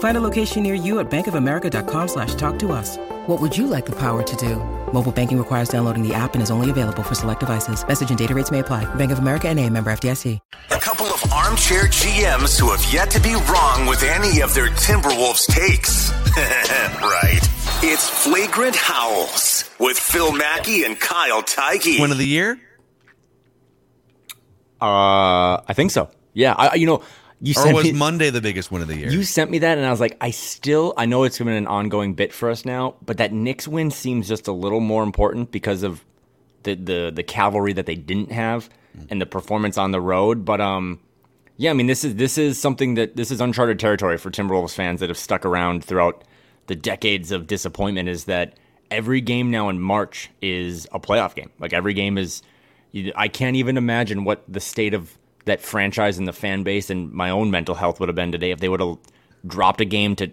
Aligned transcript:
Find 0.00 0.16
a 0.16 0.20
location 0.20 0.62
near 0.62 0.74
you 0.74 0.98
at 0.98 1.10
bankofamerica.com 1.10 2.08
slash 2.08 2.34
talk 2.34 2.58
to 2.60 2.72
us. 2.72 2.96
What 3.26 3.40
would 3.40 3.56
you 3.56 3.66
like 3.66 3.86
the 3.86 3.96
power 3.96 4.22
to 4.22 4.36
do? 4.36 4.56
Mobile 4.92 5.12
banking 5.12 5.38
requires 5.38 5.68
downloading 5.68 6.06
the 6.06 6.14
app 6.14 6.34
and 6.34 6.42
is 6.42 6.50
only 6.50 6.70
available 6.70 7.02
for 7.02 7.14
select 7.14 7.40
devices. 7.40 7.86
Message 7.86 8.08
and 8.08 8.18
data 8.18 8.34
rates 8.34 8.50
may 8.50 8.58
apply. 8.60 8.92
Bank 8.96 9.12
of 9.12 9.18
America 9.18 9.48
and 9.48 9.58
a 9.60 9.68
member 9.68 9.90
FDIC. 9.92 10.38
A 10.70 10.80
couple 10.80 11.06
of 11.06 11.32
armchair 11.32 11.84
GMs 11.84 12.58
who 12.58 12.70
have 12.70 12.92
yet 12.92 13.10
to 13.10 13.20
be 13.20 13.34
wrong 13.34 13.86
with 13.86 14.02
any 14.02 14.40
of 14.40 14.54
their 14.54 14.68
Timberwolves 14.68 15.46
takes. 15.46 16.10
right. 17.02 17.40
It's 17.82 18.08
Flagrant 18.08 18.76
Howls 18.76 19.68
with 19.78 19.98
Phil 19.98 20.32
Mackey 20.32 20.84
and 20.84 20.98
Kyle 20.98 21.42
Theige. 21.42 22.00
Win 22.00 22.10
of 22.10 22.18
the 22.18 22.26
year? 22.26 22.58
Uh, 24.80 25.60
I 25.68 25.74
think 25.74 25.90
so. 25.90 26.08
Yeah, 26.32 26.54
I, 26.56 26.76
you 26.76 26.86
know, 26.86 27.02
you 27.40 27.54
Or 27.56 27.72
was 27.74 27.84
me, 27.84 27.92
Monday 27.92 28.30
the 28.30 28.40
biggest 28.40 28.70
win 28.70 28.82
of 28.82 28.88
the 28.88 28.96
year? 28.96 29.10
you 29.10 29.22
sent 29.22 29.50
me 29.50 29.58
that, 29.60 29.78
and 29.78 29.86
I 29.86 29.90
was 29.90 30.00
like, 30.00 30.16
I 30.20 30.30
still, 30.30 30.92
I 30.96 31.06
know 31.06 31.24
it's 31.24 31.38
been 31.38 31.48
an 31.48 31.66
ongoing 31.66 32.14
bit 32.14 32.32
for 32.32 32.50
us 32.50 32.64
now, 32.64 32.96
but 33.04 33.16
that 33.16 33.32
Knicks 33.32 33.66
win 33.66 33.90
seems 33.90 34.28
just 34.28 34.46
a 34.46 34.52
little 34.52 34.80
more 34.80 35.02
important 35.02 35.50
because 35.50 35.82
of 35.82 36.04
the 36.64 36.74
the 36.74 37.10
the 37.14 37.22
cavalry 37.22 37.72
that 37.72 37.86
they 37.86 37.94
didn't 37.94 38.32
have 38.32 38.68
and 39.08 39.20
the 39.20 39.26
performance 39.26 39.78
on 39.78 39.90
the 39.90 40.00
road. 40.00 40.44
But 40.44 40.60
um, 40.60 41.00
yeah, 41.56 41.70
I 41.70 41.74
mean, 41.74 41.86
this 41.86 42.04
is 42.04 42.16
this 42.16 42.36
is 42.36 42.60
something 42.60 42.94
that 42.94 43.16
this 43.16 43.30
is 43.30 43.40
uncharted 43.40 43.78
territory 43.78 44.18
for 44.18 44.30
Timberwolves 44.30 44.74
fans 44.74 45.00
that 45.00 45.08
have 45.08 45.18
stuck 45.18 45.44
around 45.46 45.84
throughout 45.84 46.24
the 46.66 46.76
decades 46.76 47.32
of 47.32 47.46
disappointment. 47.46 48.08
Is 48.08 48.24
that 48.24 48.54
every 48.90 49.20
game 49.20 49.50
now 49.50 49.68
in 49.68 49.80
March 49.80 50.30
is 50.42 50.86
a 50.92 51.00
playoff 51.00 51.34
game? 51.34 51.50
Like 51.58 51.72
every 51.72 51.94
game 51.94 52.18
is. 52.18 52.42
I 53.14 53.28
can't 53.28 53.54
even 53.54 53.76
imagine 53.76 54.24
what 54.24 54.42
the 54.48 54.58
state 54.58 54.94
of 54.94 55.16
that 55.44 55.60
franchise 55.60 56.18
and 56.18 56.28
the 56.28 56.32
fan 56.32 56.62
base 56.62 56.90
and 56.90 57.12
my 57.12 57.30
own 57.30 57.50
mental 57.50 57.74
health 57.74 58.00
would 58.00 58.08
have 58.08 58.16
been 58.16 58.32
today 58.32 58.50
if 58.50 58.60
they 58.60 58.68
would 58.68 58.80
have 58.80 58.98
dropped 59.46 59.80
a 59.80 59.84
game 59.84 60.16
to 60.16 60.30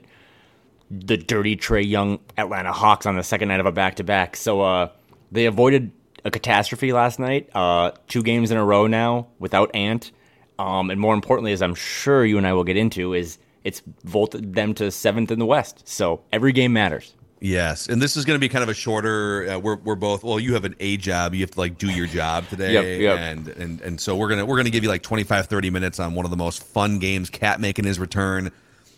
the 0.89 1.17
dirty 1.17 1.55
Trae 1.55 1.87
Young 1.87 2.19
Atlanta 2.37 2.71
Hawks 2.71 3.05
on 3.05 3.15
the 3.15 3.23
second 3.23 3.49
night 3.49 3.59
of 3.59 3.65
a 3.65 3.71
back 3.71 3.95
to 3.95 4.03
back. 4.03 4.35
So 4.35 4.61
uh, 4.61 4.89
they 5.31 5.45
avoided 5.45 5.91
a 6.23 6.31
catastrophe 6.31 6.93
last 6.93 7.19
night. 7.19 7.49
Uh, 7.53 7.91
two 8.07 8.23
games 8.23 8.51
in 8.51 8.57
a 8.57 8.63
row 8.63 8.87
now 8.87 9.27
without 9.39 9.73
Ant. 9.75 10.11
Um, 10.59 10.89
and 10.89 10.99
more 10.99 11.13
importantly, 11.13 11.51
as 11.51 11.61
I'm 11.61 11.75
sure 11.75 12.25
you 12.25 12.37
and 12.37 12.47
I 12.47 12.53
will 12.53 12.63
get 12.63 12.77
into, 12.77 13.13
is 13.13 13.37
it's 13.63 13.81
vaulted 14.03 14.55
them 14.55 14.73
to 14.75 14.89
seventh 14.91 15.31
in 15.31 15.39
the 15.39 15.45
West. 15.45 15.87
So 15.87 16.21
every 16.31 16.51
game 16.51 16.73
matters. 16.73 17.13
Yes, 17.39 17.87
and 17.87 18.01
this 18.01 18.17
is 18.17 18.25
going 18.25 18.35
to 18.35 18.39
be 18.39 18.49
kind 18.49 18.63
of 18.63 18.69
a 18.69 18.73
shorter. 18.73 19.47
Uh, 19.47 19.59
we're 19.59 19.75
we're 19.75 19.95
both. 19.95 20.23
Well, 20.23 20.39
you 20.39 20.55
have 20.55 20.65
an 20.65 20.75
A 20.79 20.97
job. 20.97 21.35
You 21.35 21.41
have 21.41 21.51
to 21.51 21.59
like 21.59 21.77
do 21.77 21.87
your 21.87 22.07
job 22.07 22.47
today, 22.49 22.73
Yep, 22.73 23.01
yep. 23.01 23.19
and 23.19 23.47
and 23.49 23.81
and 23.81 24.01
so 24.01 24.15
we're 24.15 24.29
gonna 24.29 24.45
we're 24.45 24.57
gonna 24.57 24.71
give 24.71 24.83
you 24.83 24.89
like 24.89 25.03
25, 25.03 25.45
30 25.45 25.69
minutes 25.69 25.99
on 25.99 26.15
one 26.15 26.25
of 26.25 26.31
the 26.31 26.37
most 26.37 26.63
fun 26.63 26.97
games. 26.97 27.29
Cat 27.29 27.59
making 27.61 27.85
his 27.85 27.99
return, 27.99 28.51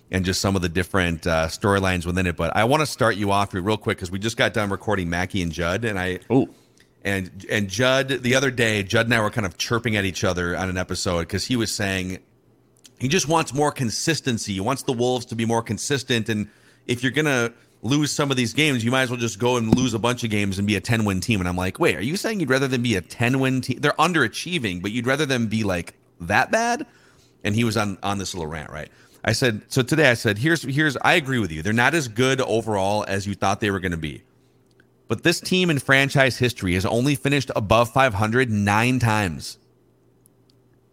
and 0.09 0.23
just 0.23 0.39
some 0.39 0.55
of 0.55 0.61
the 0.61 0.69
different 0.69 1.27
uh, 1.27 1.47
storylines 1.47 2.05
within 2.05 2.27
it. 2.27 2.37
But 2.37 2.55
I 2.55 2.63
want 2.63 2.79
to 2.81 2.85
start 2.85 3.17
you 3.17 3.31
off 3.31 3.51
here 3.51 3.61
real 3.61 3.75
quick 3.77 3.97
because 3.97 4.09
we 4.09 4.19
just 4.19 4.37
got 4.37 4.53
done 4.53 4.69
recording 4.69 5.09
Mackey 5.09 5.41
and 5.41 5.51
Judd, 5.51 5.83
and 5.83 5.99
I 5.99 6.19
Ooh. 6.31 6.47
and 7.03 7.45
and 7.49 7.67
Judd 7.67 8.07
the 8.07 8.35
other 8.35 8.51
day, 8.51 8.83
Judd 8.83 9.05
and 9.07 9.13
I 9.15 9.19
were 9.21 9.31
kind 9.31 9.45
of 9.45 9.57
chirping 9.57 9.97
at 9.97 10.05
each 10.05 10.23
other 10.23 10.55
on 10.55 10.69
an 10.69 10.77
episode 10.77 11.19
because 11.23 11.45
he 11.45 11.57
was 11.57 11.73
saying 11.75 12.19
he 12.99 13.09
just 13.09 13.27
wants 13.27 13.53
more 13.53 13.73
consistency. 13.73 14.53
He 14.53 14.59
wants 14.61 14.83
the 14.83 14.93
Wolves 14.93 15.25
to 15.25 15.35
be 15.35 15.43
more 15.45 15.61
consistent. 15.61 16.29
And 16.29 16.47
if 16.87 17.03
you're 17.03 17.11
gonna 17.11 17.51
lose 17.81 18.11
some 18.11 18.31
of 18.31 18.37
these 18.37 18.53
games, 18.53 18.83
you 18.83 18.91
might 18.91 19.03
as 19.03 19.09
well 19.09 19.19
just 19.19 19.39
go 19.39 19.57
and 19.57 19.75
lose 19.75 19.93
a 19.93 19.99
bunch 19.99 20.23
of 20.23 20.29
games 20.29 20.57
and 20.57 20.67
be 20.67 20.75
a 20.75 20.81
10 20.81 21.05
win 21.05 21.21
team. 21.21 21.39
And 21.39 21.47
I'm 21.47 21.55
like, 21.55 21.79
wait, 21.79 21.95
are 21.95 22.01
you 22.01 22.17
saying 22.17 22.39
you'd 22.39 22.49
rather 22.49 22.67
than 22.67 22.81
be 22.81 22.95
a 22.95 23.01
10 23.01 23.39
win 23.39 23.61
team? 23.61 23.79
They're 23.79 23.93
underachieving, 23.93 24.81
but 24.81 24.91
you'd 24.91 25.07
rather 25.07 25.25
them 25.25 25.47
be 25.47 25.63
like 25.63 25.93
that 26.21 26.51
bad? 26.51 26.85
And 27.43 27.55
he 27.55 27.63
was 27.63 27.77
on 27.77 27.97
on 28.03 28.17
this 28.17 28.33
little 28.33 28.47
rant, 28.47 28.69
right? 28.69 28.89
I 29.23 29.33
said, 29.33 29.61
so 29.67 29.81
today 29.81 30.09
I 30.09 30.13
said, 30.13 30.37
here's 30.37 30.63
here's 30.63 30.97
I 30.97 31.13
agree 31.13 31.39
with 31.39 31.51
you. 31.51 31.61
They're 31.61 31.73
not 31.73 31.93
as 31.93 32.07
good 32.07 32.41
overall 32.41 33.05
as 33.07 33.27
you 33.27 33.35
thought 33.35 33.59
they 33.61 33.71
were 33.71 33.79
gonna 33.79 33.97
be. 33.97 34.23
But 35.07 35.23
this 35.23 35.39
team 35.39 35.69
in 35.69 35.79
franchise 35.79 36.37
history 36.37 36.75
has 36.75 36.85
only 36.85 37.15
finished 37.15 37.51
above 37.55 37.91
500 37.91 38.49
nine 38.49 38.99
times. 38.99 39.57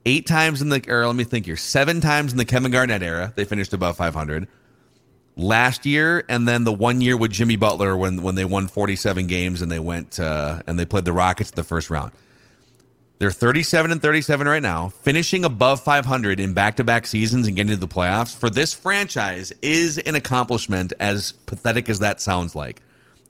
Eight 0.07 0.27
times 0.27 0.63
in 0.63 0.69
the, 0.69 0.83
or 0.89 1.07
let 1.07 1.17
me 1.17 1.25
think 1.25 1.47
here, 1.47 1.57
seven 1.57 2.01
times 2.01 2.31
in 2.31 2.39
the 2.39 2.45
Kevin 2.45 2.71
Garnett 2.71 3.03
era, 3.03 3.33
they 3.35 3.45
finished 3.45 3.73
above 3.73 3.97
500. 3.97 4.47
Last 5.37 5.85
year, 5.85 6.25
and 6.31 6.49
then 6.49 6.65
the 6.65 6.73
one 6.73 7.03
year 7.03 7.17
with 7.17 7.31
Jimmy 7.31 7.57
Butler 7.57 7.95
when 7.97 8.23
when 8.23 8.37
they 8.37 8.45
won 8.47 8.69
47 8.69 9.27
games 9.27 9.61
and 9.61 9.71
they 9.71 9.79
went 9.79 10.19
uh, 10.19 10.63
and 10.67 10.79
they 10.79 10.87
played 10.87 11.05
the 11.05 11.13
Rockets 11.13 11.51
in 11.51 11.57
the 11.57 11.65
first 11.65 11.91
round. 11.91 12.13
They're 13.19 13.31
37 13.31 13.91
and 13.91 14.03
37 14.03 14.47
right 14.47 14.63
now, 14.63 14.91
finishing 14.91 15.45
above 15.45 15.81
500 15.83 16.39
in 16.39 16.53
back-to-back 16.53 17.07
seasons 17.07 17.47
and 17.47 17.57
getting 17.57 17.73
to 17.73 17.77
the 17.77 17.89
playoffs. 17.89 18.37
For 18.37 18.51
this 18.51 18.75
franchise 18.75 19.55
is 19.63 19.97
an 19.97 20.15
accomplishment 20.15 20.93
as 21.01 21.33
pathetic 21.33 21.89
as 21.89 22.01
that 22.01 22.21
sounds 22.21 22.55
like. 22.55 22.83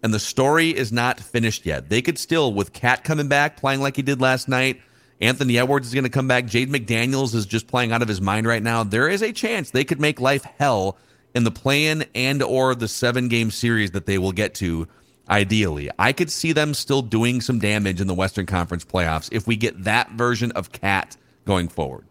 And 0.03 0.13
the 0.13 0.19
story 0.19 0.71
is 0.71 0.93
not 0.93 1.21
finished 1.21 1.67
yet. 1.67 1.89
They 1.89 2.03
could 2.03 2.19
still 2.19 2.53
with 2.53 2.73
Cat 2.73 3.05
coming 3.05 3.29
back 3.29 3.57
playing 3.57 3.81
like 3.81 3.95
he 3.95 4.03
did 4.03 4.21
last 4.21 4.49
night, 4.49 4.81
Anthony 5.21 5.59
Edwards 5.59 5.87
is 5.87 5.95
going 5.95 6.05
to 6.05 6.11
come 6.11 6.29
back, 6.29 6.47
Jaden 6.47 6.69
McDaniels 6.69 7.35
is 7.35 7.47
just 7.47 7.69
playing 7.69 7.93
out 7.93 8.03
of 8.03 8.09
his 8.09 8.21
mind 8.21 8.47
right 8.47 8.63
now. 8.63 8.83
There 8.83 9.09
is 9.09 9.23
a 9.23 9.33
chance 9.33 9.71
they 9.71 9.85
could 9.85 10.01
make 10.01 10.21
life 10.21 10.45
hell 10.59 10.99
in 11.37 11.45
the 11.45 11.51
play-in 11.51 12.07
and 12.15 12.43
or 12.43 12.75
the 12.75 12.87
7-game 12.87 13.51
series 13.51 13.91
that 13.91 14.07
they 14.07 14.17
will 14.17 14.33
get 14.33 14.55
to 14.55 14.89
ideally. 15.29 15.91
I 15.99 16.15
could 16.15 16.31
see 16.31 16.53
them 16.53 16.73
still 16.73 17.03
doing 17.03 17.43
some 17.43 17.59
damage 17.59 18.01
in 18.01 18.07
the 18.07 18.15
Western 18.15 18.47
Conference 18.47 18.87
playoffs 18.87 19.29
if 19.31 19.47
we 19.47 19.55
get 19.55 19.85
that 19.85 20.11
version 20.13 20.51
of 20.53 20.73
Cat 20.73 21.19
going 21.45 21.69
forward. 21.69 22.07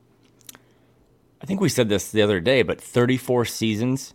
I 1.42 1.48
think 1.48 1.60
we 1.60 1.70
said 1.70 1.90
this 1.90 2.12
the 2.12 2.22
other 2.22 2.40
day, 2.40 2.62
but 2.62 2.80
34 2.80 3.46
seasons 3.46 4.14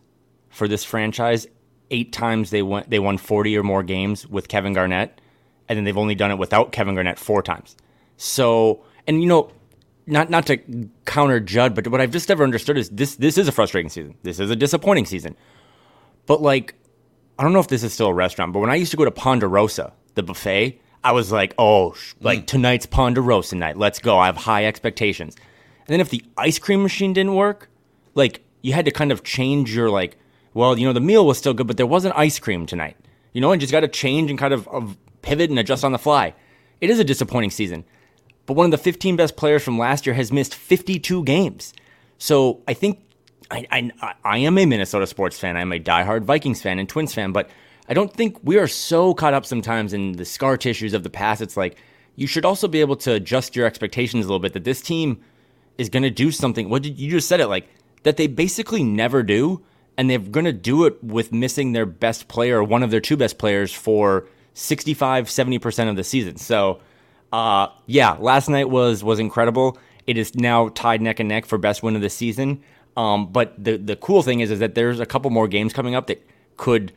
for 0.48 0.68
this 0.68 0.84
franchise. 0.84 1.48
Eight 1.90 2.12
times 2.12 2.50
they 2.50 2.62
won 2.62 2.84
they 2.86 3.00
won 3.00 3.18
40 3.18 3.58
or 3.58 3.64
more 3.64 3.82
games 3.82 4.28
with 4.28 4.46
Kevin 4.46 4.74
Garnett, 4.74 5.20
and 5.68 5.76
then 5.76 5.84
they've 5.84 5.98
only 5.98 6.14
done 6.14 6.30
it 6.30 6.38
without 6.38 6.70
Kevin 6.70 6.94
Garnett 6.94 7.18
four 7.18 7.42
times. 7.42 7.76
So, 8.16 8.84
and 9.08 9.20
you 9.20 9.28
know, 9.28 9.50
not 10.10 10.30
not 10.30 10.46
to 10.46 10.58
counter 11.04 11.40
Judd, 11.40 11.74
but 11.74 11.86
what 11.88 12.00
I've 12.00 12.10
just 12.10 12.28
never 12.28 12.44
understood 12.44 12.76
is 12.76 12.90
this 12.90 13.16
this 13.16 13.38
is 13.38 13.48
a 13.48 13.52
frustrating 13.52 13.88
season. 13.88 14.16
This 14.22 14.40
is 14.40 14.50
a 14.50 14.56
disappointing 14.56 15.06
season. 15.06 15.36
But 16.26 16.42
like, 16.42 16.74
I 17.38 17.42
don't 17.42 17.52
know 17.52 17.60
if 17.60 17.68
this 17.68 17.82
is 17.82 17.92
still 17.92 18.08
a 18.08 18.14
restaurant, 18.14 18.52
but 18.52 18.60
when 18.60 18.70
I 18.70 18.74
used 18.74 18.90
to 18.90 18.96
go 18.96 19.04
to 19.04 19.10
Ponderosa, 19.10 19.92
the 20.14 20.22
buffet, 20.22 20.80
I 21.02 21.12
was 21.12 21.32
like, 21.32 21.54
oh, 21.58 21.92
sh- 21.94 22.14
mm. 22.14 22.24
like 22.24 22.46
tonight's 22.46 22.86
Ponderosa 22.86 23.56
night. 23.56 23.76
Let's 23.76 23.98
go. 23.98 24.18
I 24.18 24.26
have 24.26 24.36
high 24.36 24.66
expectations. 24.66 25.36
And 25.86 25.94
then 25.94 26.00
if 26.00 26.10
the 26.10 26.22
ice 26.36 26.58
cream 26.58 26.82
machine 26.82 27.12
didn't 27.12 27.34
work, 27.34 27.68
like 28.14 28.42
you 28.62 28.72
had 28.72 28.84
to 28.84 28.90
kind 28.90 29.10
of 29.12 29.22
change 29.22 29.74
your 29.74 29.90
like, 29.90 30.18
well, 30.54 30.78
you 30.78 30.86
know, 30.86 30.92
the 30.92 31.00
meal 31.00 31.26
was 31.26 31.38
still 31.38 31.54
good, 31.54 31.66
but 31.66 31.76
there 31.76 31.86
wasn't 31.86 32.16
ice 32.16 32.38
cream 32.38 32.66
tonight. 32.66 32.96
You 33.32 33.40
know, 33.40 33.52
and 33.52 33.60
just 33.60 33.72
got 33.72 33.80
to 33.80 33.88
change 33.88 34.28
and 34.30 34.38
kind 34.38 34.52
of, 34.52 34.66
of 34.68 34.96
pivot 35.22 35.50
and 35.50 35.58
adjust 35.58 35.84
on 35.84 35.92
the 35.92 35.98
fly. 35.98 36.34
It 36.80 36.90
is 36.90 36.98
a 36.98 37.04
disappointing 37.04 37.50
season. 37.50 37.84
But 38.50 38.56
one 38.56 38.64
of 38.64 38.72
the 38.72 38.78
15 38.78 39.14
best 39.14 39.36
players 39.36 39.62
from 39.62 39.78
last 39.78 40.06
year 40.06 40.14
has 40.16 40.32
missed 40.32 40.56
52 40.56 41.22
games. 41.22 41.72
So 42.18 42.60
I 42.66 42.74
think 42.74 43.00
I, 43.48 43.64
I, 43.70 44.14
I 44.24 44.38
am 44.38 44.58
a 44.58 44.66
Minnesota 44.66 45.06
sports 45.06 45.38
fan. 45.38 45.56
I'm 45.56 45.70
a 45.70 45.78
diehard 45.78 46.24
Vikings 46.24 46.60
fan 46.60 46.80
and 46.80 46.88
Twins 46.88 47.14
fan, 47.14 47.30
but 47.30 47.48
I 47.88 47.94
don't 47.94 48.12
think 48.12 48.38
we 48.42 48.58
are 48.58 48.66
so 48.66 49.14
caught 49.14 49.34
up 49.34 49.46
sometimes 49.46 49.92
in 49.92 50.14
the 50.14 50.24
scar 50.24 50.56
tissues 50.56 50.94
of 50.94 51.04
the 51.04 51.10
past. 51.10 51.40
It's 51.40 51.56
like 51.56 51.78
you 52.16 52.26
should 52.26 52.44
also 52.44 52.66
be 52.66 52.80
able 52.80 52.96
to 52.96 53.12
adjust 53.12 53.54
your 53.54 53.66
expectations 53.66 54.24
a 54.24 54.28
little 54.28 54.40
bit 54.40 54.54
that 54.54 54.64
this 54.64 54.82
team 54.82 55.20
is 55.78 55.88
going 55.88 56.02
to 56.02 56.10
do 56.10 56.32
something. 56.32 56.68
What 56.68 56.82
did 56.82 56.98
you 56.98 57.08
just 57.08 57.28
said 57.28 57.38
it 57.38 57.46
like 57.46 57.68
that 58.02 58.16
they 58.16 58.26
basically 58.26 58.82
never 58.82 59.22
do, 59.22 59.64
and 59.96 60.10
they're 60.10 60.18
going 60.18 60.44
to 60.44 60.52
do 60.52 60.86
it 60.86 61.04
with 61.04 61.32
missing 61.32 61.70
their 61.70 61.86
best 61.86 62.26
player 62.26 62.64
one 62.64 62.82
of 62.82 62.90
their 62.90 62.98
two 62.98 63.16
best 63.16 63.38
players 63.38 63.72
for 63.72 64.26
65, 64.54 65.26
70% 65.26 65.88
of 65.88 65.94
the 65.94 66.02
season. 66.02 66.36
So, 66.36 66.80
uh, 67.32 67.68
yeah, 67.86 68.12
last 68.18 68.48
night 68.48 68.68
was 68.68 69.04
was 69.04 69.18
incredible. 69.18 69.78
It 70.06 70.18
is 70.18 70.34
now 70.34 70.68
tied 70.70 71.00
neck 71.00 71.20
and 71.20 71.28
neck 71.28 71.46
for 71.46 71.58
best 71.58 71.82
win 71.82 71.96
of 71.96 72.02
the 72.02 72.10
season. 72.10 72.62
Um, 72.96 73.30
but 73.30 73.62
the 73.62 73.76
the 73.76 73.96
cool 73.96 74.22
thing 74.22 74.40
is 74.40 74.50
is 74.50 74.58
that 74.58 74.74
there's 74.74 75.00
a 75.00 75.06
couple 75.06 75.30
more 75.30 75.48
games 75.48 75.72
coming 75.72 75.94
up 75.94 76.08
that 76.08 76.26
could 76.56 76.92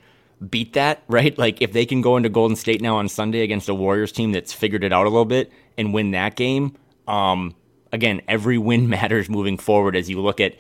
beat 0.50 0.74
that, 0.74 1.04
right? 1.08 1.38
Like 1.38 1.62
if 1.62 1.74
they 1.74 1.86
can 1.86 2.02
go 2.02 2.18
into 2.18 2.30
Golden 2.30 2.56
State 2.56 2.82
now 2.82 2.98
on 2.98 3.08
Sunday 3.08 3.42
against 3.42 3.70
a 3.70 3.76
Warriors 3.76 4.12
team 4.12 4.32
that's 4.32 4.54
figured 4.54 4.84
it 4.84 4.92
out 4.92 5.06
a 5.06 5.10
little 5.10 5.26
bit 5.26 5.52
and 5.78 5.94
win 5.94 6.12
that 6.12 6.36
game, 6.36 6.78
um, 7.08 7.56
again, 7.92 8.22
every 8.28 8.58
win 8.58 8.90
matters 8.98 9.30
moving 9.30 9.58
forward 9.58 9.96
as 9.96 10.10
you 10.10 10.20
look 10.22 10.40
at 10.40 10.56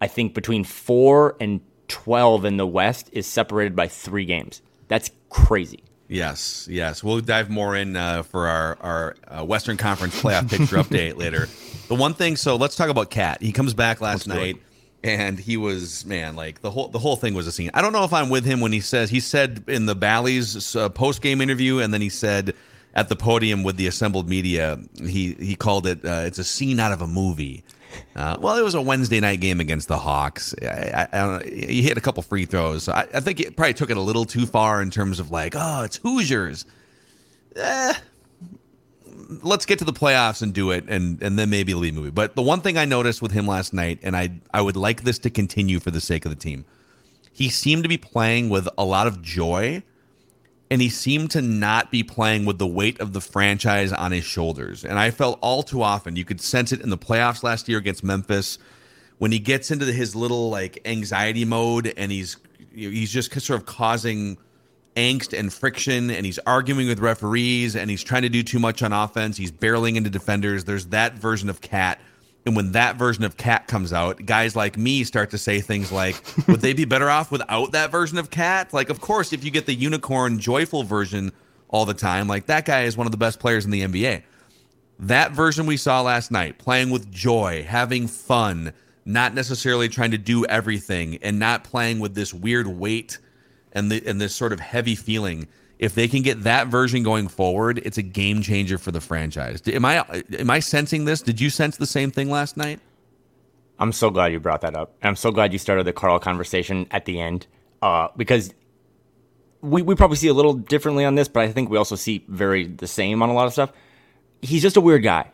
I 0.00 0.06
think 0.06 0.34
between 0.34 0.64
4 0.64 1.36
and 1.40 1.60
12 1.88 2.44
in 2.44 2.56
the 2.56 2.66
West 2.66 3.08
is 3.12 3.26
separated 3.26 3.74
by 3.74 3.88
3 3.88 4.26
games. 4.26 4.60
That's 4.88 5.10
crazy. 5.30 5.82
Yes, 6.08 6.68
yes. 6.70 7.02
We'll 7.02 7.20
dive 7.20 7.48
more 7.50 7.74
in 7.76 7.96
uh, 7.96 8.22
for 8.24 8.46
our 8.46 8.78
our 8.80 9.16
uh, 9.26 9.44
Western 9.44 9.76
Conference 9.76 10.20
playoff 10.20 10.50
picture 10.50 10.76
update 10.76 11.16
later. 11.16 11.48
The 11.86 11.94
one 11.94 12.14
thing, 12.14 12.36
so 12.36 12.56
let's 12.56 12.76
talk 12.76 12.88
about 12.88 13.10
Cat. 13.10 13.42
He 13.42 13.52
comes 13.52 13.74
back 13.74 14.00
last 14.00 14.26
night 14.26 14.56
and 15.04 15.38
he 15.38 15.58
was 15.58 16.06
man 16.06 16.34
like 16.34 16.62
the 16.62 16.70
whole 16.70 16.88
the 16.88 16.98
whole 16.98 17.16
thing 17.16 17.34
was 17.34 17.46
a 17.46 17.52
scene. 17.52 17.70
I 17.74 17.82
don't 17.82 17.92
know 17.92 18.04
if 18.04 18.12
I'm 18.14 18.30
with 18.30 18.46
him 18.46 18.60
when 18.60 18.72
he 18.72 18.80
says 18.80 19.10
he 19.10 19.20
said 19.20 19.64
in 19.68 19.84
the 19.84 19.94
Bally's 19.94 20.74
uh, 20.74 20.88
post 20.88 21.20
game 21.20 21.42
interview, 21.42 21.78
and 21.80 21.92
then 21.92 22.00
he 22.00 22.08
said 22.08 22.54
at 22.94 23.10
the 23.10 23.16
podium 23.16 23.62
with 23.64 23.76
the 23.76 23.86
assembled 23.86 24.28
media, 24.30 24.80
he 24.98 25.34
he 25.34 25.54
called 25.54 25.86
it 25.86 26.02
uh, 26.04 26.22
it's 26.24 26.38
a 26.38 26.44
scene 26.44 26.80
out 26.80 26.90
of 26.90 27.02
a 27.02 27.06
movie. 27.06 27.62
Uh, 28.16 28.36
well, 28.40 28.56
it 28.56 28.62
was 28.62 28.76
a 28.76 28.80
Wednesday 28.80 29.18
night 29.18 29.40
game 29.40 29.58
against 29.58 29.88
the 29.88 29.98
Hawks. 29.98 30.54
I, 30.62 31.08
I, 31.12 31.20
I 31.20 31.42
he 31.44 31.82
hit 31.82 31.98
a 31.98 32.00
couple 32.00 32.22
free 32.22 32.44
throws. 32.44 32.88
I, 32.88 33.08
I, 33.12 33.18
think 33.18 33.40
it 33.40 33.56
probably 33.56 33.74
took 33.74 33.90
it 33.90 33.96
a 33.96 34.00
little 34.00 34.24
too 34.24 34.46
far 34.46 34.80
in 34.80 34.92
terms 34.92 35.18
of 35.18 35.32
like, 35.32 35.54
oh, 35.56 35.82
it's 35.82 35.96
Hoosiers. 35.96 36.64
Eh, 37.56 37.94
let's 39.42 39.66
get 39.66 39.78
to 39.80 39.84
the 39.84 39.92
playoffs 39.92 40.42
and 40.42 40.52
do 40.52 40.70
it, 40.70 40.84
and 40.88 41.20
and 41.22 41.38
then 41.38 41.50
maybe 41.50 41.74
leave 41.74 41.94
movie. 41.94 42.10
But 42.10 42.36
the 42.36 42.42
one 42.42 42.60
thing 42.60 42.78
I 42.78 42.84
noticed 42.84 43.22
with 43.22 43.32
him 43.32 43.46
last 43.46 43.72
night, 43.72 43.98
and 44.02 44.16
I 44.16 44.30
I 44.52 44.60
would 44.60 44.76
like 44.76 45.02
this 45.02 45.18
to 45.20 45.30
continue 45.30 45.80
for 45.80 45.90
the 45.90 46.00
sake 46.00 46.24
of 46.24 46.30
the 46.30 46.36
team, 46.36 46.64
he 47.32 47.48
seemed 47.48 47.82
to 47.82 47.88
be 47.88 47.98
playing 47.98 48.48
with 48.48 48.68
a 48.78 48.84
lot 48.84 49.06
of 49.06 49.22
joy, 49.22 49.82
and 50.74 50.82
he 50.82 50.88
seemed 50.88 51.30
to 51.30 51.40
not 51.40 51.92
be 51.92 52.02
playing 52.02 52.46
with 52.46 52.58
the 52.58 52.66
weight 52.66 52.98
of 52.98 53.12
the 53.12 53.20
franchise 53.20 53.92
on 53.92 54.10
his 54.10 54.24
shoulders. 54.24 54.84
And 54.84 54.98
I 54.98 55.12
felt 55.12 55.38
all 55.40 55.62
too 55.62 55.84
often 55.84 56.16
you 56.16 56.24
could 56.24 56.40
sense 56.40 56.72
it 56.72 56.80
in 56.80 56.90
the 56.90 56.98
playoffs 56.98 57.44
last 57.44 57.68
year 57.68 57.78
against 57.78 58.02
Memphis 58.02 58.58
when 59.18 59.30
he 59.30 59.38
gets 59.38 59.70
into 59.70 59.86
his 59.86 60.16
little 60.16 60.50
like 60.50 60.80
anxiety 60.84 61.44
mode, 61.44 61.94
and 61.96 62.10
he's 62.10 62.38
he's 62.74 63.12
just 63.12 63.32
sort 63.40 63.60
of 63.60 63.66
causing 63.66 64.36
angst 64.96 65.38
and 65.38 65.52
friction 65.52 66.10
and 66.10 66.26
he's 66.26 66.40
arguing 66.40 66.88
with 66.88 66.98
referees 66.98 67.76
and 67.76 67.88
he's 67.88 68.02
trying 68.02 68.22
to 68.22 68.28
do 68.28 68.42
too 68.42 68.58
much 68.58 68.82
on 68.82 68.92
offense. 68.92 69.36
He's 69.36 69.52
barreling 69.52 69.94
into 69.94 70.10
defenders. 70.10 70.64
There's 70.64 70.86
that 70.86 71.14
version 71.14 71.48
of 71.48 71.60
Cat. 71.60 72.00
And 72.46 72.54
when 72.54 72.72
that 72.72 72.96
version 72.96 73.24
of 73.24 73.36
Cat 73.36 73.68
comes 73.68 73.92
out, 73.92 74.26
guys 74.26 74.54
like 74.54 74.76
me 74.76 75.04
start 75.04 75.30
to 75.30 75.38
say 75.38 75.60
things 75.60 75.90
like, 75.90 76.22
would 76.48 76.60
they 76.60 76.74
be 76.74 76.84
better 76.84 77.08
off 77.08 77.30
without 77.30 77.72
that 77.72 77.90
version 77.90 78.18
of 78.18 78.30
Cat? 78.30 78.72
Like, 78.72 78.90
of 78.90 79.00
course, 79.00 79.32
if 79.32 79.44
you 79.44 79.50
get 79.50 79.66
the 79.66 79.74
unicorn, 79.74 80.38
joyful 80.38 80.82
version 80.82 81.32
all 81.68 81.86
the 81.86 81.94
time, 81.94 82.28
like 82.28 82.46
that 82.46 82.66
guy 82.66 82.82
is 82.82 82.96
one 82.96 83.06
of 83.06 83.12
the 83.12 83.16
best 83.16 83.40
players 83.40 83.64
in 83.64 83.70
the 83.70 83.82
NBA. 83.82 84.22
That 84.98 85.32
version 85.32 85.66
we 85.66 85.76
saw 85.76 86.02
last 86.02 86.30
night, 86.30 86.58
playing 86.58 86.90
with 86.90 87.10
joy, 87.10 87.64
having 87.66 88.06
fun, 88.06 88.72
not 89.04 89.34
necessarily 89.34 89.88
trying 89.88 90.12
to 90.12 90.18
do 90.18 90.44
everything, 90.46 91.18
and 91.22 91.38
not 91.38 91.64
playing 91.64 91.98
with 91.98 92.14
this 92.14 92.32
weird 92.32 92.66
weight 92.66 93.18
and 93.72 93.90
the 93.90 94.06
and 94.06 94.20
this 94.20 94.34
sort 94.34 94.52
of 94.52 94.60
heavy 94.60 94.94
feeling. 94.94 95.48
If 95.78 95.94
they 95.94 96.08
can 96.08 96.22
get 96.22 96.44
that 96.44 96.68
version 96.68 97.02
going 97.02 97.28
forward, 97.28 97.78
it's 97.84 97.98
a 97.98 98.02
game 98.02 98.42
changer 98.42 98.78
for 98.78 98.92
the 98.92 99.00
franchise. 99.00 99.60
Am 99.66 99.84
I 99.84 100.22
am 100.38 100.50
I 100.50 100.60
sensing 100.60 101.04
this? 101.04 101.20
Did 101.20 101.40
you 101.40 101.50
sense 101.50 101.76
the 101.76 101.86
same 101.86 102.10
thing 102.10 102.30
last 102.30 102.56
night? 102.56 102.80
I'm 103.78 103.92
so 103.92 104.10
glad 104.10 104.32
you 104.32 104.40
brought 104.40 104.60
that 104.60 104.76
up. 104.76 104.94
I'm 105.02 105.16
so 105.16 105.32
glad 105.32 105.52
you 105.52 105.58
started 105.58 105.84
the 105.84 105.92
Karl 105.92 106.18
conversation 106.20 106.86
at 106.92 107.06
the 107.06 107.20
end 107.20 107.46
uh, 107.82 108.08
because 108.16 108.54
we, 109.62 109.82
we 109.82 109.94
probably 109.94 110.16
see 110.16 110.28
a 110.28 110.34
little 110.34 110.54
differently 110.54 111.04
on 111.04 111.16
this, 111.16 111.26
but 111.26 111.42
I 111.42 111.50
think 111.50 111.70
we 111.70 111.76
also 111.76 111.96
see 111.96 112.24
very 112.28 112.66
the 112.66 112.86
same 112.86 113.22
on 113.22 113.30
a 113.30 113.32
lot 113.32 113.46
of 113.46 113.52
stuff. 113.52 113.72
He's 114.42 114.62
just 114.62 114.76
a 114.76 114.80
weird 114.80 115.02
guy. 115.02 115.32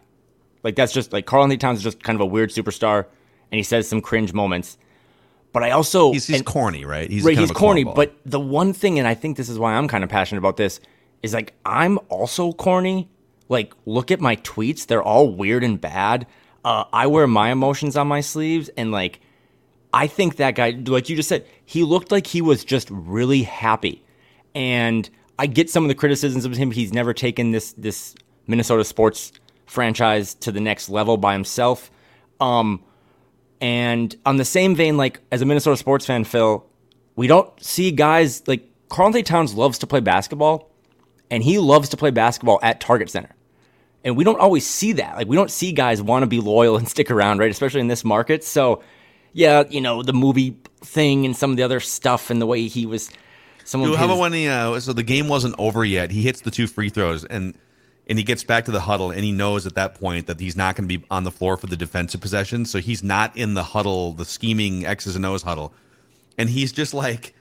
Like 0.63 0.77
that's 0.77 0.93
just 0.93 1.13
like 1.13 1.27
Karl-Anthony 1.27 1.59
Towns 1.59 1.79
is 1.79 1.85
just 1.85 2.03
kind 2.03 2.17
of 2.17 2.23
a 2.23 2.27
weird 2.27 2.51
superstar, 2.51 3.07
and 3.51 3.59
he 3.59 3.63
says 3.63 3.89
some 3.89 4.01
cringe 4.01 4.33
moments. 4.33 4.79
But 5.53 5.65
I 5.65 5.71
also 5.73 6.13
he's, 6.13 6.27
he's 6.27 6.37
and, 6.39 6.47
corny, 6.47 6.85
right? 6.85 7.11
He's 7.11 7.25
right, 7.25 7.37
he's 7.37 7.51
corny. 7.51 7.85
But 7.85 8.15
the 8.25 8.39
one 8.41 8.73
thing, 8.73 8.99
and 8.99 9.09
I 9.09 9.15
think 9.15 9.37
this 9.37 9.49
is 9.49 9.59
why 9.59 9.75
I'm 9.75 9.89
kind 9.89 10.05
of 10.05 10.11
passionate 10.11 10.39
about 10.39 10.57
this, 10.57 10.81
is 11.23 11.35
like 11.35 11.55
I'm 11.65 11.99
also 12.09 12.53
corny. 12.53 13.09
Like, 13.49 13.75
look 13.85 14.13
at 14.13 14.21
my 14.21 14.37
tweets; 14.37 14.87
they're 14.87 15.03
all 15.03 15.29
weird 15.29 15.65
and 15.65 15.81
bad. 15.81 16.27
Uh, 16.65 16.85
I 16.93 17.09
wear 17.09 17.27
my 17.27 17.51
emotions 17.51 17.97
on 17.97 18.07
my 18.07 18.21
sleeves, 18.21 18.71
and 18.77 18.93
like, 18.93 19.21
I 19.93 20.07
think 20.07 20.37
that 20.37 20.55
guy, 20.55 20.71
like 20.87 21.09
you 21.09 21.17
just 21.17 21.29
said, 21.29 21.47
he 21.65 21.83
looked 21.83 22.13
like 22.13 22.29
he 22.29 22.43
was 22.43 22.65
just 22.65 22.89
really 22.91 23.43
happy. 23.43 24.05
And 24.55 25.09
I 25.39 25.47
get 25.47 25.71
some 25.71 25.85
of 25.85 25.89
the 25.89 25.95
criticisms 25.95 26.45
of 26.45 26.57
him. 26.57 26.71
He's 26.71 26.93
never 26.93 27.13
taken 27.13 27.51
this 27.51 27.73
this 27.73 28.15
Minnesota 28.47 28.85
sports 28.85 29.33
franchise 29.67 30.35
to 30.35 30.53
the 30.53 30.61
next 30.61 30.89
level 30.89 31.17
by 31.17 31.33
himself. 31.33 31.91
Um, 32.41 32.85
and 33.61 34.15
on 34.25 34.37
the 34.37 34.45
same 34.45 34.75
vein, 34.75 34.97
like 34.97 35.21
as 35.31 35.43
a 35.43 35.47
Minnesota 35.47 35.77
sports 35.77 36.07
fan, 36.07 36.25
Phil, 36.25 36.65
we 37.17 37.27
don't 37.27 37.51
see 37.63 37.91
guys 37.91 38.47
like 38.49 38.67
Karl-Anthony 38.89 39.23
Towns 39.23 39.55
loves 39.55 39.79
to 39.79 39.87
play 39.87 40.01
basketball, 40.01 40.71
and 41.31 41.43
he 41.43 41.59
loves 41.59 41.91
to 41.91 41.97
play 41.97 42.11
basketball 42.11 42.59
at 42.63 42.81
Target 42.81 43.11
Center. 43.11 43.35
And 44.03 44.17
we 44.17 44.25
don't 44.25 44.41
always 44.41 44.67
see 44.67 44.93
that. 44.93 45.17
Like 45.17 45.29
we 45.29 45.37
don't 45.37 45.51
see 45.51 45.73
guys 45.73 46.01
want 46.01 46.23
to 46.23 46.27
be 46.27 46.41
loyal 46.41 46.77
and 46.79 46.89
stick 46.89 47.11
around, 47.11 47.39
right? 47.39 47.51
Especially 47.51 47.81
in 47.81 47.89
this 47.89 48.05
market. 48.05 48.43
So, 48.45 48.83
yeah, 49.33 49.65
you 49.69 49.81
know 49.81 50.03
the 50.03 50.15
movie 50.15 50.57
thing 50.81 51.27
and 51.27 51.37
some 51.37 51.51
of 51.51 51.57
the 51.57 51.63
other 51.63 51.81
stuff 51.81 52.31
and 52.31 52.41
the 52.41 52.47
way 52.47 52.67
he 52.67 52.87
was. 52.87 53.11
Someone. 53.65 53.91
Dude, 53.91 53.99
how 53.99 54.07
about 54.07 54.19
when 54.19 54.33
he? 54.33 54.49
Uh, 54.49 54.81
so 54.81 54.93
the 54.95 55.03
game 55.03 55.29
wasn't 55.29 55.55
over 55.59 55.85
yet. 55.85 56.11
He 56.11 56.23
hits 56.23 56.41
the 56.41 56.51
two 56.51 56.67
free 56.67 56.89
throws 56.89 57.25
and 57.25 57.55
and 58.11 58.19
he 58.19 58.25
gets 58.25 58.43
back 58.43 58.65
to 58.65 58.73
the 58.73 58.81
huddle 58.81 59.13
and 59.13 59.23
he 59.23 59.31
knows 59.31 59.67
at 59.67 59.77
that 59.77 59.95
point 59.95 60.27
that 60.27 60.41
he's 60.41 60.57
not 60.57 60.75
going 60.75 60.89
to 60.89 60.99
be 60.99 61.07
on 61.13 61.23
the 61.23 61.31
floor 61.31 61.57
for 61.57 61.69
the 61.69 61.77
defensive 61.77 62.21
possession. 62.21 62.65
So 62.65 62.81
he's 62.81 63.05
not 63.05 63.37
in 63.37 63.55
the 63.55 63.63
huddle, 63.63 64.13
the 64.13 64.25
scheming 64.25 64.85
X's 64.85 65.15
and 65.15 65.25
O's 65.25 65.43
huddle. 65.43 65.73
And 66.37 66.51
he's 66.51 66.73
just 66.73 66.93
like, 66.93 67.35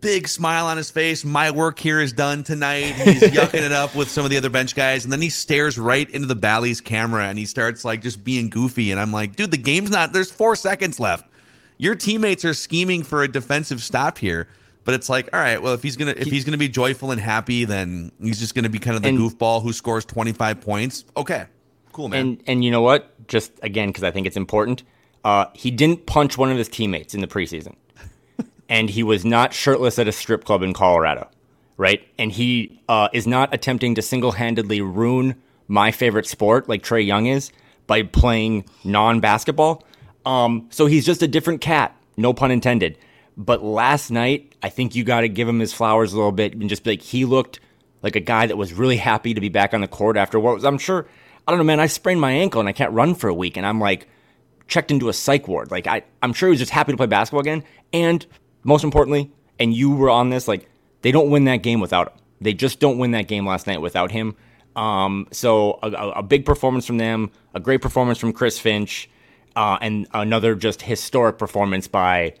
big 0.00 0.28
smile 0.28 0.66
on 0.66 0.76
his 0.76 0.88
face. 0.88 1.24
My 1.24 1.50
work 1.50 1.80
here 1.80 2.00
is 2.00 2.12
done 2.12 2.44
tonight. 2.44 2.94
He's 2.94 3.22
yucking 3.22 3.62
it 3.62 3.72
up 3.72 3.96
with 3.96 4.08
some 4.08 4.24
of 4.24 4.30
the 4.30 4.36
other 4.36 4.50
bench 4.50 4.76
guys. 4.76 5.02
And 5.02 5.12
then 5.12 5.20
he 5.20 5.30
stares 5.30 5.76
right 5.76 6.08
into 6.08 6.28
the 6.28 6.36
Bally's 6.36 6.80
camera 6.80 7.24
and 7.24 7.36
he 7.36 7.44
starts 7.44 7.84
like 7.84 8.00
just 8.00 8.22
being 8.22 8.50
goofy. 8.50 8.92
And 8.92 9.00
I'm 9.00 9.12
like, 9.12 9.34
dude, 9.34 9.50
the 9.50 9.56
game's 9.56 9.90
not, 9.90 10.12
there's 10.12 10.30
four 10.30 10.54
seconds 10.54 11.00
left. 11.00 11.28
Your 11.76 11.96
teammates 11.96 12.44
are 12.44 12.54
scheming 12.54 13.02
for 13.02 13.24
a 13.24 13.28
defensive 13.28 13.82
stop 13.82 14.18
here. 14.18 14.46
But 14.88 14.94
it's 14.94 15.10
like, 15.10 15.28
all 15.34 15.40
right, 15.40 15.60
well, 15.60 15.74
if 15.74 15.82
he's 15.82 15.98
gonna 15.98 16.14
if 16.16 16.28
he's 16.28 16.46
gonna 16.46 16.56
be 16.56 16.66
joyful 16.66 17.10
and 17.10 17.20
happy, 17.20 17.66
then 17.66 18.10
he's 18.22 18.40
just 18.40 18.54
gonna 18.54 18.70
be 18.70 18.78
kind 18.78 18.96
of 18.96 19.02
the 19.02 19.10
and, 19.10 19.18
goofball 19.18 19.62
who 19.62 19.74
scores 19.74 20.06
twenty 20.06 20.32
five 20.32 20.62
points. 20.62 21.04
Okay, 21.14 21.44
cool, 21.92 22.08
man. 22.08 22.20
And 22.20 22.42
and 22.46 22.64
you 22.64 22.70
know 22.70 22.80
what? 22.80 23.28
Just 23.28 23.52
again, 23.62 23.90
because 23.90 24.02
I 24.02 24.10
think 24.10 24.26
it's 24.26 24.34
important. 24.38 24.84
Uh, 25.24 25.44
he 25.52 25.70
didn't 25.70 26.06
punch 26.06 26.38
one 26.38 26.50
of 26.50 26.56
his 26.56 26.70
teammates 26.70 27.12
in 27.12 27.20
the 27.20 27.26
preseason, 27.26 27.76
and 28.70 28.88
he 28.88 29.02
was 29.02 29.26
not 29.26 29.52
shirtless 29.52 29.98
at 29.98 30.08
a 30.08 30.12
strip 30.12 30.44
club 30.44 30.62
in 30.62 30.72
Colorado, 30.72 31.28
right? 31.76 32.08
And 32.18 32.32
he 32.32 32.80
uh, 32.88 33.10
is 33.12 33.26
not 33.26 33.52
attempting 33.52 33.94
to 33.96 34.00
single 34.00 34.32
handedly 34.32 34.80
ruin 34.80 35.34
my 35.66 35.92
favorite 35.92 36.26
sport 36.26 36.66
like 36.66 36.82
Trae 36.82 37.06
Young 37.06 37.26
is 37.26 37.52
by 37.86 38.04
playing 38.04 38.64
non 38.84 39.20
basketball. 39.20 39.84
Um, 40.24 40.66
so 40.70 40.86
he's 40.86 41.04
just 41.04 41.22
a 41.22 41.28
different 41.28 41.60
cat, 41.60 41.94
no 42.16 42.32
pun 42.32 42.50
intended. 42.50 42.96
But 43.38 43.62
last 43.62 44.10
night, 44.10 44.56
I 44.64 44.68
think 44.68 44.96
you 44.96 45.04
got 45.04 45.20
to 45.20 45.28
give 45.28 45.48
him 45.48 45.60
his 45.60 45.72
flowers 45.72 46.12
a 46.12 46.16
little 46.16 46.32
bit 46.32 46.54
and 46.54 46.68
just 46.68 46.82
be 46.82 46.90
like, 46.90 47.02
he 47.02 47.24
looked 47.24 47.60
like 48.02 48.16
a 48.16 48.20
guy 48.20 48.46
that 48.46 48.56
was 48.56 48.72
really 48.72 48.96
happy 48.96 49.32
to 49.32 49.40
be 49.40 49.48
back 49.48 49.72
on 49.72 49.80
the 49.80 49.88
court 49.88 50.16
after 50.16 50.40
what 50.40 50.54
was, 50.54 50.64
I'm 50.64 50.76
sure, 50.76 51.06
I 51.46 51.52
don't 51.52 51.58
know, 51.58 51.64
man, 51.64 51.78
I 51.78 51.86
sprained 51.86 52.20
my 52.20 52.32
ankle 52.32 52.58
and 52.58 52.68
I 52.68 52.72
can't 52.72 52.92
run 52.92 53.14
for 53.14 53.28
a 53.28 53.34
week. 53.34 53.56
And 53.56 53.64
I'm 53.64 53.80
like, 53.80 54.08
checked 54.66 54.90
into 54.90 55.08
a 55.08 55.12
psych 55.12 55.46
ward. 55.46 55.70
Like, 55.70 55.86
I, 55.86 56.02
I'm 56.20 56.32
sure 56.32 56.48
he 56.48 56.50
was 56.50 56.58
just 56.58 56.72
happy 56.72 56.92
to 56.92 56.96
play 56.96 57.06
basketball 57.06 57.40
again. 57.40 57.62
And 57.92 58.26
most 58.64 58.82
importantly, 58.82 59.30
and 59.60 59.72
you 59.72 59.92
were 59.92 60.10
on 60.10 60.30
this, 60.30 60.48
like, 60.48 60.68
they 61.02 61.12
don't 61.12 61.30
win 61.30 61.44
that 61.44 61.58
game 61.58 61.80
without 61.80 62.08
him. 62.08 62.18
They 62.40 62.54
just 62.54 62.80
don't 62.80 62.98
win 62.98 63.12
that 63.12 63.28
game 63.28 63.46
last 63.46 63.68
night 63.68 63.80
without 63.80 64.10
him. 64.10 64.36
Um, 64.74 65.28
so 65.30 65.78
a, 65.82 65.90
a, 65.90 66.22
big 66.22 66.44
performance 66.44 66.86
from 66.86 66.98
them, 66.98 67.30
a 67.54 67.58
great 67.58 67.82
performance 67.82 68.18
from 68.18 68.32
Chris 68.32 68.60
Finch, 68.60 69.10
uh, 69.56 69.76
and 69.80 70.06
another 70.14 70.54
just 70.54 70.82
historic 70.82 71.36
performance 71.36 71.88
by 71.88 72.34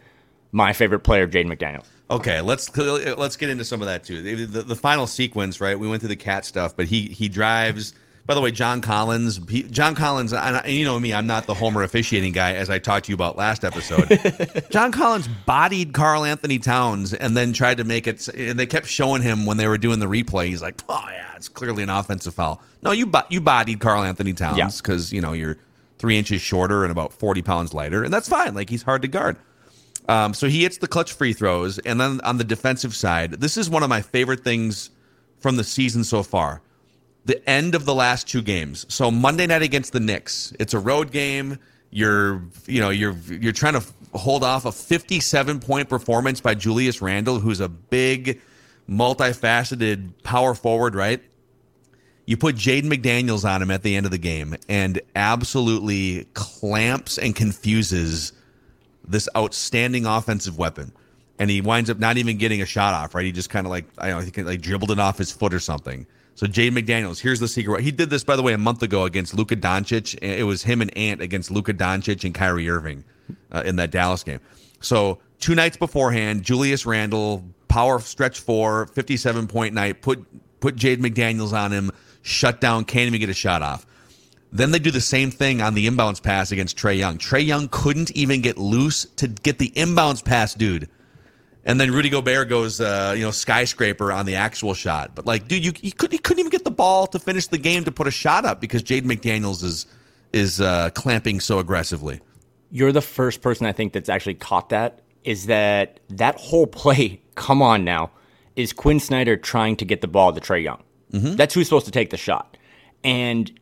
my 0.52 0.72
favorite 0.72 1.00
player, 1.00 1.28
Jaden 1.28 1.52
McDaniels. 1.52 1.86
Okay, 2.10 2.40
let's 2.40 2.74
let's 2.76 3.36
get 3.36 3.50
into 3.50 3.64
some 3.64 3.82
of 3.82 3.86
that 3.86 4.02
too. 4.04 4.22
The, 4.22 4.44
the, 4.46 4.62
the, 4.62 4.76
final 4.76 5.06
sequence, 5.06 5.60
right? 5.60 5.78
We 5.78 5.88
went 5.88 6.00
through 6.00 6.08
the 6.08 6.16
cat 6.16 6.46
stuff, 6.46 6.74
but 6.74 6.86
he 6.86 7.02
he 7.02 7.28
drives. 7.28 7.92
By 8.24 8.34
the 8.34 8.40
way, 8.42 8.50
John 8.50 8.82
Collins, 8.82 9.40
he, 9.48 9.62
John 9.62 9.94
Collins, 9.94 10.34
and, 10.34 10.60
you 10.66 10.84
know 10.84 11.00
me, 11.00 11.14
I'm 11.14 11.26
not 11.26 11.46
the 11.46 11.54
Homer 11.54 11.82
officiating 11.82 12.32
guy, 12.32 12.54
as 12.54 12.68
I 12.68 12.78
talked 12.78 13.06
to 13.06 13.10
you 13.10 13.14
about 13.14 13.38
last 13.38 13.64
episode. 13.64 14.06
John 14.70 14.92
Collins 14.92 15.28
bodied 15.46 15.94
Karl 15.94 16.24
Anthony 16.26 16.58
Towns 16.58 17.14
and 17.14 17.34
then 17.34 17.54
tried 17.54 17.78
to 17.78 17.84
make 17.84 18.06
it, 18.06 18.28
and 18.28 18.58
they 18.58 18.66
kept 18.66 18.86
showing 18.86 19.22
him 19.22 19.46
when 19.46 19.56
they 19.56 19.66
were 19.66 19.78
doing 19.78 19.98
the 19.98 20.06
replay. 20.06 20.48
He's 20.48 20.62
like, 20.62 20.80
"Oh 20.88 21.04
yeah, 21.10 21.36
it's 21.36 21.48
clearly 21.48 21.82
an 21.82 21.90
offensive 21.90 22.34
foul." 22.34 22.62
No, 22.82 22.92
you 22.92 23.10
you 23.28 23.40
bodied 23.40 23.80
Karl 23.80 24.02
Anthony 24.02 24.32
Towns 24.32 24.80
because 24.80 25.12
yeah. 25.12 25.16
you 25.16 25.22
know 25.22 25.32
you're 25.32 25.58
three 25.98 26.16
inches 26.16 26.40
shorter 26.40 26.84
and 26.84 26.92
about 26.92 27.12
40 27.12 27.42
pounds 27.42 27.74
lighter, 27.74 28.02
and 28.02 28.12
that's 28.12 28.28
fine. 28.28 28.54
Like 28.54 28.70
he's 28.70 28.82
hard 28.82 29.02
to 29.02 29.08
guard. 29.08 29.36
Um, 30.08 30.32
so 30.32 30.48
he 30.48 30.62
hits 30.62 30.78
the 30.78 30.88
clutch 30.88 31.12
free 31.12 31.34
throws, 31.34 31.78
and 31.80 32.00
then 32.00 32.20
on 32.22 32.38
the 32.38 32.44
defensive 32.44 32.96
side, 32.96 33.32
this 33.32 33.56
is 33.56 33.68
one 33.68 33.82
of 33.82 33.90
my 33.90 34.00
favorite 34.00 34.42
things 34.42 34.90
from 35.38 35.56
the 35.56 35.64
season 35.64 36.02
so 36.02 36.22
far. 36.22 36.62
The 37.26 37.46
end 37.48 37.74
of 37.74 37.84
the 37.84 37.94
last 37.94 38.26
two 38.26 38.40
games. 38.40 38.86
So 38.88 39.10
Monday 39.10 39.46
night 39.46 39.60
against 39.60 39.92
the 39.92 40.00
Knicks, 40.00 40.54
it's 40.58 40.72
a 40.72 40.78
road 40.78 41.12
game. 41.12 41.58
You're, 41.90 42.42
you 42.66 42.80
know, 42.80 42.88
you're 42.88 43.16
you're 43.28 43.52
trying 43.52 43.74
to 43.74 43.84
hold 44.14 44.42
off 44.42 44.64
a 44.64 44.72
57 44.72 45.60
point 45.60 45.88
performance 45.90 46.40
by 46.40 46.54
Julius 46.54 47.02
Randle, 47.02 47.38
who's 47.38 47.60
a 47.60 47.68
big, 47.68 48.40
multifaceted 48.88 50.22
power 50.22 50.54
forward, 50.54 50.94
right? 50.94 51.22
You 52.24 52.36
put 52.36 52.56
Jaden 52.56 52.92
McDaniels 52.92 53.48
on 53.48 53.62
him 53.62 53.70
at 53.70 53.82
the 53.82 53.96
end 53.96 54.04
of 54.04 54.12
the 54.12 54.18
game 54.18 54.56
and 54.68 55.00
absolutely 55.16 56.26
clamps 56.34 57.16
and 57.16 57.34
confuses 57.34 58.32
this 59.08 59.28
outstanding 59.36 60.06
offensive 60.06 60.58
weapon. 60.58 60.92
And 61.38 61.48
he 61.50 61.60
winds 61.60 61.88
up 61.88 61.98
not 61.98 62.16
even 62.16 62.36
getting 62.36 62.62
a 62.62 62.66
shot 62.66 62.94
off, 62.94 63.14
right? 63.14 63.24
He 63.24 63.32
just 63.32 63.48
kind 63.50 63.66
of 63.66 63.70
like, 63.70 63.84
I 63.96 64.10
don't 64.10 64.24
know, 64.24 64.30
he 64.34 64.42
like 64.42 64.60
dribbled 64.60 64.90
it 64.90 64.98
off 64.98 65.18
his 65.18 65.30
foot 65.30 65.54
or 65.54 65.60
something. 65.60 66.06
So 66.34 66.46
Jaden 66.46 66.78
McDaniels, 66.78 67.20
here's 67.20 67.40
the 67.40 67.48
secret. 67.48 67.82
He 67.82 67.90
did 67.90 68.10
this, 68.10 68.22
by 68.22 68.36
the 68.36 68.42
way, 68.42 68.52
a 68.52 68.58
month 68.58 68.82
ago 68.82 69.04
against 69.04 69.34
Luka 69.34 69.56
Doncic. 69.56 70.16
It 70.22 70.44
was 70.44 70.62
him 70.62 70.80
and 70.80 70.96
Ant 70.96 71.20
against 71.20 71.50
Luka 71.50 71.74
Doncic 71.74 72.24
and 72.24 72.34
Kyrie 72.34 72.68
Irving 72.68 73.04
uh, 73.50 73.62
in 73.64 73.76
that 73.76 73.90
Dallas 73.90 74.22
game. 74.22 74.40
So 74.80 75.18
two 75.40 75.54
nights 75.54 75.76
beforehand, 75.76 76.44
Julius 76.44 76.86
Randle, 76.86 77.44
power 77.66 77.98
stretch 78.00 78.40
four, 78.40 78.86
57 78.86 79.48
point 79.48 79.74
night, 79.74 80.00
put 80.02 80.24
put 80.60 80.76
Jaden 80.76 80.98
McDaniels 80.98 81.52
on 81.52 81.72
him, 81.72 81.90
shut 82.22 82.60
down, 82.60 82.84
can't 82.84 83.06
even 83.06 83.20
get 83.20 83.30
a 83.30 83.34
shot 83.34 83.62
off. 83.62 83.86
Then 84.50 84.70
they 84.70 84.78
do 84.78 84.90
the 84.90 85.00
same 85.00 85.30
thing 85.30 85.60
on 85.60 85.74
the 85.74 85.86
inbounds 85.86 86.22
pass 86.22 86.52
against 86.52 86.76
Trae 86.78 86.96
Young. 86.96 87.18
Trae 87.18 87.44
Young 87.44 87.68
couldn't 87.70 88.10
even 88.12 88.40
get 88.40 88.56
loose 88.56 89.04
to 89.16 89.28
get 89.28 89.58
the 89.58 89.70
inbounds 89.70 90.24
pass, 90.24 90.54
dude. 90.54 90.88
And 91.64 91.78
then 91.78 91.92
Rudy 91.92 92.08
Gobert 92.08 92.48
goes, 92.48 92.80
uh, 92.80 93.12
you 93.14 93.22
know, 93.22 93.30
skyscraper 93.30 94.10
on 94.10 94.24
the 94.24 94.36
actual 94.36 94.72
shot. 94.72 95.14
But 95.14 95.26
like, 95.26 95.48
dude, 95.48 95.62
you, 95.62 95.72
you 95.82 95.92
could 95.92 96.14
you 96.14 96.18
couldn't 96.18 96.40
even 96.40 96.50
get 96.50 96.64
the 96.64 96.70
ball 96.70 97.06
to 97.08 97.18
finish 97.18 97.46
the 97.48 97.58
game 97.58 97.84
to 97.84 97.92
put 97.92 98.06
a 98.06 98.10
shot 98.10 98.46
up 98.46 98.58
because 98.58 98.82
Jaden 98.82 99.02
McDaniels 99.02 99.62
is 99.62 99.86
is 100.32 100.62
uh, 100.62 100.88
clamping 100.94 101.40
so 101.40 101.58
aggressively. 101.58 102.20
You're 102.70 102.92
the 102.92 103.02
first 103.02 103.42
person 103.42 103.66
I 103.66 103.72
think 103.72 103.92
that's 103.92 104.08
actually 104.08 104.34
caught 104.34 104.70
that. 104.70 105.00
Is 105.24 105.46
that 105.46 106.00
that 106.08 106.36
whole 106.36 106.66
play? 106.66 107.20
Come 107.34 107.60
on 107.60 107.84
now, 107.84 108.10
is 108.56 108.72
Quin 108.72 108.98
Snyder 108.98 109.36
trying 109.36 109.76
to 109.76 109.84
get 109.84 110.00
the 110.00 110.08
ball 110.08 110.32
to 110.32 110.40
Trae 110.40 110.62
Young? 110.62 110.82
Mm-hmm. 111.12 111.36
That's 111.36 111.54
who's 111.54 111.66
supposed 111.66 111.86
to 111.86 111.92
take 111.92 112.10
the 112.10 112.16
shot, 112.16 112.56
and 113.04 113.52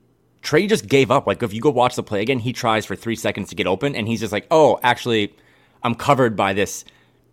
Trae 0.47 0.69
just 0.69 0.87
gave 0.87 1.11
up. 1.11 1.27
Like 1.27 1.43
if 1.43 1.53
you 1.53 1.61
go 1.61 1.71
watch 1.71 1.97
the 1.97 2.05
play 2.05 2.23
again, 2.23 2.39
he 2.39 2.53
tries 2.53 2.87
for 2.87 2.95
three 2.95 3.17
seconds 3.17 3.49
to 3.49 3.57
get 3.57 3.67
open, 3.67 3.97
and 3.97 4.07
he's 4.07 4.21
just 4.21 4.33
like, 4.33 4.47
"Oh, 4.53 4.79
actually, 4.85 5.35
I'm 5.83 5.97
covered 5.97 6.37
by 6.37 6.53
this 6.53 6.85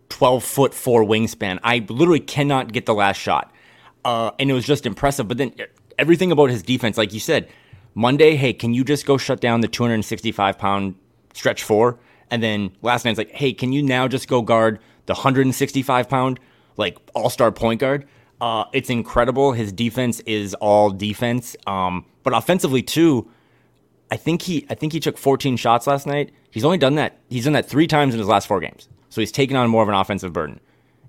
12 0.08 0.42
foot 0.42 0.74
four 0.74 1.04
wingspan. 1.04 1.60
I 1.62 1.86
literally 1.88 2.18
cannot 2.18 2.72
get 2.72 2.86
the 2.86 2.94
last 2.94 3.18
shot." 3.18 3.54
Uh, 4.04 4.32
and 4.40 4.50
it 4.50 4.52
was 4.52 4.66
just 4.66 4.84
impressive. 4.84 5.28
But 5.28 5.38
then 5.38 5.54
everything 5.96 6.32
about 6.32 6.50
his 6.50 6.64
defense, 6.64 6.98
like 6.98 7.12
you 7.14 7.20
said, 7.20 7.48
Monday, 7.94 8.34
hey, 8.34 8.52
can 8.52 8.74
you 8.74 8.82
just 8.82 9.06
go 9.06 9.16
shut 9.16 9.40
down 9.40 9.60
the 9.60 9.68
265 9.68 10.58
pound 10.58 10.96
stretch 11.34 11.62
four? 11.62 12.00
And 12.32 12.42
then 12.42 12.72
last 12.82 13.04
night's 13.04 13.16
like, 13.16 13.30
hey, 13.30 13.52
can 13.52 13.72
you 13.72 13.80
now 13.82 14.08
just 14.08 14.26
go 14.26 14.42
guard 14.42 14.80
the 15.06 15.14
165 15.14 16.08
pound 16.08 16.40
like 16.76 16.98
all 17.14 17.30
star 17.30 17.52
point 17.52 17.78
guard? 17.78 18.08
Uh, 18.40 18.64
it's 18.72 18.90
incredible. 18.90 19.52
His 19.52 19.72
defense 19.72 20.18
is 20.20 20.54
all 20.54 20.90
defense. 20.90 21.54
Um, 21.68 22.04
but 22.24 22.34
offensively 22.34 22.82
too, 22.82 23.30
I 24.10 24.16
think 24.16 24.42
he 24.42 24.66
I 24.68 24.74
think 24.74 24.92
he 24.92 24.98
took 24.98 25.16
14 25.16 25.56
shots 25.56 25.86
last 25.86 26.06
night. 26.06 26.32
He's 26.50 26.64
only 26.64 26.78
done 26.78 26.96
that. 26.96 27.20
He's 27.30 27.44
done 27.44 27.52
that 27.52 27.68
three 27.68 27.86
times 27.86 28.14
in 28.14 28.18
his 28.18 28.28
last 28.28 28.48
four 28.48 28.58
games. 28.60 28.88
So 29.10 29.20
he's 29.20 29.30
taken 29.32 29.56
on 29.56 29.70
more 29.70 29.82
of 29.82 29.88
an 29.88 29.94
offensive 29.94 30.32
burden. 30.32 30.58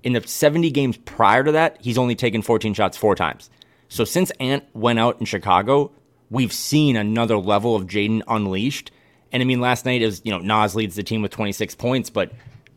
In 0.03 0.13
the 0.13 0.21
70 0.21 0.69
games 0.69 0.97
prior 0.97 1.43
to 1.43 1.51
that, 1.53 1.77
he's 1.81 1.97
only 1.97 2.13
taken 2.13 2.43
14 2.43 2.75
shots 2.75 2.95
four 2.95 3.15
times. 3.15 3.49
So 3.89 4.05
since 4.05 4.29
Ant 4.39 4.63
went 4.73 4.99
out 4.99 5.19
in 5.19 5.25
Chicago, 5.25 5.91
we've 6.29 6.53
seen 6.53 6.95
another 6.95 7.37
level 7.37 7.75
of 7.75 7.87
Jaden 7.87 8.21
unleashed. 8.27 8.91
And 9.31 9.41
I 9.41 9.45
mean, 9.45 9.59
last 9.59 9.85
night 9.85 10.01
is 10.01 10.21
you 10.23 10.31
know 10.31 10.39
Naz 10.39 10.75
leads 10.75 10.95
the 10.95 11.03
team 11.03 11.21
with 11.21 11.31
26 11.31 11.75
points, 11.75 12.09
but 12.09 12.31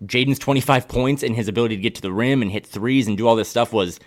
Jaden's 0.05 0.39
25 0.39 0.89
points 0.89 1.23
and 1.23 1.35
his 1.35 1.49
ability 1.49 1.77
to 1.77 1.83
get 1.83 1.95
to 1.97 2.03
the 2.03 2.13
rim 2.13 2.43
and 2.43 2.51
hit 2.51 2.67
threes 2.67 3.07
and 3.07 3.17
do 3.17 3.27
all 3.27 3.37
this 3.37 3.49
stuff 3.49 3.73
was 3.73 3.99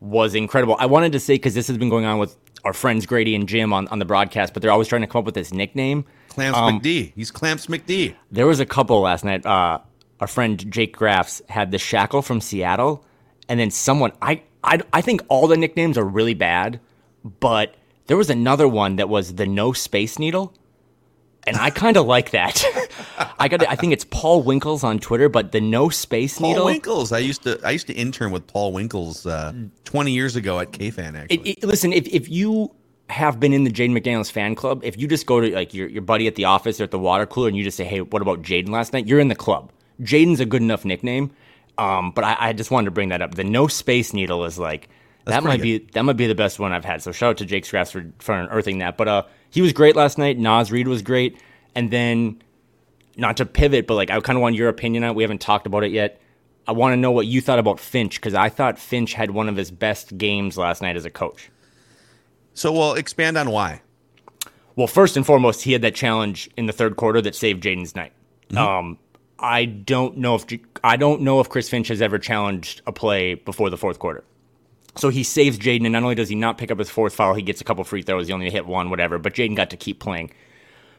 was 0.00 0.34
incredible. 0.34 0.76
I 0.78 0.86
wanted 0.86 1.12
to 1.12 1.20
say 1.20 1.34
because 1.34 1.54
this 1.54 1.66
has 1.68 1.76
been 1.76 1.88
going 1.88 2.04
on 2.04 2.18
with 2.18 2.36
our 2.64 2.72
friends 2.72 3.06
Grady 3.06 3.34
and 3.34 3.48
Jim 3.48 3.72
on, 3.72 3.88
on 3.88 3.98
the 3.98 4.04
broadcast, 4.04 4.52
but 4.52 4.62
they're 4.62 4.70
always 4.70 4.88
trying 4.88 5.02
to 5.02 5.06
come 5.06 5.20
up 5.20 5.24
with 5.24 5.34
this 5.34 5.52
nickname. 5.52 6.04
Clamps 6.28 6.58
um, 6.58 6.80
McD. 6.80 7.12
He's 7.14 7.30
Clamps 7.30 7.66
McD. 7.66 8.14
There 8.30 8.46
was 8.46 8.60
a 8.60 8.66
couple 8.66 9.00
last 9.00 9.24
night. 9.24 9.44
Uh, 9.44 9.78
our 10.20 10.26
friend 10.26 10.70
Jake 10.70 10.96
Graffs 10.96 11.40
had 11.48 11.70
the 11.70 11.78
Shackle 11.78 12.22
from 12.22 12.40
Seattle, 12.40 13.04
and 13.48 13.58
then 13.60 13.70
someone 13.70 14.12
I, 14.20 14.42
I 14.64 14.80
I 14.92 15.00
think 15.00 15.22
all 15.28 15.46
the 15.46 15.56
nicknames 15.56 15.96
are 15.96 16.04
really 16.04 16.34
bad, 16.34 16.80
but 17.40 17.74
there 18.06 18.16
was 18.16 18.30
another 18.30 18.66
one 18.66 18.96
that 18.96 19.08
was 19.08 19.34
the 19.34 19.46
No 19.46 19.72
Space 19.72 20.18
Needle 20.18 20.52
and 21.46 21.56
I 21.56 21.70
kind 21.70 21.96
of 21.96 22.06
like 22.06 22.30
that. 22.30 22.64
I 23.38 23.48
got. 23.48 23.66
I 23.68 23.74
think 23.74 23.92
it's 23.92 24.04
Paul 24.04 24.42
Winkles 24.42 24.84
on 24.84 24.98
Twitter, 24.98 25.28
but 25.28 25.52
the 25.52 25.60
no 25.60 25.88
space 25.88 26.38
Paul 26.38 26.48
needle. 26.48 26.62
Paul 26.64 26.72
Winkles. 26.72 27.12
I 27.12 27.18
used 27.18 27.42
to. 27.44 27.60
I 27.64 27.70
used 27.70 27.86
to 27.86 27.94
intern 27.94 28.30
with 28.30 28.46
Paul 28.46 28.72
Winkles 28.72 29.26
uh, 29.26 29.52
twenty 29.84 30.12
years 30.12 30.36
ago 30.36 30.58
at 30.58 30.72
KFan. 30.72 31.16
Actually, 31.16 31.50
it, 31.50 31.58
it, 31.58 31.64
listen. 31.64 31.92
If 31.92 32.06
if 32.08 32.28
you 32.28 32.74
have 33.08 33.40
been 33.40 33.52
in 33.52 33.64
the 33.64 33.70
Jaden 33.70 33.98
McDaniels 33.98 34.30
fan 34.30 34.54
club, 34.54 34.82
if 34.84 34.98
you 34.98 35.08
just 35.08 35.26
go 35.26 35.40
to 35.40 35.54
like 35.54 35.72
your 35.72 35.88
your 35.88 36.02
buddy 36.02 36.26
at 36.26 36.34
the 36.34 36.44
office 36.44 36.80
or 36.80 36.84
at 36.84 36.90
the 36.90 36.98
water 36.98 37.26
cooler 37.26 37.48
and 37.48 37.56
you 37.56 37.64
just 37.64 37.76
say, 37.76 37.84
"Hey, 37.84 38.00
what 38.00 38.22
about 38.22 38.42
Jaden 38.42 38.68
last 38.68 38.92
night?" 38.92 39.06
You're 39.06 39.20
in 39.20 39.28
the 39.28 39.36
club. 39.36 39.72
Jaden's 40.00 40.40
a 40.40 40.46
good 40.46 40.62
enough 40.62 40.84
nickname. 40.84 41.30
Um, 41.78 42.10
but 42.10 42.24
I, 42.24 42.36
I, 42.40 42.52
just 42.52 42.72
wanted 42.72 42.86
to 42.86 42.90
bring 42.90 43.10
that 43.10 43.22
up. 43.22 43.36
The 43.36 43.44
no 43.44 43.68
space 43.68 44.12
needle 44.12 44.44
is 44.44 44.58
like 44.58 44.88
that 45.28 45.44
might 45.44 45.58
good. 45.58 45.62
be 45.62 45.78
that 45.92 46.02
might 46.02 46.16
be 46.16 46.26
the 46.26 46.34
best 46.34 46.58
one 46.58 46.72
I've 46.72 46.84
had. 46.84 47.02
So 47.02 47.12
shout 47.12 47.30
out 47.30 47.36
to 47.38 47.44
Jake 47.44 47.64
Scraps 47.64 47.90
for 47.90 48.04
for 48.18 48.34
unearthing 48.34 48.78
that. 48.78 48.96
But 48.96 49.08
uh, 49.08 49.22
he 49.50 49.62
was 49.62 49.72
great 49.72 49.96
last 49.96 50.18
night. 50.18 50.38
Naz 50.38 50.70
Reid 50.72 50.88
was 50.88 51.02
great. 51.02 51.38
And 51.74 51.90
then, 51.90 52.42
not 53.16 53.36
to 53.36 53.46
pivot, 53.46 53.86
but 53.86 53.94
like 53.94 54.10
I 54.10 54.20
kind 54.20 54.36
of 54.36 54.42
want 54.42 54.56
your 54.56 54.68
opinion 54.68 55.04
on 55.04 55.10
it. 55.10 55.16
We 55.16 55.22
haven't 55.22 55.40
talked 55.40 55.66
about 55.66 55.84
it 55.84 55.92
yet. 55.92 56.20
I 56.66 56.72
want 56.72 56.92
to 56.92 56.96
know 56.96 57.10
what 57.10 57.26
you 57.26 57.40
thought 57.40 57.58
about 57.58 57.80
Finch 57.80 58.16
because 58.16 58.34
I 58.34 58.48
thought 58.48 58.78
Finch 58.78 59.14
had 59.14 59.30
one 59.30 59.48
of 59.48 59.56
his 59.56 59.70
best 59.70 60.18
games 60.18 60.58
last 60.58 60.82
night 60.82 60.96
as 60.96 61.04
a 61.04 61.10
coach. 61.10 61.50
So, 62.52 62.72
we'll 62.72 62.94
expand 62.94 63.38
on 63.38 63.50
why. 63.50 63.82
Well, 64.76 64.86
first 64.86 65.16
and 65.16 65.24
foremost, 65.24 65.62
he 65.62 65.72
had 65.72 65.82
that 65.82 65.94
challenge 65.94 66.50
in 66.56 66.66
the 66.66 66.72
third 66.72 66.96
quarter 66.96 67.20
that 67.22 67.34
saved 67.34 67.62
Jaden's 67.62 67.96
night. 67.96 68.12
Mm-hmm. 68.50 68.58
Um, 68.58 68.98
I 69.38 69.64
don't 69.66 70.18
know 70.18 70.34
if 70.34 70.44
I 70.82 70.96
don't 70.96 71.22
know 71.22 71.40
if 71.40 71.48
Chris 71.48 71.68
Finch 71.68 71.88
has 71.88 72.02
ever 72.02 72.18
challenged 72.18 72.82
a 72.86 72.92
play 72.92 73.34
before 73.34 73.70
the 73.70 73.76
fourth 73.76 73.98
quarter. 73.98 74.24
So 74.96 75.10
he 75.10 75.22
saves 75.22 75.58
Jaden, 75.58 75.84
and 75.84 75.92
not 75.92 76.02
only 76.02 76.14
does 76.14 76.28
he 76.28 76.34
not 76.34 76.58
pick 76.58 76.70
up 76.70 76.78
his 76.78 76.90
fourth 76.90 77.14
foul, 77.14 77.34
he 77.34 77.42
gets 77.42 77.60
a 77.60 77.64
couple 77.64 77.84
free 77.84 78.02
throws. 78.02 78.26
He 78.26 78.32
only 78.32 78.50
hit 78.50 78.66
one, 78.66 78.90
whatever. 78.90 79.18
But 79.18 79.34
Jaden 79.34 79.54
got 79.56 79.70
to 79.70 79.76
keep 79.76 80.00
playing. 80.00 80.32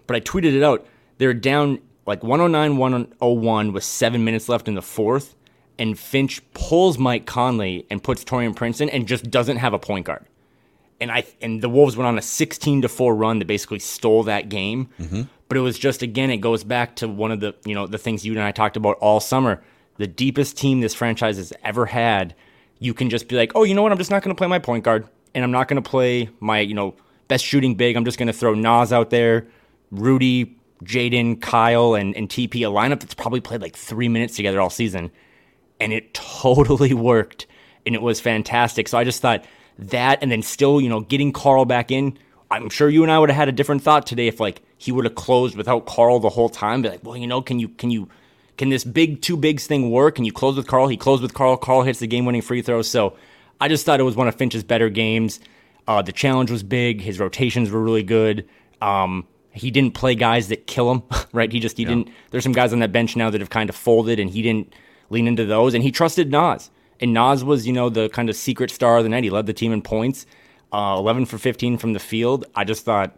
But 0.07 0.15
I 0.15 0.21
tweeted 0.21 0.55
it 0.55 0.63
out. 0.63 0.87
They're 1.17 1.33
down 1.33 1.79
like 2.05 2.23
109, 2.23 2.77
101 2.77 3.73
with 3.73 3.83
seven 3.83 4.23
minutes 4.23 4.49
left 4.49 4.67
in 4.67 4.73
the 4.73 4.81
fourth, 4.81 5.35
and 5.77 5.97
Finch 5.97 6.41
pulls 6.53 6.97
Mike 6.97 7.25
Conley 7.25 7.85
and 7.91 8.01
puts 8.01 8.23
Taurean 8.23 8.55
Prince 8.55 8.81
in, 8.81 8.89
and 8.89 9.07
just 9.07 9.29
doesn't 9.29 9.57
have 9.57 9.73
a 9.73 9.79
point 9.79 10.05
guard. 10.05 10.25
And 10.99 11.11
I 11.11 11.25
and 11.41 11.61
the 11.61 11.69
Wolves 11.69 11.95
went 11.95 12.07
on 12.07 12.17
a 12.17 12.21
16 12.21 12.81
to 12.81 12.89
four 12.89 13.15
run 13.15 13.39
that 13.39 13.45
basically 13.45 13.79
stole 13.79 14.23
that 14.23 14.49
game. 14.49 14.89
Mm-hmm. 14.99 15.21
But 15.47 15.57
it 15.57 15.61
was 15.61 15.77
just 15.77 16.01
again, 16.01 16.31
it 16.31 16.37
goes 16.37 16.63
back 16.63 16.95
to 16.97 17.07
one 17.07 17.31
of 17.31 17.41
the 17.41 17.55
you 17.63 17.75
know 17.75 17.85
the 17.85 17.97
things 17.97 18.25
you 18.25 18.33
and 18.33 18.41
I 18.41 18.51
talked 18.51 18.75
about 18.75 18.97
all 18.97 19.19
summer. 19.19 19.63
The 19.97 20.07
deepest 20.07 20.57
team 20.57 20.81
this 20.81 20.95
franchise 20.95 21.37
has 21.37 21.53
ever 21.63 21.85
had 21.85 22.33
you 22.79 22.93
can 22.93 23.09
just 23.09 23.27
be 23.27 23.35
like, 23.35 23.51
oh, 23.55 23.63
you 23.63 23.73
know 23.73 23.81
what? 23.81 23.91
I'm 23.91 23.97
just 23.97 24.09
not 24.09 24.23
going 24.23 24.35
to 24.35 24.37
play 24.37 24.47
my 24.47 24.59
point 24.59 24.83
guard, 24.83 25.07
and 25.35 25.43
I'm 25.43 25.51
not 25.51 25.67
going 25.67 25.81
to 25.81 25.87
play 25.87 26.29
my 26.39 26.59
you 26.59 26.73
know 26.73 26.95
best 27.27 27.45
shooting 27.45 27.75
big. 27.75 27.95
I'm 27.95 28.05
just 28.05 28.17
going 28.17 28.27
to 28.27 28.33
throw 28.33 28.53
Naz 28.53 28.91
out 28.91 29.09
there, 29.09 29.47
Rudy, 29.91 30.57
Jaden, 30.83 31.41
Kyle, 31.41 31.95
and, 31.95 32.15
and 32.15 32.29
TP, 32.29 32.55
a 32.55 32.71
lineup 32.71 33.01
that's 33.01 33.13
probably 33.13 33.41
played 33.41 33.61
like 33.61 33.75
three 33.75 34.07
minutes 34.07 34.35
together 34.35 34.61
all 34.61 34.69
season, 34.69 35.11
and 35.79 35.93
it 35.93 36.13
totally 36.13 36.93
worked, 36.93 37.47
and 37.85 37.95
it 37.95 38.01
was 38.01 38.19
fantastic. 38.19 38.87
So 38.87 38.97
I 38.97 39.03
just 39.03 39.21
thought 39.21 39.45
that, 39.77 40.19
and 40.21 40.31
then 40.31 40.41
still, 40.41 40.81
you 40.81 40.89
know, 40.89 41.01
getting 41.01 41.31
Karl 41.31 41.65
back 41.65 41.91
in. 41.91 42.17
I'm 42.51 42.69
sure 42.71 42.89
you 42.89 43.03
and 43.03 43.11
I 43.11 43.19
would 43.19 43.29
have 43.29 43.37
had 43.37 43.47
a 43.47 43.51
different 43.51 43.83
thought 43.83 44.07
today 44.07 44.27
if 44.27 44.39
like 44.39 44.63
he 44.77 44.91
would 44.91 45.05
have 45.05 45.13
closed 45.13 45.55
without 45.55 45.85
Karl 45.85 46.19
the 46.19 46.29
whole 46.29 46.49
time. 46.49 46.81
Be 46.81 46.89
like, 46.89 47.03
well, 47.03 47.15
you 47.15 47.27
know, 47.27 47.43
can 47.43 47.59
you 47.59 47.67
can 47.67 47.91
you 47.91 48.09
can 48.59 48.67
this 48.67 48.83
big 48.83 49.21
two 49.21 49.37
bigs 49.37 49.65
thing 49.67 49.89
work? 49.89 50.15
Can 50.15 50.25
you 50.25 50.33
close 50.33 50.57
with 50.57 50.67
Karl. 50.67 50.89
He 50.89 50.97
closed 50.97 51.23
with 51.23 51.33
Karl. 51.33 51.55
Karl 51.55 51.83
hits 51.83 51.99
the 51.99 52.07
game 52.07 52.25
winning 52.25 52.41
free 52.41 52.61
throw. 52.61 52.81
So 52.81 53.15
I 53.61 53.69
just 53.69 53.85
thought 53.85 54.01
it 54.01 54.03
was 54.03 54.17
one 54.17 54.27
of 54.27 54.35
Finch's 54.35 54.65
better 54.65 54.89
games. 54.89 55.39
Uh, 55.87 56.01
the 56.01 56.11
challenge 56.11 56.51
was 56.51 56.61
big. 56.61 56.99
His 56.99 57.21
rotations 57.21 57.71
were 57.71 57.79
really 57.79 58.03
good. 58.03 58.49
Um, 58.81 59.25
he 59.51 59.71
didn't 59.71 59.93
play 59.93 60.13
guys 60.13 60.49
that 60.49 60.67
kill 60.67 60.91
him, 60.91 61.03
right? 61.31 61.49
He 61.49 61.61
just 61.61 61.77
he 61.77 61.83
yeah. 61.83 61.89
didn't. 61.89 62.09
There's 62.31 62.43
some 62.43 62.51
guys 62.51 62.73
on 62.73 62.79
that 62.79 62.91
bench 62.91 63.15
now 63.15 63.29
that 63.29 63.39
have 63.39 63.49
kind 63.49 63.69
of 63.69 63.77
folded, 63.77 64.19
and 64.19 64.29
he 64.29 64.41
didn't 64.41 64.73
lean 65.09 65.25
into 65.25 65.45
those. 65.45 65.73
And 65.73 65.81
he 65.81 65.89
trusted 65.89 66.29
Naz, 66.29 66.69
and 66.99 67.13
Naz 67.13 67.45
was 67.45 67.65
you 67.65 67.71
know 67.71 67.89
the 67.89 68.09
kind 68.09 68.29
of 68.29 68.35
secret 68.35 68.71
star 68.71 68.97
of 68.97 69.03
the 69.03 69.09
night. 69.09 69.23
He 69.23 69.29
led 69.29 69.45
the 69.45 69.53
team 69.53 69.71
in 69.71 69.81
points, 69.81 70.25
uh, 70.73 70.95
11 70.97 71.27
for 71.27 71.37
15 71.37 71.77
from 71.77 71.93
the 71.93 71.99
field. 71.99 72.43
I 72.55 72.65
just 72.65 72.83
thought 72.83 73.15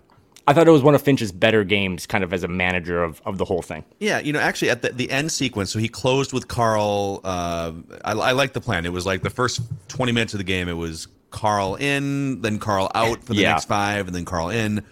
I 0.48 0.54
thought 0.54 0.68
it 0.68 0.72
was 0.72 0.82
one 0.82 0.96
of 0.96 1.02
Finch's 1.02 1.32
better 1.32 1.64
games, 1.64 2.06
kind 2.08 2.24
of 2.24 2.34
as 2.34 2.44
a 2.44 2.48
manager 2.48 3.04
of, 3.04 3.22
of 3.26 3.38
the 3.38 3.46
whole 3.46 3.62
thing. 3.62 3.84
Yeah, 4.00 4.20
you 4.20 4.34
know, 4.34 4.40
actually 4.40 4.70
at 4.72 4.82
the, 4.82 4.90
the 4.90 5.10
end 5.12 5.32
sequence, 5.32 5.72
so 5.72 5.80
he 5.80 5.88
closed 5.88 6.34
with 6.34 6.48
Karl. 6.48 7.22
Uh, 7.24 7.74
I, 8.04 8.12
I 8.14 8.32
like 8.32 8.54
the 8.54 8.62
plan. 8.62 8.86
It 8.86 8.92
was 8.94 9.06
like 9.06 9.22
the 9.22 9.30
first 9.30 9.62
20 9.90 10.12
minutes 10.12 10.34
of 10.34 10.40
the 10.40 10.44
game, 10.44 10.68
it 10.68 10.74
was 10.74 11.08
Karl 11.30 11.76
in, 11.76 12.42
then 12.42 12.60
Karl 12.60 12.92
out 12.96 13.24
for 13.24 13.34
the 13.34 13.42
Yeah. 13.42 13.52
next 13.52 13.66
five, 13.66 14.08
and 14.08 14.16
then 14.16 14.26
Karl 14.26 14.50
in. 14.50 14.84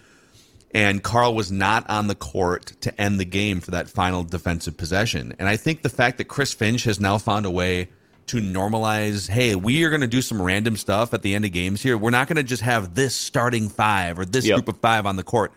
And 0.72 1.02
Karl 1.02 1.34
was 1.34 1.50
not 1.50 1.88
on 1.90 2.06
the 2.06 2.14
court 2.14 2.66
to 2.82 3.00
end 3.00 3.18
the 3.18 3.24
game 3.24 3.60
for 3.60 3.72
that 3.72 3.88
final 3.90 4.22
defensive 4.22 4.76
possession. 4.76 5.34
And 5.40 5.48
I 5.48 5.56
think 5.56 5.82
the 5.82 5.88
fact 5.88 6.18
that 6.18 6.24
Chris 6.28 6.54
Finch 6.54 6.84
has 6.84 7.00
now 7.00 7.18
found 7.18 7.44
a 7.44 7.50
way 7.50 7.88
to 8.30 8.38
normalize, 8.40 9.28
hey, 9.28 9.54
we 9.54 9.82
are 9.84 9.90
going 9.90 10.00
to 10.02 10.06
do 10.06 10.22
some 10.22 10.40
random 10.40 10.76
stuff 10.76 11.12
at 11.14 11.22
the 11.22 11.34
end 11.34 11.44
of 11.44 11.52
games 11.52 11.82
here. 11.82 11.96
We're 11.98 12.10
not 12.10 12.28
going 12.28 12.36
to 12.36 12.42
just 12.42 12.62
have 12.62 12.94
this 12.94 13.14
starting 13.14 13.68
five 13.68 14.18
or 14.18 14.24
this 14.24 14.46
Yep. 14.46 14.56
group 14.56 14.68
of 14.68 14.80
five 14.80 15.06
on 15.06 15.16
the 15.16 15.22
court. 15.22 15.52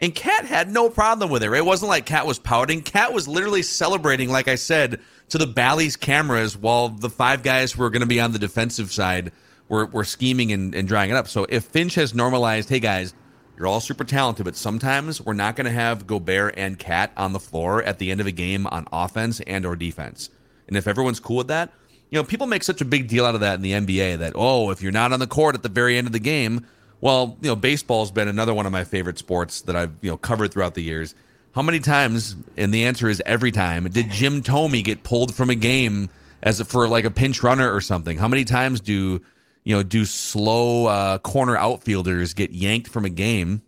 And 0.00 0.14
Kat 0.14 0.44
had 0.44 0.70
no 0.70 0.90
problem 0.90 1.30
with 1.30 1.42
it. 1.42 1.52
It 1.52 1.64
wasn't 1.64 1.88
like 1.88 2.04
Kat 2.06 2.26
was 2.26 2.38
pouting. 2.38 2.82
Kat 2.82 3.12
was 3.12 3.26
literally 3.26 3.62
celebrating, 3.62 4.28
like 4.30 4.46
I 4.48 4.56
said, 4.56 5.00
to 5.30 5.38
the 5.38 5.46
Bally's 5.46 5.96
cameras 5.96 6.56
while 6.56 6.90
the 6.90 7.08
five 7.10 7.42
guys 7.42 7.72
who 7.72 7.82
were 7.82 7.90
going 7.90 8.00
to 8.00 8.06
be 8.06 8.20
on 8.20 8.32
the 8.32 8.38
defensive 8.38 8.92
side 8.92 9.32
were, 9.68 9.86
were 9.86 10.04
scheming 10.04 10.52
and, 10.52 10.74
and 10.74 10.86
drying 10.86 11.10
it 11.10 11.16
up. 11.16 11.28
So 11.28 11.46
if 11.48 11.64
Finch 11.64 11.94
has 11.94 12.14
normalized, 12.14 12.68
hey 12.68 12.78
guys, 12.80 13.14
you're 13.56 13.66
all 13.66 13.80
super 13.80 14.04
talented, 14.04 14.44
but 14.44 14.54
sometimes 14.54 15.20
we're 15.20 15.32
not 15.32 15.56
going 15.56 15.64
to 15.64 15.70
have 15.70 16.06
Gobert 16.06 16.54
and 16.58 16.78
Kat 16.78 17.10
on 17.16 17.32
the 17.32 17.40
floor 17.40 17.82
at 17.82 17.98
the 17.98 18.10
end 18.10 18.20
of 18.20 18.26
a 18.26 18.32
game 18.32 18.66
on 18.66 18.86
offense 18.92 19.40
and 19.40 19.64
or 19.64 19.76
defense. 19.76 20.28
And 20.68 20.76
if 20.76 20.86
everyone's 20.86 21.20
cool 21.20 21.38
with 21.38 21.48
that, 21.48 21.72
you 22.10 22.18
know, 22.18 22.24
people 22.24 22.46
make 22.46 22.62
such 22.62 22.80
a 22.80 22.84
big 22.84 23.08
deal 23.08 23.24
out 23.24 23.34
of 23.34 23.40
that 23.40 23.54
in 23.54 23.62
the 23.62 23.72
NBA 23.72 24.18
that, 24.18 24.32
oh, 24.34 24.70
if 24.70 24.82
you're 24.82 24.92
not 24.92 25.12
on 25.12 25.20
the 25.20 25.26
court 25.26 25.54
at 25.54 25.62
the 25.62 25.68
very 25.68 25.98
end 25.98 26.06
of 26.06 26.12
the 26.12 26.20
game, 26.20 26.66
well, 27.00 27.36
you 27.40 27.48
know, 27.48 27.56
baseball's 27.56 28.10
been 28.10 28.28
another 28.28 28.54
one 28.54 28.66
of 28.66 28.72
my 28.72 28.84
favorite 28.84 29.18
sports 29.18 29.62
that 29.62 29.76
I've, 29.76 29.92
you 30.00 30.10
know, 30.10 30.16
covered 30.16 30.52
throughout 30.52 30.74
the 30.74 30.82
years. 30.82 31.14
How 31.52 31.62
many 31.62 31.80
times, 31.80 32.36
and 32.56 32.72
the 32.72 32.84
answer 32.84 33.08
is 33.08 33.22
every 33.26 33.50
time, 33.50 33.84
did 33.88 34.10
Jim 34.10 34.42
Thome 34.42 34.82
get 34.82 35.02
pulled 35.02 35.34
from 35.34 35.50
a 35.50 35.54
game 35.54 36.10
as 36.42 36.60
a, 36.60 36.64
for 36.64 36.88
like 36.88 37.04
a 37.04 37.10
pinch 37.10 37.42
runner 37.42 37.72
or 37.72 37.80
something? 37.80 38.18
How 38.18 38.28
many 38.28 38.44
times 38.44 38.80
do, 38.80 39.20
you 39.64 39.76
know, 39.76 39.82
do 39.82 40.04
slow 40.04 40.86
uh, 40.86 41.18
corner 41.18 41.56
outfielders 41.56 42.34
get 42.34 42.52
yanked 42.52 42.88
from 42.88 43.04
a 43.04 43.10
game 43.10 43.62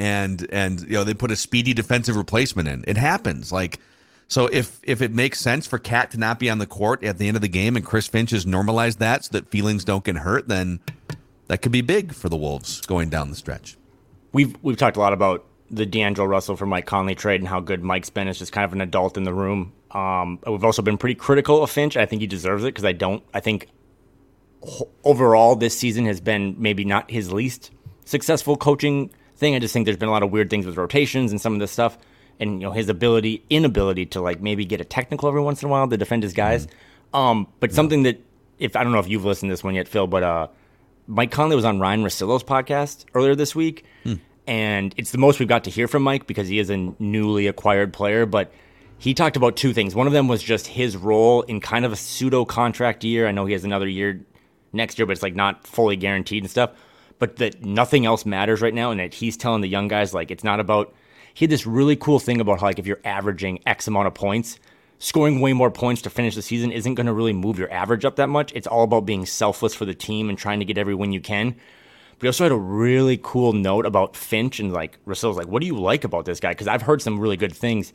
and 0.00 0.46
and 0.50 0.80
you 0.80 0.94
know 0.94 1.04
they 1.04 1.12
put 1.12 1.30
a 1.30 1.36
speedy 1.36 1.74
defensive 1.74 2.16
replacement 2.16 2.68
in. 2.68 2.84
It 2.88 2.96
happens. 2.96 3.52
Like 3.52 3.78
so 4.30 4.46
if 4.46 4.80
if 4.84 5.02
it 5.02 5.12
makes 5.12 5.40
sense 5.40 5.66
for 5.66 5.78
Cat 5.78 6.12
to 6.12 6.18
not 6.18 6.38
be 6.38 6.48
on 6.48 6.58
the 6.58 6.66
court 6.66 7.04
at 7.04 7.18
the 7.18 7.28
end 7.28 7.36
of 7.36 7.42
the 7.42 7.48
game 7.48 7.76
and 7.76 7.84
Chris 7.84 8.06
Finch 8.06 8.30
has 8.30 8.46
normalized 8.46 9.00
that 9.00 9.24
so 9.24 9.32
that 9.32 9.50
feelings 9.50 9.84
don't 9.84 10.04
get 10.04 10.16
hurt, 10.16 10.48
then 10.48 10.80
that 11.48 11.62
could 11.62 11.72
be 11.72 11.82
big 11.82 12.14
for 12.14 12.28
the 12.28 12.36
Wolves 12.36 12.80
going 12.82 13.10
down 13.10 13.28
the 13.28 13.36
stretch. 13.36 13.76
We've 14.32 14.56
we've 14.62 14.76
talked 14.76 14.96
a 14.96 15.00
lot 15.00 15.12
about 15.12 15.44
the 15.68 15.84
D'Angelo 15.84 16.26
Russell 16.26 16.56
for 16.56 16.64
Mike 16.64 16.86
Conley 16.86 17.16
trade 17.16 17.40
and 17.40 17.48
how 17.48 17.58
good 17.58 17.82
Mike's 17.82 18.08
been 18.08 18.28
as 18.28 18.38
just 18.38 18.52
kind 18.52 18.64
of 18.64 18.72
an 18.72 18.80
adult 18.80 19.16
in 19.16 19.24
the 19.24 19.34
room. 19.34 19.72
Um, 19.90 20.38
we've 20.46 20.64
also 20.64 20.82
been 20.82 20.96
pretty 20.96 21.16
critical 21.16 21.62
of 21.62 21.70
Finch. 21.70 21.96
I 21.96 22.06
think 22.06 22.20
he 22.20 22.28
deserves 22.28 22.62
it 22.62 22.68
because 22.68 22.84
I 22.84 22.92
don't. 22.92 23.24
I 23.34 23.40
think 23.40 23.66
overall 25.04 25.56
this 25.56 25.76
season 25.76 26.06
has 26.06 26.20
been 26.20 26.54
maybe 26.58 26.84
not 26.84 27.10
his 27.10 27.32
least 27.32 27.72
successful 28.04 28.56
coaching 28.56 29.10
thing. 29.36 29.54
I 29.54 29.58
just 29.58 29.72
think 29.72 29.86
there's 29.86 29.96
been 29.96 30.08
a 30.08 30.12
lot 30.12 30.22
of 30.22 30.30
weird 30.30 30.50
things 30.50 30.66
with 30.66 30.76
rotations 30.76 31.32
and 31.32 31.40
some 31.40 31.54
of 31.54 31.60
this 31.60 31.72
stuff, 31.72 31.98
and 32.40 32.54
you 32.60 32.66
know 32.66 32.72
his 32.72 32.88
ability 32.88 33.44
inability 33.50 34.06
to 34.06 34.20
like 34.20 34.40
maybe 34.40 34.64
get 34.64 34.80
a 34.80 34.84
technical 34.84 35.28
every 35.28 35.42
once 35.42 35.62
in 35.62 35.68
a 35.68 35.70
while 35.70 35.86
to 35.88 35.96
defend 35.96 36.22
his 36.24 36.32
guys. 36.32 36.66
Um, 37.12 37.46
but 37.60 37.72
something 37.72 38.02
that 38.04 38.20
if 38.58 38.74
I 38.76 38.82
don't 38.82 38.92
know 38.92 38.98
if 38.98 39.08
you've 39.08 39.24
listened 39.24 39.50
to 39.50 39.52
this 39.52 39.62
one 39.64 39.74
yet, 39.74 39.86
Phil, 39.88 40.06
but 40.06 40.22
uh, 40.22 40.48
Mike 41.06 41.30
Conley 41.30 41.56
was 41.56 41.64
on 41.64 41.78
Ryan 41.80 42.02
Russillo's 42.02 42.42
podcast 42.44 43.04
earlier 43.14 43.34
this 43.34 43.54
week, 43.54 43.84
and 44.46 44.94
it's 44.96 45.10
the 45.12 45.18
most 45.18 45.38
we've 45.38 45.48
got 45.48 45.64
to 45.64 45.70
hear 45.70 45.86
from 45.88 46.02
Mike 46.02 46.26
because 46.26 46.48
he 46.48 46.58
is 46.58 46.70
a 46.70 46.76
newly 46.98 47.46
acquired 47.46 47.92
player. 47.92 48.26
But 48.26 48.52
he 48.98 49.14
talked 49.14 49.36
about 49.36 49.56
two 49.56 49.72
things. 49.72 49.94
One 49.94 50.06
of 50.06 50.12
them 50.12 50.28
was 50.28 50.42
just 50.42 50.66
his 50.66 50.96
role 50.96 51.42
in 51.42 51.60
kind 51.60 51.84
of 51.84 51.92
a 51.92 51.96
pseudo 51.96 52.44
contract 52.44 53.02
year. 53.02 53.26
I 53.26 53.32
know 53.32 53.46
he 53.46 53.54
has 53.54 53.64
another 53.64 53.88
year 53.88 54.20
next 54.72 54.98
year, 54.98 55.06
but 55.06 55.12
it's 55.12 55.22
like 55.22 55.34
not 55.34 55.66
fully 55.66 55.96
guaranteed 55.96 56.42
and 56.42 56.50
stuff. 56.50 56.70
But 57.18 57.36
that 57.36 57.64
nothing 57.64 58.06
else 58.06 58.24
matters 58.24 58.62
right 58.62 58.72
now, 58.74 58.90
and 58.92 59.00
that 59.00 59.14
he's 59.14 59.36
telling 59.36 59.62
the 59.62 59.68
young 59.68 59.88
guys 59.88 60.14
like 60.14 60.30
it's 60.30 60.44
not 60.44 60.60
about. 60.60 60.94
He 61.34 61.44
had 61.44 61.50
this 61.50 61.66
really 61.66 61.96
cool 61.96 62.18
thing 62.18 62.40
about 62.40 62.60
how 62.60 62.66
like 62.66 62.78
if 62.78 62.86
you're 62.86 63.00
averaging 63.04 63.60
X 63.66 63.86
amount 63.86 64.06
of 64.06 64.14
points, 64.14 64.58
scoring 64.98 65.40
way 65.40 65.52
more 65.52 65.70
points 65.70 66.02
to 66.02 66.10
finish 66.10 66.34
the 66.34 66.42
season 66.42 66.72
isn't 66.72 66.94
going 66.94 67.06
to 67.06 67.12
really 67.12 67.32
move 67.32 67.58
your 67.58 67.72
average 67.72 68.04
up 68.04 68.16
that 68.16 68.28
much. 68.28 68.52
It's 68.54 68.66
all 68.66 68.84
about 68.84 69.06
being 69.06 69.26
selfless 69.26 69.74
for 69.74 69.84
the 69.84 69.94
team 69.94 70.28
and 70.28 70.38
trying 70.38 70.58
to 70.60 70.64
get 70.64 70.78
every 70.78 70.94
win 70.94 71.12
you 71.12 71.20
can. 71.20 71.56
But 72.18 72.22
he 72.22 72.28
also 72.28 72.44
had 72.44 72.52
a 72.52 72.56
really 72.56 73.18
cool 73.22 73.54
note 73.54 73.86
about 73.86 74.14
Finch 74.14 74.60
and 74.60 74.72
like 74.72 74.98
Russell's 75.06 75.38
like, 75.38 75.48
what 75.48 75.60
do 75.60 75.66
you 75.66 75.78
like 75.78 76.04
about 76.04 76.26
this 76.26 76.38
guy? 76.38 76.50
Because 76.50 76.68
I've 76.68 76.82
heard 76.82 77.00
some 77.00 77.18
really 77.18 77.38
good 77.38 77.54
things. 77.54 77.94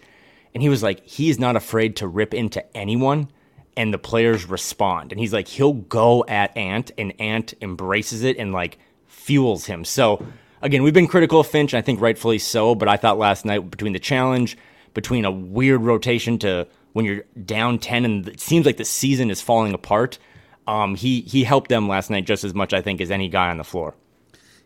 And 0.56 0.63
he 0.63 0.69
was 0.69 0.82
like, 0.82 1.06
he 1.06 1.30
is 1.30 1.38
not 1.38 1.56
afraid 1.56 1.98
to 1.98 2.08
rip 2.08 2.34
into 2.34 2.65
anyone 2.76 3.30
and 3.78 3.93
the 3.93 3.98
players 3.98 4.50
respond. 4.50 5.12
And 5.12 5.19
he's 5.19 5.34
like, 5.34 5.48
he'll 5.48 5.74
go 5.74 6.26
at 6.28 6.56
Ant 6.58 6.91
and 6.98 7.13
Ant 7.19 7.54
embraces 7.62 8.24
it 8.24 8.38
and 8.38 8.52
like 8.52 8.80
fuels 9.06 9.65
him. 9.65 9.86
So 9.86 10.26
again, 10.62 10.84
we've 10.84 10.94
been 10.94 11.08
critical 11.08 11.39
of 11.39 11.48
Finch, 11.48 11.74
and 11.74 11.78
I 11.78 11.82
think 11.82 12.02
rightfully 12.02 12.39
so, 12.39 12.76
but 12.76 12.88
I 12.88 12.98
thought 12.98 13.18
last 13.18 13.46
night 13.46 13.70
between 13.70 13.94
the 13.94 14.00
challenge, 14.00 14.58
between 14.94 15.26
a 15.26 15.32
weird 15.32 15.82
rotation 15.82 16.38
to 16.39 16.68
when 16.94 17.06
you're 17.06 17.24
down 17.46 17.78
10 17.78 18.06
and 18.06 18.28
it 18.28 18.39
seems 18.39 18.65
like 18.65 18.78
the 18.78 18.86
season 18.86 19.30
is 19.30 19.41
falling 19.41 19.74
apart, 19.74 20.18
um, 20.68 20.96
he 20.96 21.22
he 21.22 21.44
helped 21.44 21.70
them 21.70 21.88
last 21.88 22.10
night 22.10 22.26
just 22.26 22.44
as 22.44 22.54
much, 22.54 22.74
I 22.74 22.82
think, 22.82 23.02
as 23.02 23.12
any 23.12 23.30
guy 23.30 23.50
on 23.50 23.58
the 23.58 23.63
floor. 23.63 23.94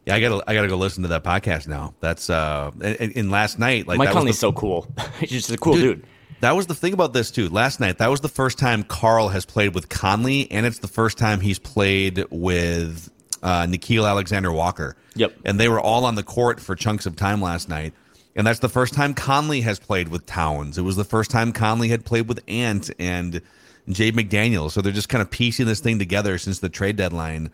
Yeah, 0.05 0.15
I 0.15 0.21
gotta 0.21 0.43
I 0.47 0.53
gotta 0.53 0.67
go 0.67 0.77
listen 0.77 1.03
to 1.03 1.09
that 1.09 1.23
podcast 1.23 1.67
now. 1.67 1.93
That's 1.99 2.29
uh 2.29 2.71
and, 2.81 3.13
and 3.15 3.31
last 3.31 3.59
night 3.59 3.87
like 3.87 3.97
Mike 3.97 4.11
Conley's 4.11 4.35
the- 4.35 4.39
so 4.39 4.53
cool. 4.53 4.87
He's 5.19 5.31
just 5.31 5.51
a 5.51 5.57
cool 5.57 5.75
dude. 5.75 6.05
That 6.41 6.55
was 6.55 6.67
the 6.67 6.75
thing 6.75 6.93
about 6.93 7.11
this 7.13 7.31
too. 7.31 7.49
Last 7.49 7.79
night, 7.79 7.97
that 7.97 8.09
was 8.09 8.21
the 8.21 8.29
first 8.29 8.57
time 8.57 8.83
Karl 8.83 9.27
has 9.27 9.45
played 9.45 9.75
with 9.75 9.89
Conley, 9.89 10.49
and 10.51 10.65
it's 10.65 10.79
the 10.79 10.87
first 10.87 11.17
time 11.17 11.41
he's 11.41 11.59
played 11.59 12.25
with 12.31 13.11
uh, 13.43 13.63
Nickeil 13.63 14.07
Alexander 14.07 14.51
Walker. 14.51 14.95
Yep. 15.15 15.35
And 15.45 15.59
they 15.59 15.69
were 15.69 15.79
all 15.79 16.05
on 16.05 16.15
the 16.15 16.23
court 16.23 16.59
for 16.59 16.75
chunks 16.75 17.05
of 17.05 17.15
time 17.15 17.41
last 17.41 17.69
night. 17.69 17.93
And 18.35 18.45
that's 18.45 18.59
the 18.59 18.69
first 18.69 18.93
time 18.93 19.13
Conley 19.13 19.61
has 19.61 19.79
played 19.79 20.09
with 20.09 20.25
Towns. 20.25 20.77
It 20.77 20.83
was 20.83 20.95
the 20.95 21.03
first 21.03 21.31
time 21.31 21.51
Conley 21.51 21.89
had 21.89 22.05
played 22.05 22.27
with 22.27 22.39
Ant 22.47 22.89
and 22.99 23.41
Jaden 23.89 24.13
McDaniel. 24.13 24.71
So 24.71 24.81
they're 24.81 24.93
just 24.93 25.09
kind 25.09 25.21
of 25.21 25.31
piecing 25.31 25.65
this 25.65 25.79
thing 25.79 25.99
together 25.99 26.37
since 26.37 26.59
the 26.59 26.69
trade 26.69 26.95
deadline 26.95 27.51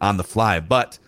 on 0.00 0.16
the 0.16 0.24
fly. 0.24 0.60
But 0.60 0.98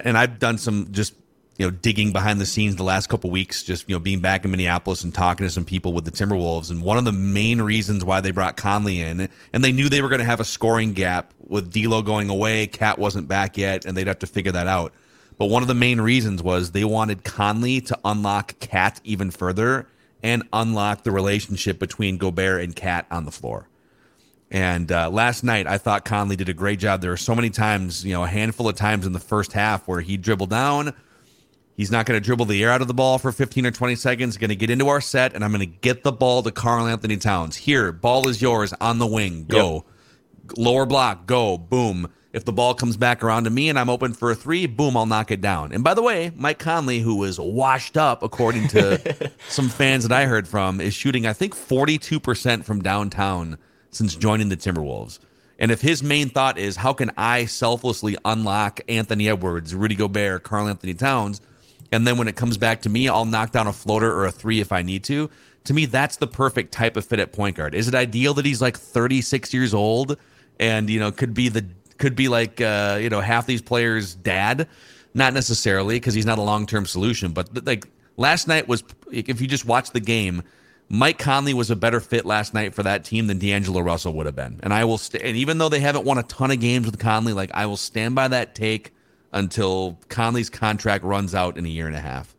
and 0.00 0.16
I've 0.16 0.38
done 0.38 0.58
some 0.58 0.92
just 0.92 1.14
you 1.58 1.66
know 1.66 1.70
digging 1.70 2.12
behind 2.12 2.40
the 2.40 2.46
scenes 2.46 2.76
the 2.76 2.84
last 2.84 3.08
couple 3.08 3.30
weeks, 3.30 3.62
just 3.62 3.88
you 3.88 3.94
know 3.94 4.00
being 4.00 4.20
back 4.20 4.44
in 4.44 4.50
Minneapolis 4.50 5.04
and 5.04 5.12
talking 5.12 5.46
to 5.46 5.50
some 5.50 5.64
people 5.64 5.92
with 5.92 6.04
the 6.04 6.10
Timberwolves. 6.10 6.70
And 6.70 6.82
one 6.82 6.96
of 6.96 7.04
the 7.04 7.12
main 7.12 7.60
reasons 7.60 8.04
why 8.04 8.20
they 8.20 8.30
brought 8.30 8.56
Conley 8.56 9.00
in, 9.00 9.28
and 9.52 9.64
they 9.64 9.72
knew 9.72 9.88
they 9.88 10.00
were 10.00 10.08
going 10.08 10.20
to 10.20 10.24
have 10.24 10.40
a 10.40 10.44
scoring 10.44 10.92
gap 10.92 11.33
with 11.46 11.72
D'Lo 11.72 12.02
going 12.02 12.30
away, 12.30 12.66
Cat 12.66 12.98
wasn't 12.98 13.28
back 13.28 13.56
yet, 13.56 13.84
and 13.84 13.96
they'd 13.96 14.06
have 14.06 14.18
to 14.20 14.26
figure 14.26 14.52
that 14.52 14.66
out. 14.66 14.92
But 15.36 15.46
one 15.46 15.62
of 15.62 15.68
the 15.68 15.74
main 15.74 16.00
reasons 16.00 16.42
was 16.42 16.70
they 16.70 16.84
wanted 16.84 17.24
Conley 17.24 17.80
to 17.82 17.98
unlock 18.04 18.58
Cat 18.60 19.00
even 19.04 19.30
further 19.30 19.86
and 20.22 20.42
unlock 20.52 21.02
the 21.02 21.10
relationship 21.10 21.78
between 21.78 22.16
Gobert 22.16 22.62
and 22.62 22.74
Cat 22.74 23.06
on 23.10 23.24
the 23.24 23.30
floor. 23.30 23.68
And 24.50 24.92
uh, 24.92 25.10
last 25.10 25.42
night, 25.42 25.66
I 25.66 25.78
thought 25.78 26.04
Conley 26.04 26.36
did 26.36 26.48
a 26.48 26.54
great 26.54 26.78
job. 26.78 27.00
There 27.00 27.10
were 27.10 27.16
so 27.16 27.34
many 27.34 27.50
times, 27.50 28.04
you 28.04 28.12
know, 28.12 28.22
a 28.22 28.28
handful 28.28 28.68
of 28.68 28.76
times 28.76 29.06
in 29.06 29.12
the 29.12 29.20
first 29.20 29.52
half 29.52 29.88
where 29.88 30.00
he 30.00 30.16
dribbled 30.16 30.50
down. 30.50 30.94
He's 31.76 31.90
not 31.90 32.06
going 32.06 32.20
to 32.20 32.24
dribble 32.24 32.44
the 32.44 32.62
air 32.62 32.70
out 32.70 32.80
of 32.80 32.86
the 32.86 32.94
ball 32.94 33.18
for 33.18 33.32
15 33.32 33.66
or 33.66 33.72
20 33.72 33.96
seconds. 33.96 34.36
Going 34.36 34.50
to 34.50 34.56
get 34.56 34.70
into 34.70 34.88
our 34.88 35.00
set, 35.00 35.34
and 35.34 35.44
I'm 35.44 35.50
going 35.50 35.60
to 35.68 35.78
get 35.78 36.04
the 36.04 36.12
ball 36.12 36.42
to 36.44 36.52
Karl 36.52 36.86
Anthony 36.86 37.16
Towns. 37.16 37.56
Here, 37.56 37.90
ball 37.90 38.28
is 38.28 38.40
yours 38.40 38.72
on 38.80 38.98
the 38.98 39.06
wing. 39.06 39.46
Go. 39.48 39.84
Lower 40.56 40.86
block, 40.86 41.26
go. 41.26 41.58
Boom. 41.58 42.10
If 42.32 42.44
the 42.44 42.52
ball 42.52 42.74
comes 42.74 42.96
back 42.96 43.22
around 43.22 43.44
to 43.44 43.50
me 43.50 43.68
and 43.68 43.78
I'm 43.78 43.88
open 43.88 44.12
for 44.12 44.32
a 44.32 44.34
three, 44.34 44.66
boom, 44.66 44.96
I'll 44.96 45.06
knock 45.06 45.30
it 45.30 45.40
down. 45.40 45.72
And 45.72 45.84
by 45.84 45.94
the 45.94 46.02
way, 46.02 46.32
Mike 46.34 46.58
Conley, 46.58 46.98
who 46.98 47.14
was 47.14 47.38
washed 47.38 47.96
up, 47.96 48.24
according 48.24 48.66
to 48.68 49.30
some 49.48 49.68
fans 49.68 50.02
that 50.02 50.12
I 50.12 50.26
heard 50.26 50.48
from, 50.48 50.80
is 50.80 50.94
shooting, 50.94 51.26
I 51.26 51.32
think, 51.32 51.54
42% 51.54 52.64
from 52.64 52.82
downtown 52.82 53.56
since 53.90 54.16
joining 54.16 54.48
the 54.48 54.56
Timberwolves. 54.56 55.20
And 55.60 55.70
if 55.70 55.80
his 55.80 56.02
main 56.02 56.28
thought 56.28 56.58
is, 56.58 56.74
how 56.74 56.92
can 56.92 57.12
I 57.16 57.44
selflessly 57.44 58.16
unlock 58.24 58.80
Anthony 58.88 59.28
Edwards, 59.28 59.72
Rudy 59.72 59.94
Gobert, 59.94 60.42
Karl 60.42 60.66
Anthony 60.66 60.94
Towns, 60.94 61.40
and 61.92 62.04
then 62.04 62.18
when 62.18 62.26
it 62.26 62.34
comes 62.34 62.58
back 62.58 62.82
to 62.82 62.88
me, 62.88 63.08
I'll 63.08 63.24
knock 63.24 63.52
down 63.52 63.68
a 63.68 63.72
floater 63.72 64.12
or 64.12 64.26
a 64.26 64.32
three 64.32 64.60
if 64.60 64.72
I 64.72 64.82
need 64.82 65.04
to. 65.04 65.30
To 65.64 65.72
me, 65.72 65.86
that's 65.86 66.16
the 66.16 66.26
perfect 66.26 66.72
type 66.72 66.96
of 66.96 67.04
fit 67.04 67.20
at 67.20 67.32
point 67.32 67.56
guard. 67.56 67.74
Is 67.74 67.86
it 67.86 67.94
ideal 67.94 68.34
that 68.34 68.44
he's 68.44 68.60
like 68.60 68.76
36 68.76 69.54
years 69.54 69.72
old 69.72 70.18
and 70.60 70.88
you 70.90 71.00
know 71.00 71.12
could 71.12 71.34
be 71.34 71.48
the 71.48 71.64
could 71.98 72.16
be 72.16 72.28
like 72.28 72.60
uh, 72.60 72.98
you 73.00 73.10
know 73.10 73.20
half 73.20 73.46
these 73.46 73.62
players' 73.62 74.14
dad? 74.14 74.68
Not 75.14 75.32
necessarily 75.32 75.96
because 75.96 76.14
he's 76.14 76.26
not 76.26 76.38
a 76.38 76.42
long 76.42 76.66
term 76.66 76.86
solution. 76.86 77.32
But 77.32 77.64
like 77.66 77.86
last 78.16 78.48
night 78.48 78.66
was, 78.66 78.82
if 79.12 79.40
you 79.40 79.46
just 79.46 79.64
watch 79.64 79.90
the 79.90 80.00
game, 80.00 80.42
Mike 80.88 81.18
Conley 81.18 81.54
was 81.54 81.70
a 81.70 81.76
better 81.76 82.00
fit 82.00 82.26
last 82.26 82.52
night 82.52 82.74
for 82.74 82.82
that 82.82 83.04
team 83.04 83.26
than 83.26 83.38
D'Angelo 83.38 83.80
Russell 83.80 84.12
would 84.14 84.26
have 84.26 84.36
been. 84.36 84.60
And 84.62 84.74
I 84.74 84.84
will, 84.84 84.98
st- 84.98 85.22
and 85.22 85.36
even 85.36 85.58
though 85.58 85.68
they 85.68 85.80
haven't 85.80 86.04
won 86.04 86.18
a 86.18 86.22
ton 86.24 86.50
of 86.50 86.60
games 86.60 86.86
with 86.86 86.98
Conley, 86.98 87.32
like 87.32 87.50
I 87.54 87.66
will 87.66 87.76
stand 87.76 88.14
by 88.14 88.28
that 88.28 88.54
take 88.54 88.92
until 89.32 89.98
Conley's 90.08 90.50
contract 90.50 91.04
runs 91.04 91.34
out 91.34 91.56
in 91.56 91.64
a 91.64 91.68
year 91.68 91.86
and 91.86 91.96
a 91.96 92.00
half. 92.00 92.34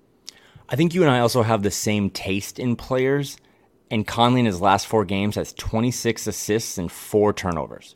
I 0.69 0.75
think 0.75 0.93
you 0.93 1.01
and 1.01 1.12
I 1.12 1.19
also 1.19 1.43
have 1.43 1.63
the 1.63 1.71
same 1.71 2.10
taste 2.10 2.60
in 2.60 2.75
players. 2.75 3.38
And 3.91 4.06
Conley 4.08 4.39
in 4.39 4.45
his 4.45 4.62
last 4.62 4.88
four 4.88 5.06
games 5.06 5.36
has 5.36 5.54
26 5.54 6.25
assists 6.28 6.78
and 6.78 6.91
four 6.91 7.34
turnovers. 7.34 7.93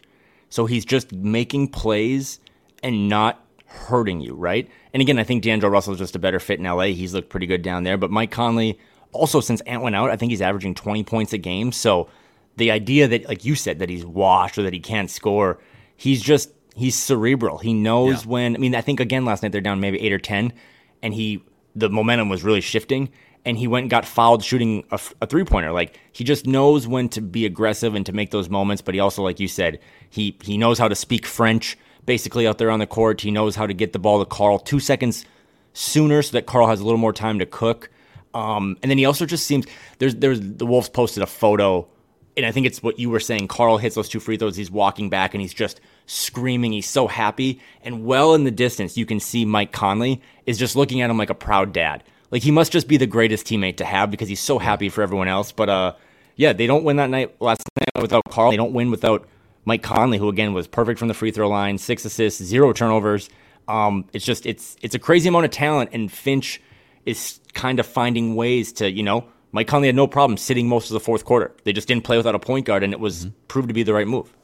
So 0.49 0.65
he's 0.65 0.85
just 0.85 1.11
making 1.13 1.69
plays 1.69 2.39
and 2.83 3.07
not 3.07 3.45
hurting 3.65 4.19
you, 4.19 4.33
right? 4.33 4.69
And 4.93 5.01
again, 5.01 5.19
I 5.19 5.23
think 5.23 5.43
D'Angelo 5.43 5.71
Russell 5.71 5.93
is 5.93 5.99
just 5.99 6.15
a 6.15 6.19
better 6.19 6.39
fit 6.39 6.59
in 6.59 6.65
LA. 6.65 6.85
He's 6.85 7.13
looked 7.13 7.29
pretty 7.29 7.45
good 7.45 7.61
down 7.61 7.83
there. 7.83 7.97
But 7.97 8.11
Mike 8.11 8.31
Conley, 8.31 8.79
also 9.11 9.39
since 9.41 9.61
Ant 9.61 9.83
went 9.83 9.95
out, 9.95 10.09
I 10.09 10.15
think 10.15 10.31
he's 10.31 10.41
averaging 10.41 10.75
20 10.75 11.03
points 11.03 11.33
a 11.33 11.37
game. 11.37 11.71
So 11.71 12.09
the 12.57 12.71
idea 12.71 13.07
that, 13.07 13.27
like 13.27 13.45
you 13.45 13.55
said, 13.55 13.79
that 13.79 13.89
he's 13.89 14.05
washed 14.05 14.57
or 14.57 14.63
that 14.63 14.73
he 14.73 14.79
can't 14.79 15.09
score, 15.09 15.59
he's 15.95 16.21
just 16.21 16.51
he's 16.75 16.95
cerebral. 16.95 17.57
He 17.57 17.73
knows 17.73 18.23
yeah. 18.23 18.31
when. 18.31 18.55
I 18.55 18.59
mean, 18.59 18.75
I 18.75 18.81
think 18.81 18.99
again 18.99 19.25
last 19.25 19.43
night 19.43 19.51
they're 19.51 19.61
down 19.61 19.79
maybe 19.79 19.99
eight 20.01 20.13
or 20.13 20.19
ten, 20.19 20.53
and 21.01 21.13
he 21.13 21.43
the 21.75 21.89
momentum 21.89 22.29
was 22.29 22.43
really 22.43 22.61
shifting, 22.61 23.09
and 23.45 23.57
he 23.57 23.67
went 23.67 23.83
and 23.83 23.91
got 23.91 24.05
fouled 24.05 24.43
shooting 24.43 24.83
a, 24.91 24.99
a 25.21 25.27
three 25.27 25.43
pointer. 25.43 25.71
Like 25.71 25.99
he 26.11 26.23
just 26.23 26.45
knows 26.45 26.87
when 26.87 27.09
to 27.09 27.21
be 27.21 27.45
aggressive 27.45 27.95
and 27.95 28.05
to 28.05 28.13
make 28.13 28.31
those 28.31 28.49
moments. 28.49 28.81
But 28.81 28.93
he 28.93 28.99
also, 28.99 29.23
like 29.23 29.39
you 29.39 29.47
said, 29.47 29.79
he 30.09 30.37
he 30.43 30.57
knows 30.57 30.79
how 30.79 30.87
to 30.87 30.95
speak 30.95 31.25
French. 31.25 31.77
Basically, 32.05 32.47
out 32.47 32.57
there 32.57 32.71
on 32.71 32.79
the 32.79 32.87
court, 32.87 33.21
he 33.21 33.31
knows 33.31 33.55
how 33.55 33.67
to 33.67 33.73
get 33.73 33.93
the 33.93 33.99
ball 33.99 34.19
to 34.19 34.25
Karl 34.25 34.59
two 34.59 34.79
seconds 34.79 35.25
sooner, 35.73 36.21
so 36.21 36.31
that 36.33 36.45
Karl 36.45 36.67
has 36.67 36.79
a 36.79 36.83
little 36.83 36.97
more 36.97 37.13
time 37.13 37.39
to 37.39 37.45
cook. 37.45 37.89
Um, 38.33 38.77
and 38.81 38.89
then 38.89 38.97
he 38.97 39.05
also 39.05 39.25
just 39.25 39.45
seems 39.45 39.65
there's 39.99 40.15
there's 40.15 40.39
the 40.41 40.65
Wolves 40.65 40.89
posted 40.89 41.23
a 41.23 41.27
photo, 41.27 41.87
and 42.35 42.45
I 42.45 42.51
think 42.51 42.65
it's 42.65 42.81
what 42.81 42.99
you 42.99 43.09
were 43.09 43.19
saying. 43.19 43.47
Karl 43.47 43.77
hits 43.77 43.95
those 43.95 44.09
two 44.09 44.19
free 44.19 44.37
throws. 44.37 44.55
He's 44.55 44.71
walking 44.71 45.09
back, 45.09 45.33
and 45.33 45.41
he's 45.41 45.53
just 45.53 45.81
screaming. 46.05 46.71
He's 46.71 46.87
so 46.87 47.07
happy. 47.07 47.59
And 47.83 48.05
well 48.05 48.33
in 48.33 48.43
the 48.43 48.51
distance, 48.51 48.97
you 48.97 49.05
can 49.05 49.19
see 49.19 49.45
Mike 49.45 49.71
Conley 49.71 50.21
is 50.45 50.57
just 50.57 50.75
looking 50.75 51.01
at 51.01 51.09
him 51.09 51.17
like 51.17 51.29
a 51.29 51.35
proud 51.35 51.73
dad. 51.73 52.03
Like 52.31 52.43
he 52.43 52.51
must 52.51 52.71
just 52.71 52.87
be 52.87 52.97
the 52.97 53.07
greatest 53.07 53.45
teammate 53.45 53.77
to 53.77 53.85
have 53.85 54.11
because 54.11 54.29
he's 54.29 54.39
so 54.39 54.59
happy 54.59 54.89
for 54.89 55.01
everyone 55.01 55.27
else. 55.27 55.51
But 55.51 55.69
uh, 55.69 55.93
yeah, 56.35 56.53
they 56.53 56.67
don't 56.67 56.83
win 56.83 56.97
that 56.97 57.09
night 57.09 57.35
last 57.39 57.63
night 57.79 58.01
without 58.01 58.23
Karl. 58.29 58.51
They 58.51 58.57
don't 58.57 58.73
win 58.73 58.91
without 58.91 59.27
Mike 59.69 59.83
Conley, 59.83 60.17
who 60.17 60.29
again 60.29 60.53
was 60.55 60.65
perfect 60.65 60.97
from 60.97 61.09
the 61.09 61.13
free 61.13 61.29
throw 61.29 61.47
line, 61.47 61.77
six 61.77 62.03
assists, 62.03 62.41
zero 62.41 62.73
turnovers. 62.73 63.29
Um, 63.67 64.05
it's 64.13 64.25
just 64.25 64.47
it's 64.47 64.75
it's 64.81 64.95
a 64.95 64.99
crazy 64.99 65.29
amount 65.29 65.45
of 65.45 65.51
talent, 65.51 65.91
and 65.93 66.11
Finch 66.11 66.59
is 67.05 67.39
kind 67.53 67.79
of 67.79 67.85
finding 67.85 68.35
ways 68.35 68.73
to 68.73 68.89
you 68.89 69.03
know 69.03 69.25
Mike 69.51 69.67
Conley 69.67 69.87
had 69.87 69.95
no 69.95 70.07
problem 70.07 70.37
sitting 70.37 70.67
most 70.67 70.89
of 70.89 70.95
the 70.95 70.99
fourth 70.99 71.23
quarter. 71.23 71.55
They 71.65 71.71
just 71.71 71.87
didn't 71.87 72.03
play 72.03 72.17
without 72.17 72.33
a 72.33 72.39
point 72.39 72.65
guard, 72.65 72.81
and 72.81 72.93
it 72.93 72.99
was 72.99 73.25
mm-hmm. 73.25 73.35
proved 73.47 73.67
to 73.67 73.75
be 73.75 73.83
the 73.83 73.93
right 73.93 74.07
move. 74.07 74.35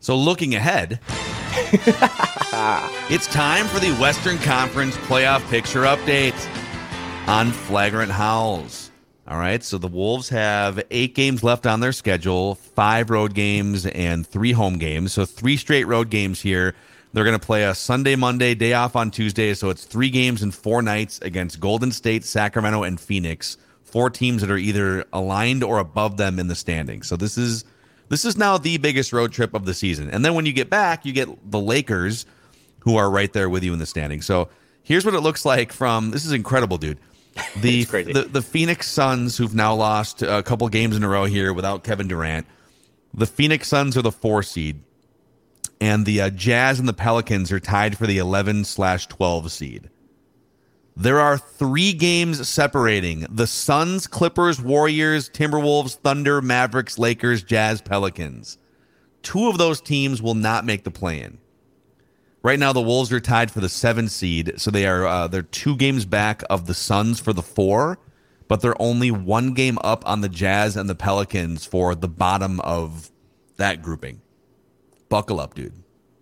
So 0.00 0.16
looking 0.16 0.56
ahead, 0.56 0.98
it's 3.08 3.28
time 3.28 3.66
for 3.66 3.78
the 3.78 3.94
Western 4.00 4.38
Conference 4.38 4.96
playoff 5.06 5.48
picture 5.50 5.82
update 5.82 6.34
on 7.28 7.52
Flagrant 7.52 8.10
Howls. 8.10 8.83
All 9.26 9.38
right, 9.38 9.62
so 9.64 9.78
the 9.78 9.88
Wolves 9.88 10.28
have 10.28 10.82
eight 10.90 11.14
games 11.14 11.42
left 11.42 11.64
on 11.64 11.80
their 11.80 11.92
schedule, 11.92 12.56
five 12.56 13.08
road 13.08 13.32
games 13.32 13.86
and 13.86 14.26
three 14.26 14.52
home 14.52 14.76
games. 14.76 15.14
So 15.14 15.24
three 15.24 15.56
straight 15.56 15.84
road 15.84 16.10
games 16.10 16.42
here. 16.42 16.74
They're 17.14 17.24
going 17.24 17.38
to 17.38 17.44
play 17.44 17.64
a 17.64 17.74
Sunday, 17.74 18.16
Monday, 18.16 18.54
day 18.54 18.74
off 18.74 18.96
on 18.96 19.10
Tuesday. 19.10 19.54
So 19.54 19.70
it's 19.70 19.84
three 19.84 20.10
games 20.10 20.42
in 20.42 20.50
four 20.50 20.82
nights 20.82 21.20
against 21.22 21.58
Golden 21.58 21.90
State, 21.90 22.24
Sacramento, 22.24 22.82
and 22.82 23.00
Phoenix. 23.00 23.56
Four 23.82 24.10
teams 24.10 24.42
that 24.42 24.50
are 24.50 24.58
either 24.58 25.06
aligned 25.12 25.64
or 25.64 25.78
above 25.78 26.18
them 26.18 26.38
in 26.38 26.48
the 26.48 26.54
standings. 26.54 27.06
So 27.06 27.16
this 27.16 27.38
is 27.38 27.64
this 28.10 28.26
is 28.26 28.36
now 28.36 28.58
the 28.58 28.76
biggest 28.76 29.10
road 29.10 29.32
trip 29.32 29.54
of 29.54 29.64
the 29.64 29.72
season. 29.72 30.10
And 30.10 30.22
then 30.22 30.34
when 30.34 30.44
you 30.44 30.52
get 30.52 30.68
back, 30.68 31.06
you 31.06 31.12
get 31.12 31.28
the 31.50 31.60
Lakers, 31.60 32.26
who 32.80 32.96
are 32.96 33.10
right 33.10 33.32
there 33.32 33.48
with 33.48 33.64
you 33.64 33.72
in 33.72 33.78
the 33.78 33.86
standings. 33.86 34.26
So 34.26 34.50
here's 34.82 35.06
what 35.06 35.14
it 35.14 35.20
looks 35.20 35.46
like 35.46 35.72
from 35.72 36.10
this 36.10 36.26
is 36.26 36.32
incredible, 36.32 36.76
dude. 36.76 36.98
The, 37.60 37.84
the 38.12 38.22
the 38.24 38.42
Phoenix 38.42 38.88
Suns, 38.88 39.36
who've 39.36 39.54
now 39.54 39.74
lost 39.74 40.22
a 40.22 40.42
couple 40.42 40.68
games 40.68 40.96
in 40.96 41.04
a 41.04 41.08
row 41.08 41.24
here 41.24 41.52
without 41.52 41.84
Kevin 41.84 42.08
Durant. 42.08 42.46
The 43.12 43.26
Phoenix 43.26 43.68
Suns 43.68 43.96
are 43.96 44.02
the 44.02 44.12
four 44.12 44.42
seed, 44.42 44.82
and 45.80 46.04
the 46.04 46.20
uh, 46.20 46.30
Jazz 46.30 46.78
and 46.78 46.88
the 46.88 46.92
Pelicans 46.92 47.52
are 47.52 47.60
tied 47.60 47.96
for 47.96 48.06
the 48.06 48.18
eleven 48.18 48.64
slash 48.64 49.06
twelve 49.06 49.50
seed. 49.52 49.88
There 50.96 51.18
are 51.18 51.38
three 51.38 51.92
games 51.92 52.48
separating 52.48 53.26
the 53.28 53.48
Suns, 53.48 54.06
Clippers, 54.06 54.60
Warriors, 54.60 55.28
Timberwolves, 55.28 55.96
Thunder, 55.96 56.40
Mavericks, 56.40 56.98
Lakers, 56.98 57.42
Jazz, 57.42 57.80
Pelicans. 57.80 58.58
Two 59.22 59.48
of 59.48 59.58
those 59.58 59.80
teams 59.80 60.22
will 60.22 60.34
not 60.34 60.64
make 60.64 60.84
the 60.84 60.90
play 60.92 61.20
in. 61.20 61.38
Right 62.44 62.58
now, 62.58 62.74
the 62.74 62.82
Wolves 62.82 63.10
are 63.10 63.20
tied 63.20 63.50
for 63.50 63.60
the 63.60 63.70
seven 63.70 64.06
seed, 64.10 64.52
so 64.58 64.70
they 64.70 64.84
are 64.86 65.06
uh, 65.06 65.28
they're 65.28 65.40
two 65.40 65.76
games 65.76 66.04
back 66.04 66.42
of 66.50 66.66
the 66.66 66.74
Suns 66.74 67.18
for 67.18 67.32
the 67.32 67.40
four, 67.40 67.98
but 68.48 68.60
they're 68.60 68.80
only 68.80 69.10
one 69.10 69.54
game 69.54 69.78
up 69.82 70.06
on 70.06 70.20
the 70.20 70.28
Jazz 70.28 70.76
and 70.76 70.86
the 70.86 70.94
Pelicans 70.94 71.64
for 71.64 71.94
the 71.94 72.06
bottom 72.06 72.60
of 72.60 73.10
that 73.56 73.80
grouping. 73.80 74.20
Buckle 75.08 75.40
up, 75.40 75.54
dude. 75.54 75.72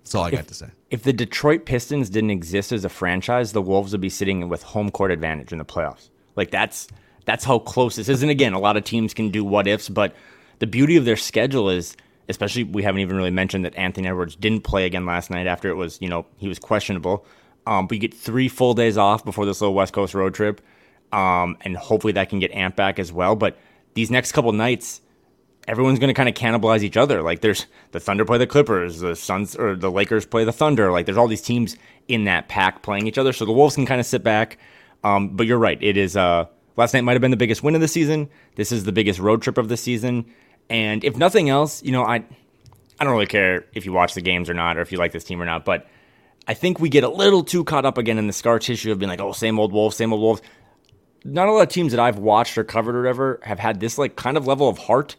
That's 0.05 0.15
all 0.15 0.23
I 0.23 0.29
if, 0.29 0.35
got 0.35 0.47
to 0.47 0.55
say. 0.55 0.67
If 0.93 1.03
the 1.03 1.13
Detroit 1.13 1.67
Pistons 1.67 2.09
didn't 2.09 2.31
exist 2.31 2.71
as 2.71 2.85
a 2.85 2.89
franchise, 2.89 3.51
the 3.53 3.61
Wolves 3.61 3.91
would 3.91 4.01
be 4.01 4.09
sitting 4.09 4.49
with 4.49 4.63
home 4.63 4.93
court 4.93 5.11
advantage 5.11 5.51
in 5.51 5.59
the 5.59 5.65
playoffs. 5.65 6.11
Like 6.37 6.53
that's 6.53 6.87
that's 7.25 7.43
how 7.43 7.59
close 7.59 7.97
this 7.97 8.09
is. 8.09 8.23
And 8.23 8.31
again, 8.31 8.53
a 8.53 8.61
lot 8.61 8.77
of 8.77 8.85
teams 8.85 9.13
can 9.13 9.31
do 9.31 9.45
what 9.45 9.67
ifs, 9.67 9.89
but 9.89 10.15
the 10.61 10.69
beauty 10.69 10.97
of 10.97 11.05
their 11.05 11.17
schedule 11.17 11.69
is, 11.69 11.97
especially 12.29 12.65
we 12.65 12.83
haven't 12.83 13.01
even 13.01 13.17
really 13.17 13.31
mentioned 13.31 13.65
that 13.65 13.75
Anthony 13.77 14.09
Edwards 14.09 14.37
didn't 14.37 14.63
play 14.63 14.87
again 14.87 15.07
last 15.07 15.31
night 15.31 15.47
after 15.47 15.69
it 15.69 15.75
was, 15.75 15.99
you 16.01 16.09
know, 16.09 16.27
he 16.37 16.49
was 16.49 16.59
questionable. 16.59 17.27
Um, 17.67 17.87
but 17.87 17.95
you 17.95 18.01
get 18.01 18.15
three 18.15 18.49
full 18.49 18.75
days 18.75 18.97
off 18.97 19.25
before 19.25 19.47
this 19.47 19.61
little 19.61 19.75
West 19.75 19.93
Coast 19.93 20.15
road 20.15 20.35
trip. 20.35 20.61
Um, 21.13 21.57
and 21.61 21.77
hopefully 21.77 22.15
that 22.15 22.31
can 22.31 22.39
get 22.39 22.53
amped 22.53 22.77
back 22.77 22.99
as 22.99 23.13
well. 23.13 23.37
But 23.37 23.59
these 23.95 24.11
next 24.11 24.33
couple 24.33 24.53
nights, 24.53 25.01
everyone's 25.69 25.99
going 25.99 26.09
to 26.09 26.15
kind 26.15 26.29
of 26.29 26.35
cannibalize 26.35 26.83
each 26.83 26.97
other. 26.97 27.23
Like 27.23 27.41
there's 27.41 27.67
the 27.93 28.01
Thunder 28.01 28.25
play 28.25 28.39
the 28.39 28.47
Clippers, 28.47 29.01
the 29.01 29.15
Suns 29.15 29.55
or 29.55 29.77
the 29.77 29.91
Lakers 29.91 30.27
play 30.27 30.45
the 30.45 30.53
Thunder. 30.53 30.91
Like 30.91 31.07
there's 31.07 31.19
all 31.19 31.29
these 31.29 31.43
teams 31.43 31.77
in 32.09 32.25
that 32.25 32.49
pack 32.49 32.83
playing 32.83 33.07
each 33.07 33.19
other. 33.19 33.33
So 33.33 33.45
the 33.45 33.53
Wolves 33.53 33.75
can 33.75 33.87
kind 33.87 34.01
of 34.01 34.07
sit 34.07 34.23
back. 34.23 34.59
Um, 35.05 35.37
but 35.37 35.47
you're 35.47 35.59
right. 35.59 35.79
It 35.83 35.97
is. 35.97 36.17
Uh, 36.17 36.47
last 36.77 36.95
night 36.95 37.03
might 37.03 37.13
have 37.13 37.21
been 37.21 37.31
the 37.31 37.37
biggest 37.37 37.63
win 37.63 37.75
of 37.75 37.81
the 37.81 37.89
season. 37.89 38.31
This 38.57 38.73
is 38.73 38.85
the 38.85 38.93
biggest 38.93 39.19
road 39.19 39.43
trip 39.43 39.59
of 39.59 39.69
the 39.69 39.77
season. 39.77 40.27
And 40.71 41.05
if 41.05 41.17
nothing 41.17 41.49
else, 41.49 41.83
you 41.83 41.93
know, 41.93 42.05
I 42.05 42.25
I 42.99 43.05
don't 43.05 43.13
really 43.13 43.27
care 43.27 43.67
if 43.75 43.85
you 43.85 43.93
watch 43.93 44.15
the 44.15 44.21
games 44.21 44.49
or 44.49 44.55
not, 44.55 44.77
or 44.77 44.81
if 44.81 44.93
you 44.93 44.99
like 44.99 45.13
this 45.13 45.25
team 45.25 45.41
or 45.41 45.45
not. 45.45 45.65
But 45.65 45.87
I 46.47 46.55
think 46.55 46.81
we 46.81 46.89
get 46.89 47.05
a 47.05 47.09
little 47.09 47.45
too 47.45 47.65
caught 47.65 47.85
up 47.85 47.99
again 47.99 48.19
in 48.19 48.27
the 48.27 48.33
scar 48.33 48.59
tissue 48.59 48.93
of 48.93 48.99
being 48.99 49.11
like, 49.11 49.21
oh, 49.21 49.33
same 49.33 49.59
old 49.59 49.73
Wolves, 49.73 49.97
same 49.97 50.13
old 50.13 50.23
Wolves. 50.23 50.43
Not 51.25 51.49
a 51.49 51.53
lot 51.53 51.63
of 51.63 51.69
teams 51.69 51.93
that 51.93 52.01
I've 52.01 52.19
watched 52.19 52.59
or 52.59 52.65
covered 52.65 52.97
or 52.97 53.03
whatever 53.03 53.41
have 53.45 53.59
had 53.59 53.81
this 53.81 53.97
like 53.97 54.17
kind 54.17 54.37
of 54.37 54.47
level 54.47 54.69
of 54.69 54.79
heart 54.79 55.17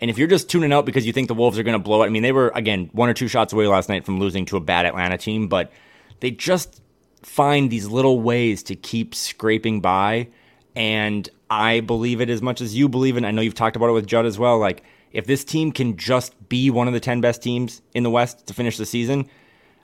and 0.00 0.10
if 0.10 0.18
you're 0.18 0.28
just 0.28 0.48
tuning 0.48 0.72
out 0.72 0.86
because 0.86 1.06
you 1.06 1.12
think 1.12 1.28
the 1.28 1.34
Wolves 1.34 1.58
are 1.58 1.62
going 1.62 1.76
to 1.76 1.82
blow 1.82 2.02
it, 2.02 2.06
I 2.06 2.08
mean, 2.10 2.22
they 2.22 2.32
were, 2.32 2.52
again, 2.54 2.88
one 2.92 3.08
or 3.08 3.14
two 3.14 3.28
shots 3.28 3.52
away 3.52 3.66
last 3.66 3.88
night 3.88 4.04
from 4.04 4.20
losing 4.20 4.44
to 4.46 4.56
a 4.56 4.60
bad 4.60 4.86
Atlanta 4.86 5.18
team, 5.18 5.48
but 5.48 5.72
they 6.20 6.30
just 6.30 6.80
find 7.22 7.68
these 7.68 7.88
little 7.88 8.20
ways 8.20 8.62
to 8.64 8.76
keep 8.76 9.14
scraping 9.14 9.80
by. 9.80 10.28
And 10.76 11.28
I 11.50 11.80
believe 11.80 12.20
it 12.20 12.30
as 12.30 12.42
much 12.42 12.60
as 12.60 12.76
you 12.76 12.88
believe 12.88 13.16
it. 13.16 13.24
I 13.24 13.30
know 13.30 13.42
you've 13.42 13.54
talked 13.54 13.76
about 13.76 13.88
it 13.88 13.92
with 13.92 14.06
Judd 14.06 14.26
as 14.26 14.38
well. 14.38 14.58
Like, 14.58 14.82
if 15.12 15.26
this 15.26 15.44
team 15.44 15.72
can 15.72 15.96
just 15.96 16.48
be 16.48 16.70
one 16.70 16.86
of 16.86 16.94
the 16.94 17.00
10 17.00 17.20
best 17.20 17.42
teams 17.42 17.80
in 17.94 18.02
the 18.02 18.10
West 18.10 18.46
to 18.46 18.54
finish 18.54 18.76
the 18.76 18.86
season, 18.86 19.28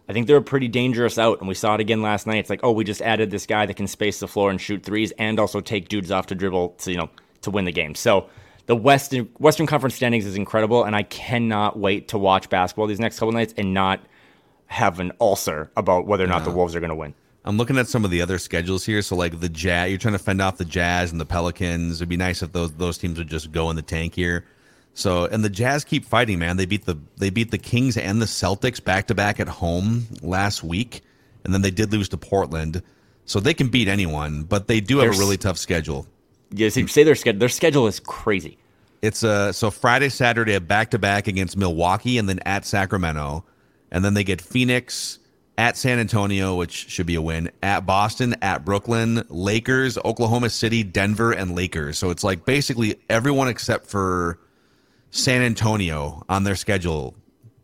I 0.08 0.12
think 0.12 0.26
they're 0.26 0.36
a 0.36 0.42
pretty 0.42 0.68
dangerous 0.68 1.18
out. 1.18 1.38
And 1.40 1.48
we 1.48 1.54
saw 1.54 1.74
it 1.74 1.80
again 1.80 2.02
last 2.02 2.26
night. 2.26 2.38
It's 2.38 2.50
like, 2.50 2.60
oh, 2.62 2.72
we 2.72 2.84
just 2.84 3.00
added 3.00 3.30
this 3.30 3.46
guy 3.46 3.64
that 3.66 3.74
can 3.74 3.86
space 3.86 4.20
the 4.20 4.28
floor 4.28 4.50
and 4.50 4.60
shoot 4.60 4.82
threes 4.82 5.12
and 5.18 5.40
also 5.40 5.60
take 5.60 5.88
dudes 5.88 6.10
off 6.10 6.26
to 6.26 6.34
dribble 6.34 6.70
to, 6.80 6.90
you 6.90 6.98
know, 6.98 7.08
to 7.42 7.50
win 7.50 7.64
the 7.64 7.72
game. 7.72 7.94
So, 7.94 8.28
the 8.66 8.74
Western 8.76 9.28
Western 9.38 9.66
Conference 9.66 9.94
standings 9.94 10.24
is 10.24 10.36
incredible, 10.36 10.84
and 10.84 10.96
I 10.96 11.02
cannot 11.02 11.78
wait 11.78 12.08
to 12.08 12.18
watch 12.18 12.48
basketball 12.48 12.86
these 12.86 13.00
next 13.00 13.18
couple 13.18 13.32
nights 13.32 13.52
and 13.58 13.74
not 13.74 14.00
have 14.66 15.00
an 15.00 15.12
ulcer 15.20 15.70
about 15.76 16.06
whether 16.06 16.24
or 16.24 16.28
not 16.28 16.44
the 16.44 16.50
Wolves 16.50 16.74
are 16.74 16.80
going 16.80 16.90
to 16.90 16.96
win. 16.96 17.14
I'm 17.44 17.58
looking 17.58 17.76
at 17.76 17.88
some 17.88 18.04
of 18.04 18.10
the 18.10 18.22
other 18.22 18.38
schedules 18.38 18.84
here. 18.84 19.02
So 19.02 19.16
like 19.16 19.38
the 19.40 19.48
Jazz, 19.48 19.90
you're 19.90 19.98
trying 19.98 20.14
to 20.14 20.18
fend 20.18 20.40
off 20.40 20.56
the 20.56 20.64
Jazz 20.64 21.12
and 21.12 21.20
the 21.20 21.26
Pelicans. 21.26 21.98
It'd 21.98 22.08
be 22.08 22.16
nice 22.16 22.42
if 22.42 22.52
those 22.52 22.72
those 22.72 22.98
teams 22.98 23.18
would 23.18 23.28
just 23.28 23.52
go 23.52 23.70
in 23.70 23.76
the 23.76 23.82
tank 23.82 24.14
here. 24.14 24.46
So 24.94 25.26
and 25.26 25.44
the 25.44 25.50
Jazz 25.50 25.84
keep 25.84 26.04
fighting, 26.04 26.38
man. 26.38 26.56
They 26.56 26.66
beat 26.66 26.86
the 26.86 26.98
they 27.18 27.30
beat 27.30 27.50
the 27.50 27.58
Kings 27.58 27.96
and 27.96 28.22
the 28.22 28.26
Celtics 28.26 28.82
back 28.82 29.08
to 29.08 29.14
back 29.14 29.40
at 29.40 29.48
home 29.48 30.06
last 30.22 30.62
week, 30.64 31.02
and 31.44 31.52
then 31.52 31.60
they 31.60 31.70
did 31.70 31.92
lose 31.92 32.08
to 32.10 32.16
Portland. 32.16 32.82
So 33.26 33.40
they 33.40 33.54
can 33.54 33.68
beat 33.68 33.88
anyone, 33.88 34.44
but 34.44 34.68
they 34.68 34.80
do 34.80 34.98
have 34.98 35.06
There's, 35.06 35.18
a 35.18 35.20
really 35.20 35.38
tough 35.38 35.56
schedule. 35.58 36.06
Yes, 36.50 36.76
you 36.76 36.86
say 36.86 37.04
their 37.04 37.14
schedule. 37.14 37.40
Their 37.40 37.48
schedule 37.48 37.86
is 37.86 38.00
crazy. 38.00 38.58
It's 39.02 39.22
uh 39.22 39.52
so 39.52 39.70
Friday, 39.70 40.08
Saturday, 40.08 40.58
back 40.60 40.90
to 40.92 40.98
back 40.98 41.26
against 41.26 41.58
Milwaukee, 41.58 42.16
and 42.16 42.26
then 42.26 42.38
at 42.46 42.64
Sacramento, 42.64 43.44
and 43.90 44.02
then 44.02 44.14
they 44.14 44.24
get 44.24 44.40
Phoenix 44.40 45.18
at 45.56 45.76
San 45.76 45.98
Antonio, 45.98 46.56
which 46.56 46.88
should 46.88 47.06
be 47.06 47.14
a 47.14 47.22
win. 47.22 47.50
At 47.62 47.86
Boston, 47.86 48.34
at 48.42 48.64
Brooklyn, 48.64 49.24
Lakers, 49.28 49.96
Oklahoma 49.98 50.50
City, 50.50 50.82
Denver, 50.82 51.32
and 51.32 51.54
Lakers. 51.54 51.98
So 51.98 52.10
it's 52.10 52.24
like 52.24 52.44
basically 52.44 52.96
everyone 53.08 53.48
except 53.48 53.86
for 53.86 54.40
San 55.10 55.42
Antonio 55.42 56.24
on 56.28 56.44
their 56.44 56.56
schedule 56.56 57.14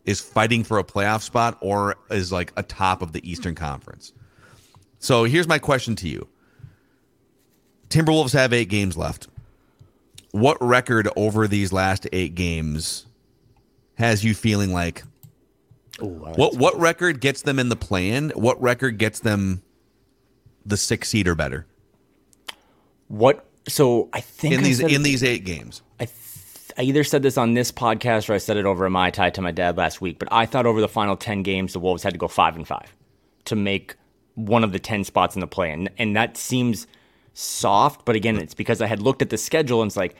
is 0.05 0.20
fighting 0.20 0.64
for 0.64 0.79
a 0.79 0.85
playoff 0.85 1.22
spot 1.22 1.59
or 1.61 1.96
is 2.11 2.31
like 2.33 2.53
a 2.57 2.62
top 2.62 3.03
of 3.03 3.12
the 3.12 3.29
Eastern 3.29 3.55
Conference. 3.55 4.12
So 4.98 5.24
here's 5.24 5.48
my 5.48 5.59
question 5.59 5.96
to 5.96 6.09
you 6.09 6.29
Timberwolves 7.88 8.33
have 8.33 8.53
eight 8.53 8.68
games 8.68 8.96
left. 8.96 9.29
What 10.31 10.59
record 10.61 11.09
over 11.16 11.48
these 11.48 11.72
last 11.72 12.07
eight 12.12 12.37
games 12.37 13.07
has 13.94 14.24
you 14.24 14.35
feeling 14.35 14.72
like? 14.72 15.03
Ooh, 16.02 16.24
I 16.24 16.28
like 16.30 16.38
What 16.38 16.52
this. 16.52 16.60
what 16.60 16.78
record 16.78 17.20
gets 17.20 17.42
them 17.42 17.58
in 17.58 17.68
the 17.68 17.76
plan? 17.76 18.30
What 18.34 18.60
record 18.60 18.98
gets 18.98 19.20
them 19.20 19.62
the 20.64 20.76
six 20.76 21.08
seed 21.08 21.26
or 21.28 21.34
better 21.34 21.66
What? 23.08 23.44
So 23.68 24.08
I 24.12 24.20
think 24.20 24.54
in 24.54 24.60
I 24.60 24.62
these 24.62 24.78
said- 24.78 24.90
in 24.92 25.02
these 25.02 25.22
eight 25.22 25.44
games? 25.44 25.82
I, 25.98 26.04
th- 26.06 26.16
I 26.78 26.82
either 26.82 27.04
said 27.04 27.22
this 27.22 27.36
on 27.36 27.54
this 27.54 27.70
podcast 27.72 28.28
or 28.30 28.34
I 28.34 28.38
said 28.38 28.56
it 28.56 28.64
over 28.66 28.86
at 28.86 28.90
my 28.92 29.10
tie 29.10 29.30
to 29.30 29.42
my 29.42 29.50
dad 29.50 29.76
last 29.76 30.00
week. 30.00 30.18
But 30.18 30.28
I 30.32 30.46
thought 30.46 30.66
over 30.66 30.80
the 30.80 30.88
final 30.88 31.16
ten 31.16 31.42
games, 31.42 31.72
the 31.72 31.80
Wolves 31.80 32.02
had 32.02 32.12
to 32.14 32.18
go 32.18 32.28
five 32.28 32.56
and 32.56 32.66
five 32.66 32.94
to 33.46 33.56
make 33.56 33.96
one 34.34 34.64
of 34.64 34.72
the 34.72 34.78
ten 34.78 35.04
spots 35.04 35.34
in 35.34 35.40
the 35.40 35.46
plan, 35.46 35.72
and 35.80 35.90
and 35.98 36.16
that 36.16 36.36
seems 36.36 36.86
soft. 37.34 38.04
But 38.04 38.16
again, 38.16 38.36
it's 38.38 38.54
because 38.54 38.80
I 38.80 38.86
had 38.86 39.02
looked 39.02 39.22
at 39.22 39.30
the 39.30 39.38
schedule 39.38 39.82
and 39.82 39.88
it's 39.90 39.96
like 39.96 40.14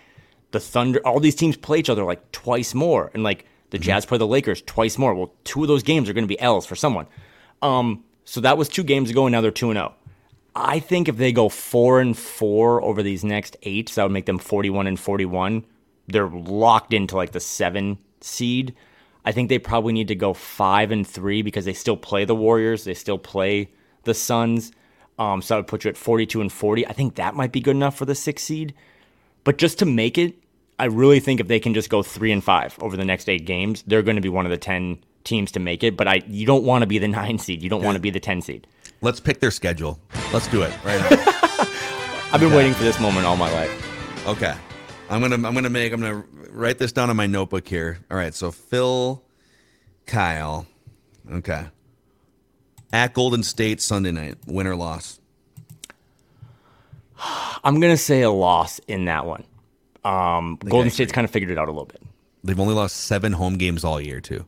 the 0.51 0.61
Thunder, 0.61 1.01
all 1.07 1.21
these 1.21 1.35
teams 1.37 1.57
play 1.57 1.79
each 1.79 1.89
other 1.89 2.05
like 2.05 2.31
twice 2.33 2.75
more, 2.75 3.11
and 3.15 3.23
like 3.23 3.47
the 3.71 3.79
Jazz 3.79 4.07
play 4.07 4.19
the 4.19 4.27
Lakers 4.27 4.63
twice 4.63 4.99
more. 4.99 5.15
Well, 5.15 5.33
two 5.45 5.63
of 5.63 5.69
those 5.69 5.83
games 5.83 6.09
are 6.09 6.13
going 6.13 6.25
to 6.25 6.29
be 6.29 6.41
L's 6.41 6.67
for 6.67 6.77
someone. 6.77 7.07
Um, 7.63 8.05
so 8.25 8.41
that 8.41 8.59
was 8.59 8.69
two 8.69 8.83
games 8.83 9.11
ago, 9.11 9.27
and 9.27 9.33
now 9.33 9.41
they're 9.41 9.51
two 9.51 9.71
and 9.71 9.77
zero. 9.77 9.95
I 10.55 10.81
think 10.81 11.09
if 11.09 11.17
they 11.17 11.33
go 11.33 11.49
four 11.49 12.01
and 12.01 12.19
four 12.19 12.83
over 12.83 13.03
these 13.03 13.25
next 13.25 13.57
eight, 13.63 13.89
so 13.89 14.01
that 14.01 14.05
would 14.05 14.13
make 14.13 14.27
them 14.27 14.39
forty-one 14.39 14.87
and 14.87 14.99
forty-one. 14.99 15.65
They're 16.09 16.29
locked 16.29 16.93
into 16.93 17.17
like 17.17 17.33
the 17.33 17.41
seven 17.41 17.99
seed. 18.21 18.75
I 19.25 19.33
think 19.33 19.49
they 19.49 19.59
probably 19.59 19.93
need 19.93 20.09
to 20.09 20.15
go 20.15 20.35
five 20.35 20.91
and 20.91 21.07
three 21.07 21.43
because 21.43 21.67
they 21.67 21.73
still 21.73 21.97
play 21.97 22.25
the 22.25 22.35
Warriors, 22.35 22.85
they 22.85 22.95
still 22.95 23.19
play 23.19 23.71
the 24.05 24.15
Suns. 24.15 24.73
Um, 25.19 25.43
so 25.43 25.55
that 25.55 25.59
would 25.59 25.67
put 25.69 25.85
you 25.85 25.91
at 25.91 25.97
forty-two 25.97 26.41
and 26.41 26.51
forty. 26.53 26.87
I 26.87 26.93
think 26.95 27.15
that 27.15 27.37
might 27.37 27.53
be 27.53 27.61
good 27.61 27.77
enough 27.77 27.97
for 27.97 28.07
the 28.07 28.15
six 28.15 28.43
seed. 28.43 28.75
But 29.45 29.59
just 29.59 29.79
to 29.79 29.87
make 29.87 30.19
it, 30.19 30.35
I 30.81 30.87
really 30.87 31.21
think 31.21 31.41
if 31.41 31.47
they 31.47 31.61
can 31.61 31.75
just 31.75 31.91
go 31.91 32.03
three 32.03 32.33
and 32.33 32.43
five 32.43 32.75
over 32.81 32.97
the 32.97 33.05
next 33.05 33.29
eight 33.29 33.45
games, 33.45 33.83
they're 33.87 34.01
going 34.01 34.17
to 34.17 34.23
be 34.23 34.31
one 34.31 34.47
of 34.47 34.51
the 34.51 34.57
ten 34.57 34.99
teams 35.25 35.53
to 35.53 35.61
make 35.61 35.85
it. 35.85 35.95
But 35.95 36.09
I, 36.09 36.23
you 36.27 36.47
don't 36.47 36.65
want 36.65 36.81
to 36.81 36.87
be 36.87 36.99
the 36.99 37.09
nine 37.21 37.39
seed. 37.39 37.63
You 37.63 37.69
don't 37.69 37.83
want 37.83 37.97
to 37.97 38.01
be 38.01 38.09
the 38.09 38.19
ten 38.19 38.41
seed. 38.41 38.67
Let's 39.03 39.21
pick 39.21 39.41
their 39.41 39.51
schedule. 39.51 40.01
Let's 40.33 40.49
do 40.49 40.63
it 40.63 40.73
right 40.83 40.99
now. 41.11 41.67
I've 42.33 42.41
been 42.41 42.55
waiting 42.55 42.73
for 42.73 42.83
this 42.83 42.99
moment 42.99 43.27
all 43.27 43.37
my 43.37 43.53
life. 43.53 44.27
Okay. 44.27 44.55
I'm 45.11 45.21
gonna 45.21 45.35
I'm 45.35 45.55
gonna 45.55 45.69
make 45.69 45.93
I'm 45.93 46.01
gonna 46.01 46.25
write 46.51 46.79
this 46.79 46.93
down 46.93 47.11
on 47.11 47.17
my 47.17 47.27
notebook 47.27 47.69
here. 47.69 47.99
All 48.11 48.17
right, 48.17 48.33
so 48.33 48.51
Phil 48.51 49.23
Kyle. 50.07 50.67
Okay. 51.31 51.67
At 52.91 53.13
Golden 53.13 53.43
State 53.43 53.83
Sunday 53.83 54.13
night, 54.13 54.37
win 54.47 54.67
or 54.67 54.77
loss. 54.77 55.21
I'm 57.65 57.81
gonna 57.81 57.99
say 57.99 58.23
a 58.23 58.31
loss 58.31 58.79
in 58.89 59.05
that 59.05 59.27
one. 59.27 59.45
Um, 60.05 60.57
Golden 60.57 60.91
State's 60.91 61.13
kind 61.13 61.25
of 61.25 61.31
figured 61.31 61.51
it 61.51 61.59
out 61.59 61.69
a 61.69 61.73
little 61.73 61.87
bit. 61.87 62.03
They've 62.43 62.59
only 62.59 62.75
lost 62.75 62.97
seven 62.97 63.33
home 63.33 63.59
games 63.59 63.85
all 63.85 64.01
year 64.01 64.21
too. 64.21 64.47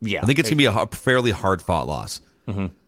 Yeah, 0.00 0.22
I 0.22 0.26
think 0.26 0.38
it's 0.38 0.50
gonna 0.50 0.58
be 0.58 0.66
a 0.66 0.86
fairly 0.88 1.30
hard 1.30 1.62
fought 1.62 1.86
loss. 1.86 2.20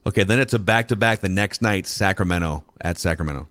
Okay, 0.06 0.22
then 0.22 0.38
it's 0.38 0.52
a 0.52 0.58
back 0.58 0.88
to 0.88 0.96
back 0.96 1.20
the 1.20 1.28
next 1.28 1.62
night, 1.62 1.86
Sacramento 1.86 2.64
at 2.80 2.98
Sacramento. 2.98 3.48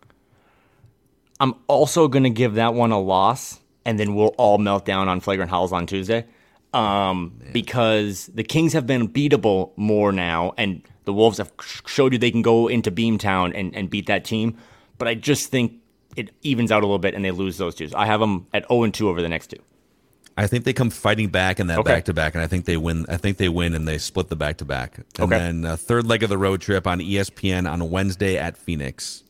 I'm 1.39 1.55
also 1.67 2.07
gonna 2.07 2.29
give 2.29 2.55
that 2.55 2.73
one 2.75 2.91
a 2.91 2.99
loss, 2.99 3.59
and 3.83 3.99
then 3.99 4.13
we'll 4.15 4.35
all 4.37 4.57
melt 4.57 4.85
down 4.85 5.09
on 5.09 5.19
flagrant 5.19 5.49
howls 5.49 5.73
on 5.73 5.87
Tuesday, 5.87 6.25
um, 6.73 7.33
because 7.51 8.27
the 8.27 8.43
Kings 8.43 8.73
have 8.73 8.85
been 8.85 9.09
beatable 9.09 9.71
more 9.77 10.11
now, 10.11 10.53
and 10.57 10.83
the 11.05 11.13
Wolves 11.13 11.39
have 11.39 11.51
showed 11.87 12.13
you 12.13 12.19
they 12.19 12.31
can 12.31 12.41
go 12.43 12.67
into 12.67 12.91
Beamtown 12.91 13.51
and, 13.55 13.75
and 13.75 13.89
beat 13.89 14.05
that 14.05 14.23
team. 14.25 14.57
But 14.97 15.07
I 15.07 15.15
just 15.15 15.49
think 15.51 15.73
it 16.15 16.31
evens 16.41 16.71
out 16.71 16.83
a 16.83 16.85
little 16.85 16.99
bit, 16.99 17.13
and 17.13 17.23
they 17.23 17.31
lose 17.31 17.57
those 17.57 17.75
two. 17.75 17.87
So 17.87 17.97
I 17.97 18.05
have 18.05 18.19
them 18.19 18.47
at 18.53 18.67
0 18.67 18.83
and 18.83 18.93
2 18.93 19.09
over 19.09 19.21
the 19.21 19.29
next 19.29 19.47
two. 19.47 19.59
I 20.37 20.47
think 20.47 20.65
they 20.65 20.73
come 20.73 20.89
fighting 20.89 21.29
back 21.29 21.61
in 21.61 21.67
that 21.67 21.83
back 21.85 22.05
to 22.05 22.13
back, 22.13 22.35
and 22.35 22.43
I 22.43 22.47
think 22.47 22.65
they 22.65 22.75
win. 22.75 23.05
I 23.07 23.15
think 23.17 23.37
they 23.37 23.47
win, 23.47 23.73
and 23.73 23.87
they 23.87 23.97
split 23.97 24.27
the 24.27 24.35
back 24.35 24.57
to 24.57 24.65
back. 24.65 24.97
And 24.97 25.05
Okay. 25.31 25.37
then 25.37 25.63
uh, 25.65 25.75
third 25.77 26.05
leg 26.05 26.23
of 26.23 26.29
the 26.29 26.37
road 26.37 26.59
trip 26.61 26.85
on 26.85 26.99
ESPN 26.99 27.71
on 27.71 27.89
Wednesday 27.89 28.37
at 28.37 28.57
Phoenix. 28.57 29.23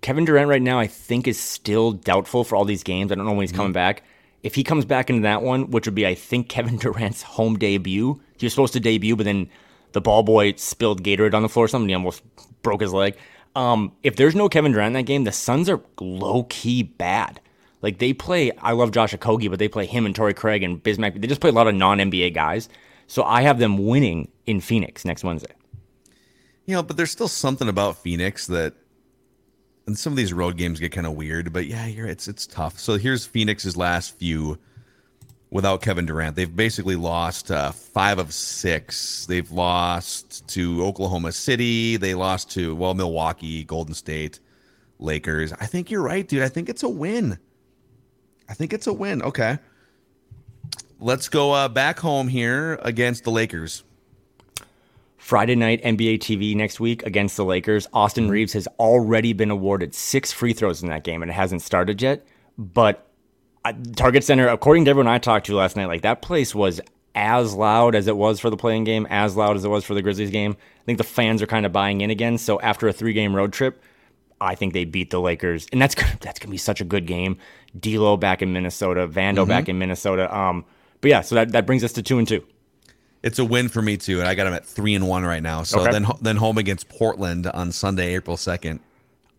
Kevin 0.00 0.24
Durant 0.24 0.48
right 0.48 0.62
now, 0.62 0.78
I 0.78 0.86
think, 0.86 1.28
is 1.28 1.38
still 1.38 1.92
doubtful 1.92 2.42
for 2.42 2.56
all 2.56 2.64
these 2.64 2.82
games. 2.82 3.12
I 3.12 3.14
don't 3.14 3.24
know 3.26 3.32
when 3.32 3.42
he's 3.42 3.52
coming 3.52 3.72
back. 3.72 4.02
If 4.42 4.54
he 4.56 4.64
comes 4.64 4.84
back 4.84 5.10
into 5.10 5.22
that 5.22 5.42
one, 5.42 5.70
which 5.70 5.86
would 5.86 5.94
be, 5.94 6.06
I 6.06 6.14
think, 6.14 6.48
Kevin 6.48 6.76
Durant's 6.78 7.22
home 7.22 7.58
debut, 7.58 8.20
he 8.38 8.46
was 8.46 8.52
supposed 8.52 8.72
to 8.72 8.80
debut, 8.80 9.14
but 9.14 9.24
then 9.24 9.48
the 9.92 10.00
ball 10.00 10.22
boy 10.22 10.54
spilled 10.56 11.02
Gatorade 11.04 11.34
on 11.34 11.42
the 11.42 11.48
floor 11.48 11.66
or 11.66 11.68
something. 11.68 11.88
He 11.90 11.94
almost 11.94 12.22
broke 12.62 12.80
his 12.80 12.92
leg. 12.92 13.16
Um, 13.54 13.92
if 14.02 14.16
there's 14.16 14.34
no 14.34 14.48
Kevin 14.48 14.72
Durant 14.72 14.88
in 14.88 14.92
that 14.94 15.02
game, 15.02 15.24
the 15.24 15.32
Suns 15.32 15.68
are 15.68 15.80
low 16.00 16.44
key 16.44 16.82
bad. 16.82 17.40
Like 17.82 17.98
they 17.98 18.12
play, 18.12 18.52
I 18.58 18.72
love 18.72 18.92
Josh 18.92 19.12
Okogie, 19.12 19.50
but 19.50 19.58
they 19.58 19.68
play 19.68 19.86
him 19.86 20.06
and 20.06 20.14
Torrey 20.14 20.34
Craig 20.34 20.62
and 20.62 20.82
Bismack. 20.82 21.20
They 21.20 21.26
just 21.26 21.40
play 21.40 21.50
a 21.50 21.52
lot 21.52 21.66
of 21.66 21.74
non 21.74 21.98
NBA 21.98 22.32
guys. 22.34 22.68
So 23.08 23.24
I 23.24 23.42
have 23.42 23.58
them 23.58 23.86
winning 23.86 24.28
in 24.46 24.60
Phoenix 24.60 25.04
next 25.04 25.24
Wednesday. 25.24 25.52
You 26.64 26.76
know, 26.76 26.82
but 26.82 26.96
there's 26.96 27.10
still 27.10 27.28
something 27.28 27.68
about 27.68 27.98
Phoenix 27.98 28.46
that, 28.46 28.74
and 29.86 29.98
some 29.98 30.12
of 30.12 30.16
these 30.16 30.32
road 30.32 30.56
games 30.56 30.78
get 30.78 30.92
kind 30.92 31.06
of 31.06 31.14
weird. 31.14 31.52
But 31.52 31.66
yeah, 31.66 31.86
it's 31.86 32.28
it's 32.28 32.46
tough. 32.46 32.78
So 32.78 32.96
here's 32.96 33.26
Phoenix's 33.26 33.76
last 33.76 34.16
few 34.16 34.58
without 35.52 35.82
Kevin 35.82 36.06
Durant. 36.06 36.34
They've 36.34 36.56
basically 36.56 36.96
lost 36.96 37.50
uh, 37.50 37.72
five 37.72 38.18
of 38.18 38.32
six. 38.32 39.26
They've 39.26 39.50
lost 39.50 40.48
to 40.48 40.82
Oklahoma 40.82 41.30
City. 41.30 41.98
They 41.98 42.14
lost 42.14 42.50
to 42.52 42.74
well 42.74 42.94
Milwaukee, 42.94 43.62
Golden 43.62 43.94
State, 43.94 44.40
Lakers. 44.98 45.52
I 45.52 45.66
think 45.66 45.90
you're 45.90 46.02
right, 46.02 46.26
dude. 46.26 46.42
I 46.42 46.48
think 46.48 46.68
it's 46.68 46.82
a 46.82 46.88
win. 46.88 47.38
I 48.48 48.54
think 48.54 48.72
it's 48.72 48.86
a 48.86 48.92
win. 48.92 49.22
Okay. 49.22 49.58
Let's 50.98 51.28
go 51.28 51.52
uh, 51.52 51.68
back 51.68 51.98
home 51.98 52.28
here 52.28 52.78
against 52.82 53.24
the 53.24 53.30
Lakers. 53.30 53.84
Friday 55.18 55.54
night 55.54 55.82
NBA 55.84 56.18
TV 56.18 56.56
next 56.56 56.80
week 56.80 57.04
against 57.04 57.36
the 57.36 57.44
Lakers. 57.44 57.86
Austin 57.92 58.28
Reaves 58.28 58.52
has 58.54 58.66
already 58.78 59.32
been 59.32 59.50
awarded 59.50 59.94
six 59.94 60.32
free 60.32 60.52
throws 60.52 60.82
in 60.82 60.88
that 60.88 61.04
game, 61.04 61.22
and 61.22 61.30
it 61.30 61.34
hasn't 61.34 61.62
started 61.62 62.00
yet. 62.00 62.26
But 62.58 63.11
Target 63.94 64.24
Center, 64.24 64.48
according 64.48 64.84
to 64.86 64.90
everyone 64.90 65.06
I 65.12 65.18
talked 65.18 65.46
to 65.46 65.54
last 65.54 65.76
night, 65.76 65.86
like 65.86 66.02
that 66.02 66.20
place 66.22 66.54
was 66.54 66.80
as 67.14 67.54
loud 67.54 67.94
as 67.94 68.08
it 68.08 68.16
was 68.16 68.40
for 68.40 68.50
the 68.50 68.56
playing 68.56 68.84
game, 68.84 69.06
as 69.10 69.36
loud 69.36 69.54
as 69.56 69.64
it 69.64 69.68
was 69.68 69.84
for 69.84 69.94
the 69.94 70.02
Grizzlies 70.02 70.30
game. 70.30 70.56
I 70.80 70.84
think 70.84 70.98
the 70.98 71.04
fans 71.04 71.40
are 71.42 71.46
kind 71.46 71.64
of 71.64 71.72
buying 71.72 72.00
in 72.00 72.10
again. 72.10 72.38
So 72.38 72.60
after 72.60 72.88
a 72.88 72.92
three-game 72.92 73.36
road 73.36 73.52
trip, 73.52 73.80
I 74.40 74.56
think 74.56 74.72
they 74.72 74.84
beat 74.84 75.10
the 75.10 75.20
Lakers, 75.20 75.68
and 75.70 75.80
that's 75.80 75.94
gonna, 75.94 76.18
that's 76.20 76.40
gonna 76.40 76.50
be 76.50 76.56
such 76.58 76.80
a 76.80 76.84
good 76.84 77.06
game. 77.06 77.36
D'Lo 77.78 78.16
back 78.16 78.42
in 78.42 78.52
Minnesota, 78.52 79.06
Vando 79.06 79.46
back 79.46 79.68
in 79.68 79.78
Minnesota. 79.78 80.34
Um, 80.36 80.64
but 81.00 81.10
yeah, 81.10 81.20
so 81.20 81.36
that, 81.36 81.52
that 81.52 81.64
brings 81.66 81.84
us 81.84 81.92
to 81.92 82.02
two 82.02 82.18
and 82.18 82.26
two. 82.26 82.44
It's 83.22 83.38
a 83.38 83.44
win 83.44 83.68
for 83.68 83.80
me 83.80 83.96
too, 83.96 84.18
and 84.18 84.26
I 84.28 84.34
got 84.34 84.44
them 84.44 84.54
at 84.54 84.64
three 84.66 84.94
and 84.96 85.06
one 85.06 85.22
right 85.22 85.42
now. 85.42 85.62
So 85.62 85.80
Okay. 85.82 85.92
then 85.92 86.06
then 86.20 86.36
home 86.36 86.58
against 86.58 86.88
Portland 86.88 87.46
on 87.46 87.70
Sunday, 87.70 88.16
April 88.16 88.36
second. 88.36 88.80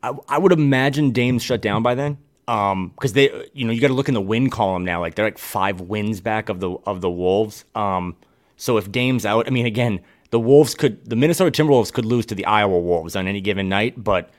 I, 0.02 0.14
I 0.30 0.38
would 0.38 0.54
imagine 0.54 1.12
Dame's 1.12 1.44
shut 1.44 1.62
down 1.62 1.84
by 1.84 1.94
then. 1.96 2.18
Um, 2.48 2.90
because 2.90 3.14
they, 3.14 3.50
you 3.54 3.66
know, 3.66 3.72
you 3.72 3.80
got 3.80 3.88
to 3.88 3.94
look 3.94 4.10
in 4.10 4.14
the 4.14 4.22
win 4.22 4.50
column 4.50 4.84
now. 4.84 5.00
Like 5.00 5.16
they're 5.16 5.26
like 5.26 5.38
five 5.38 5.80
wins 5.80 6.20
back 6.20 6.50
of 6.50 6.60
the 6.60 6.72
of 6.86 7.00
the 7.02 7.10
Wolves. 7.10 7.64
Um, 7.74 8.16
so 8.58 8.78
if 8.78 8.92
Dame's 8.92 9.26
out, 9.26 9.48
I 9.48 9.50
mean, 9.50 9.66
again, 9.66 10.02
the 10.32 10.40
Wolves 10.40 10.76
could, 10.76 11.10
the 11.10 11.16
Minnesota 11.16 11.52
Timberwolves 11.52 11.94
could 11.94 12.06
lose 12.06 12.26
to 12.28 12.36
the 12.36 12.46
Iowa 12.46 12.80
Wolves 12.80 13.16
on 13.16 13.28
any 13.28 13.40
given 13.42 13.70
night, 13.70 14.02
but 14.04 14.30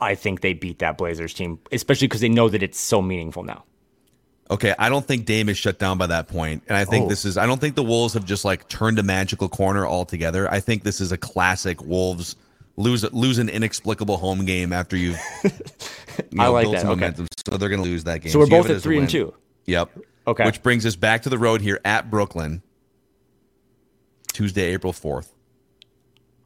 I 0.00 0.14
think 0.14 0.40
they 0.42 0.52
beat 0.52 0.78
that 0.80 0.98
Blazers 0.98 1.32
team, 1.32 1.58
especially 1.72 2.06
because 2.06 2.20
they 2.20 2.28
know 2.28 2.48
that 2.48 2.62
it's 2.62 2.78
so 2.78 3.00
meaningful 3.00 3.42
now. 3.44 3.64
Okay, 4.50 4.74
I 4.78 4.88
don't 4.88 5.04
think 5.06 5.26
Dame 5.26 5.48
is 5.50 5.58
shut 5.58 5.78
down 5.78 5.98
by 5.98 6.06
that 6.06 6.26
point, 6.28 6.62
and 6.68 6.76
I 6.76 6.84
think 6.84 7.06
Oh. 7.06 7.08
this 7.08 7.24
is. 7.24 7.36
I 7.36 7.46
don't 7.46 7.60
think 7.60 7.74
the 7.74 7.82
Wolves 7.82 8.14
have 8.14 8.24
just 8.24 8.44
like 8.44 8.68
turned 8.68 8.98
a 8.98 9.02
magical 9.02 9.48
corner 9.48 9.86
altogether. 9.86 10.50
I 10.50 10.60
think 10.60 10.84
this 10.84 11.00
is 11.00 11.12
a 11.12 11.18
classic 11.18 11.82
Wolves 11.82 12.34
lose 12.78 13.04
lose 13.12 13.38
an 13.38 13.48
inexplicable 13.48 14.16
home 14.16 14.44
game 14.44 14.72
after 14.72 14.96
you've 14.96 15.18
you 16.30 16.40
I 16.40 16.46
like 16.46 16.64
built 16.64 16.74
that, 16.76 16.80
some 16.82 16.90
okay. 16.90 17.00
momentum. 17.00 17.26
So 17.46 17.56
they're 17.56 17.68
going 17.68 17.82
to 17.82 17.88
lose 17.88 18.04
that 18.04 18.20
game. 18.20 18.32
So 18.32 18.38
we're 18.38 18.46
have 18.46 18.50
both 18.66 18.70
at 18.70 18.80
three 18.80 18.98
and 18.98 19.10
two. 19.10 19.34
Yep. 19.66 19.90
Okay. 20.26 20.44
Which 20.44 20.62
brings 20.62 20.86
us 20.86 20.96
back 20.96 21.22
to 21.22 21.28
the 21.28 21.38
road 21.38 21.60
here 21.60 21.80
at 21.84 22.10
Brooklyn, 22.10 22.62
Tuesday, 24.32 24.72
April 24.72 24.92
fourth. 24.92 25.34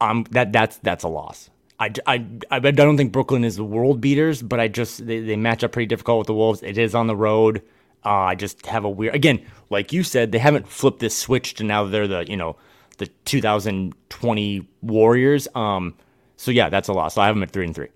um 0.01 0.25
that 0.31 0.51
that's 0.51 0.77
that's 0.77 1.03
a 1.03 1.07
loss. 1.07 1.49
I, 1.79 1.91
I, 2.05 2.25
I 2.49 2.59
don't 2.59 2.95
think 2.95 3.11
Brooklyn 3.11 3.43
is 3.43 3.57
the 3.57 3.63
world 3.63 3.99
beaters, 3.99 4.41
but 4.41 4.59
I 4.59 4.69
just 4.69 5.05
they, 5.05 5.19
they 5.19 5.35
match 5.35 5.63
up 5.63 5.73
pretty 5.73 5.87
difficult 5.87 6.19
with 6.19 6.27
the 6.27 6.33
Wolves. 6.33 6.63
It 6.63 6.77
is 6.77 6.95
on 6.95 7.07
the 7.07 7.15
road. 7.15 7.61
Uh, 8.05 8.09
I 8.09 8.35
just 8.35 8.65
have 8.67 8.85
a 8.85 8.89
weird 8.89 9.15
again, 9.15 9.45
like 9.69 9.91
you 9.91 10.03
said, 10.03 10.31
they 10.31 10.39
haven't 10.39 10.67
flipped 10.67 10.99
this 10.99 11.17
switch 11.17 11.55
to 11.55 11.63
now 11.63 11.83
they're 11.85 12.07
the 12.07 12.25
you 12.29 12.37
know 12.37 12.55
the 12.97 13.07
2020 13.25 14.67
Warriors. 14.81 15.47
Um, 15.55 15.95
so 16.37 16.51
yeah, 16.51 16.69
that's 16.69 16.87
a 16.87 16.93
loss. 16.93 17.17
I 17.17 17.27
have 17.27 17.35
them 17.35 17.43
at 17.43 17.51
three 17.51 17.65
and 17.65 17.75
three. 17.75 17.89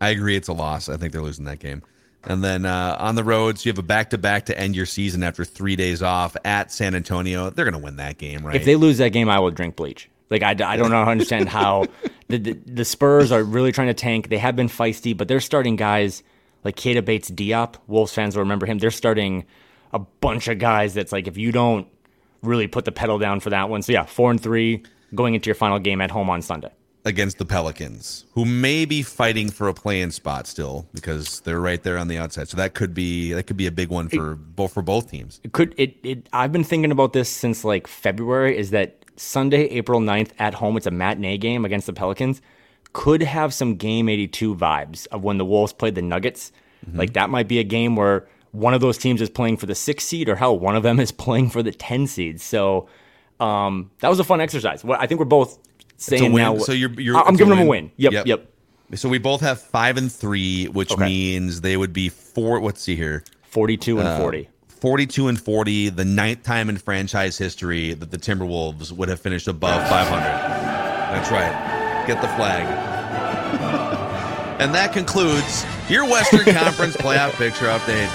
I 0.00 0.10
agree, 0.10 0.36
it's 0.36 0.48
a 0.48 0.52
loss. 0.52 0.88
I 0.88 0.96
think 0.96 1.12
they're 1.12 1.22
losing 1.22 1.44
that 1.44 1.58
game. 1.58 1.82
And 2.24 2.44
then 2.44 2.66
uh, 2.66 2.96
on 2.98 3.14
the 3.14 3.24
road, 3.24 3.58
so 3.58 3.66
you 3.66 3.72
have 3.72 3.78
a 3.78 3.82
back 3.82 4.10
to 4.10 4.18
back 4.18 4.46
to 4.46 4.58
end 4.58 4.76
your 4.76 4.86
season 4.86 5.22
after 5.22 5.44
three 5.44 5.76
days 5.76 6.02
off 6.02 6.36
at 6.44 6.70
San 6.70 6.94
Antonio. 6.94 7.48
They're 7.48 7.64
going 7.64 7.80
to 7.80 7.84
win 7.84 7.96
that 7.96 8.18
game, 8.18 8.44
right? 8.44 8.56
If 8.56 8.64
they 8.64 8.76
lose 8.76 8.98
that 8.98 9.10
game, 9.10 9.30
I 9.30 9.38
will 9.38 9.50
drink 9.50 9.76
bleach. 9.76 10.10
Like 10.28 10.42
I, 10.42 10.50
I 10.50 10.76
don't 10.76 10.90
know 10.90 11.02
understand 11.06 11.48
how 11.48 11.86
the, 12.28 12.38
the 12.38 12.52
the 12.52 12.84
Spurs 12.84 13.32
are 13.32 13.42
really 13.42 13.72
trying 13.72 13.88
to 13.88 13.94
tank. 13.94 14.28
They 14.28 14.38
have 14.38 14.54
been 14.54 14.68
feisty, 14.68 15.16
but 15.16 15.28
they're 15.28 15.40
starting 15.40 15.76
guys 15.76 16.22
like 16.62 16.76
Keita 16.76 17.04
Bates 17.04 17.30
Diop. 17.30 17.76
Wolves 17.86 18.12
fans 18.12 18.36
will 18.36 18.42
remember 18.42 18.66
him. 18.66 18.78
They're 18.78 18.90
starting 18.90 19.46
a 19.92 19.98
bunch 19.98 20.46
of 20.48 20.58
guys 20.58 20.94
that's 20.94 21.12
like 21.12 21.26
if 21.26 21.38
you 21.38 21.52
don't 21.52 21.88
really 22.42 22.66
put 22.66 22.84
the 22.84 22.92
pedal 22.92 23.18
down 23.18 23.40
for 23.40 23.50
that 23.50 23.70
one. 23.70 23.82
So 23.82 23.92
yeah, 23.92 24.04
four 24.04 24.30
and 24.30 24.40
three 24.40 24.84
going 25.14 25.34
into 25.34 25.48
your 25.48 25.54
final 25.54 25.78
game 25.78 26.00
at 26.00 26.10
home 26.10 26.30
on 26.30 26.42
Sunday 26.42 26.70
against 27.04 27.38
the 27.38 27.44
Pelicans, 27.44 28.26
who 28.34 28.44
may 28.44 28.84
be 28.84 29.02
fighting 29.02 29.50
for 29.50 29.68
a 29.68 29.74
play-in 29.74 30.10
spot 30.10 30.46
still 30.46 30.86
because 30.92 31.40
they're 31.40 31.60
right 31.60 31.82
there 31.82 31.96
on 31.96 32.08
the 32.08 32.18
outside. 32.18 32.48
So 32.48 32.56
that 32.56 32.74
could 32.74 32.92
be 32.92 33.32
that 33.32 33.44
could 33.44 33.56
be 33.56 33.66
a 33.66 33.72
big 33.72 33.88
one 33.88 34.08
for 34.08 34.32
it, 34.32 34.36
both 34.36 34.72
for 34.72 34.82
both 34.82 35.10
teams. 35.10 35.40
It 35.42 35.52
could 35.52 35.74
it, 35.78 35.96
it 36.02 36.28
I've 36.32 36.52
been 36.52 36.64
thinking 36.64 36.92
about 36.92 37.12
this 37.12 37.28
since 37.28 37.64
like 37.64 37.86
February 37.86 38.56
is 38.56 38.70
that 38.70 39.04
Sunday, 39.16 39.64
April 39.64 40.00
9th 40.00 40.30
at 40.38 40.54
home, 40.54 40.76
it's 40.76 40.86
a 40.86 40.90
matinee 40.90 41.38
game 41.38 41.64
against 41.64 41.86
the 41.86 41.92
Pelicans. 41.92 42.40
Could 42.92 43.22
have 43.22 43.54
some 43.54 43.76
game 43.76 44.08
82 44.08 44.54
vibes 44.54 45.06
of 45.08 45.22
when 45.22 45.38
the 45.38 45.44
Wolves 45.44 45.72
played 45.72 45.94
the 45.94 46.02
Nuggets. 46.02 46.52
Mm-hmm. 46.86 46.98
Like 46.98 47.12
that 47.14 47.30
might 47.30 47.46
be 47.46 47.58
a 47.58 47.64
game 47.64 47.96
where 47.96 48.26
one 48.52 48.74
of 48.74 48.80
those 48.80 48.98
teams 48.98 49.20
is 49.20 49.30
playing 49.30 49.58
for 49.58 49.66
the 49.66 49.74
six 49.74 50.04
seed, 50.04 50.28
or 50.28 50.36
hell, 50.36 50.58
one 50.58 50.74
of 50.74 50.82
them 50.82 50.98
is 50.98 51.12
playing 51.26 51.50
for 51.50 51.62
the 51.62 51.72
10 51.72 52.06
seed. 52.06 52.40
So 52.40 52.88
um, 53.38 53.90
that 54.00 54.08
was 54.08 54.18
a 54.18 54.24
fun 54.24 54.40
exercise. 54.40 54.84
I 54.84 55.06
think 55.06 55.18
we're 55.18 55.26
both 55.26 55.58
saying 56.00 56.34
now. 56.34 56.58
So 56.58 56.72
you're, 56.72 56.92
you're 57.00 57.16
I'm 57.16 57.36
giving 57.36 57.54
them 57.54 57.66
a 57.66 57.68
win. 57.68 57.92
Yep, 57.96 58.12
yep, 58.12 58.26
yep. 58.26 58.46
So 58.94 59.08
we 59.08 59.18
both 59.18 59.40
have 59.40 59.60
five 59.60 59.96
and 59.96 60.10
three, 60.10 60.66
which 60.66 60.92
okay. 60.92 61.04
means 61.04 61.60
they 61.60 61.76
would 61.76 61.92
be 61.92 62.08
four. 62.08 62.60
Let's 62.60 62.82
see 62.82 62.96
here, 62.96 63.22
42 63.42 63.98
and 63.98 64.08
uh, 64.08 64.18
40. 64.18 64.48
42 64.68 65.28
and 65.28 65.40
40, 65.40 65.90
the 65.90 66.04
ninth 66.06 66.42
time 66.42 66.70
in 66.70 66.78
franchise 66.78 67.36
history 67.36 67.92
that 67.92 68.10
the 68.10 68.16
Timberwolves 68.16 68.90
would 68.92 69.10
have 69.10 69.20
finished 69.20 69.46
above 69.46 69.86
500. 69.88 70.22
That's 70.22 71.30
right. 71.30 72.06
Get 72.06 72.22
the 72.22 72.28
flag. 72.28 72.64
and 74.60 74.74
that 74.74 74.94
concludes 74.94 75.66
your 75.90 76.04
Western 76.04 76.44
Conference 76.54 76.96
playoff 76.96 77.32
picture 77.32 77.66
update 77.66 78.08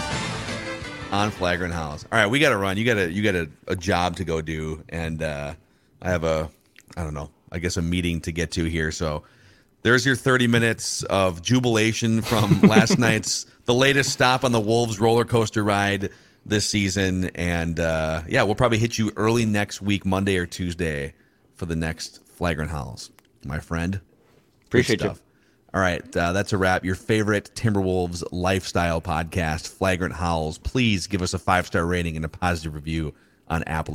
on 1.12 1.30
Flagrant 1.30 1.74
Howls. 1.74 2.06
All 2.12 2.18
right, 2.18 2.28
we 2.28 2.40
got 2.40 2.50
to 2.50 2.58
run. 2.58 2.78
You 2.78 2.86
got 2.86 2.98
a 2.98 3.12
you 3.12 3.22
got 3.24 3.36
a, 3.36 3.50
a, 3.68 3.76
job 3.76 4.16
to 4.18 4.26
go 4.26 4.42
do, 4.42 4.84
and 4.90 5.22
uh, 5.22 5.54
I 6.02 6.10
have 6.10 6.24
a 6.24 6.50
I 6.98 7.04
don't 7.04 7.14
know. 7.14 7.30
I 7.52 7.60
guess 7.60 7.78
a 7.78 7.82
meeting 7.82 8.22
to 8.22 8.32
get 8.32 8.52
to 8.54 8.66
here. 8.66 8.92
So 8.92 9.24
there's 9.82 10.06
your 10.06 10.16
30 10.16 10.48
minutes 10.48 11.04
of 11.04 11.42
jubilation 11.42 12.22
from 12.22 12.62
last 12.64 12.98
night's 12.98 13.46
the 13.66 13.74
latest 13.74 14.12
stop 14.12 14.44
on 14.44 14.52
the 14.52 14.60
Wolves 14.60 15.00
roller 15.00 15.26
coaster 15.26 15.64
ride 15.64 16.10
this 16.46 16.68
season. 16.68 17.32
And 17.36 17.80
uh, 17.80 18.22
yeah, 18.28 18.44
we'll 18.44 18.56
probably 18.56 18.78
hit 18.78 18.98
you 18.98 19.12
early 19.16 19.46
next 19.46 19.82
week, 19.82 20.06
Monday 20.06 20.38
or 20.38 20.46
Tuesday, 20.46 21.14
for 21.56 21.66
the 21.66 21.76
next 21.76 22.26
Flagrant 22.28 22.72
Howls, 22.72 23.12
my 23.44 23.60
friend. 23.60 24.02
Appreciate 24.66 25.02
you. 25.02 25.16
All 25.74 25.82
right, 25.82 26.16
uh, 26.16 26.32
that's 26.32 26.54
a 26.54 26.58
wrap. 26.58 26.86
Your 26.86 26.96
favorite 26.96 27.52
Timberwolves 27.54 28.24
lifestyle 28.32 29.02
podcast, 29.02 29.68
Flagrant 29.68 30.14
Howls. 30.14 30.58
Please 30.58 31.08
give 31.08 31.22
us 31.22 31.34
a 31.34 31.40
five 31.40 31.68
star 31.68 31.86
rating 31.86 32.16
and 32.16 32.24
a 32.24 32.30
positive 32.30 32.76
review 32.76 33.14
on 33.50 33.62
Apple 33.64 33.94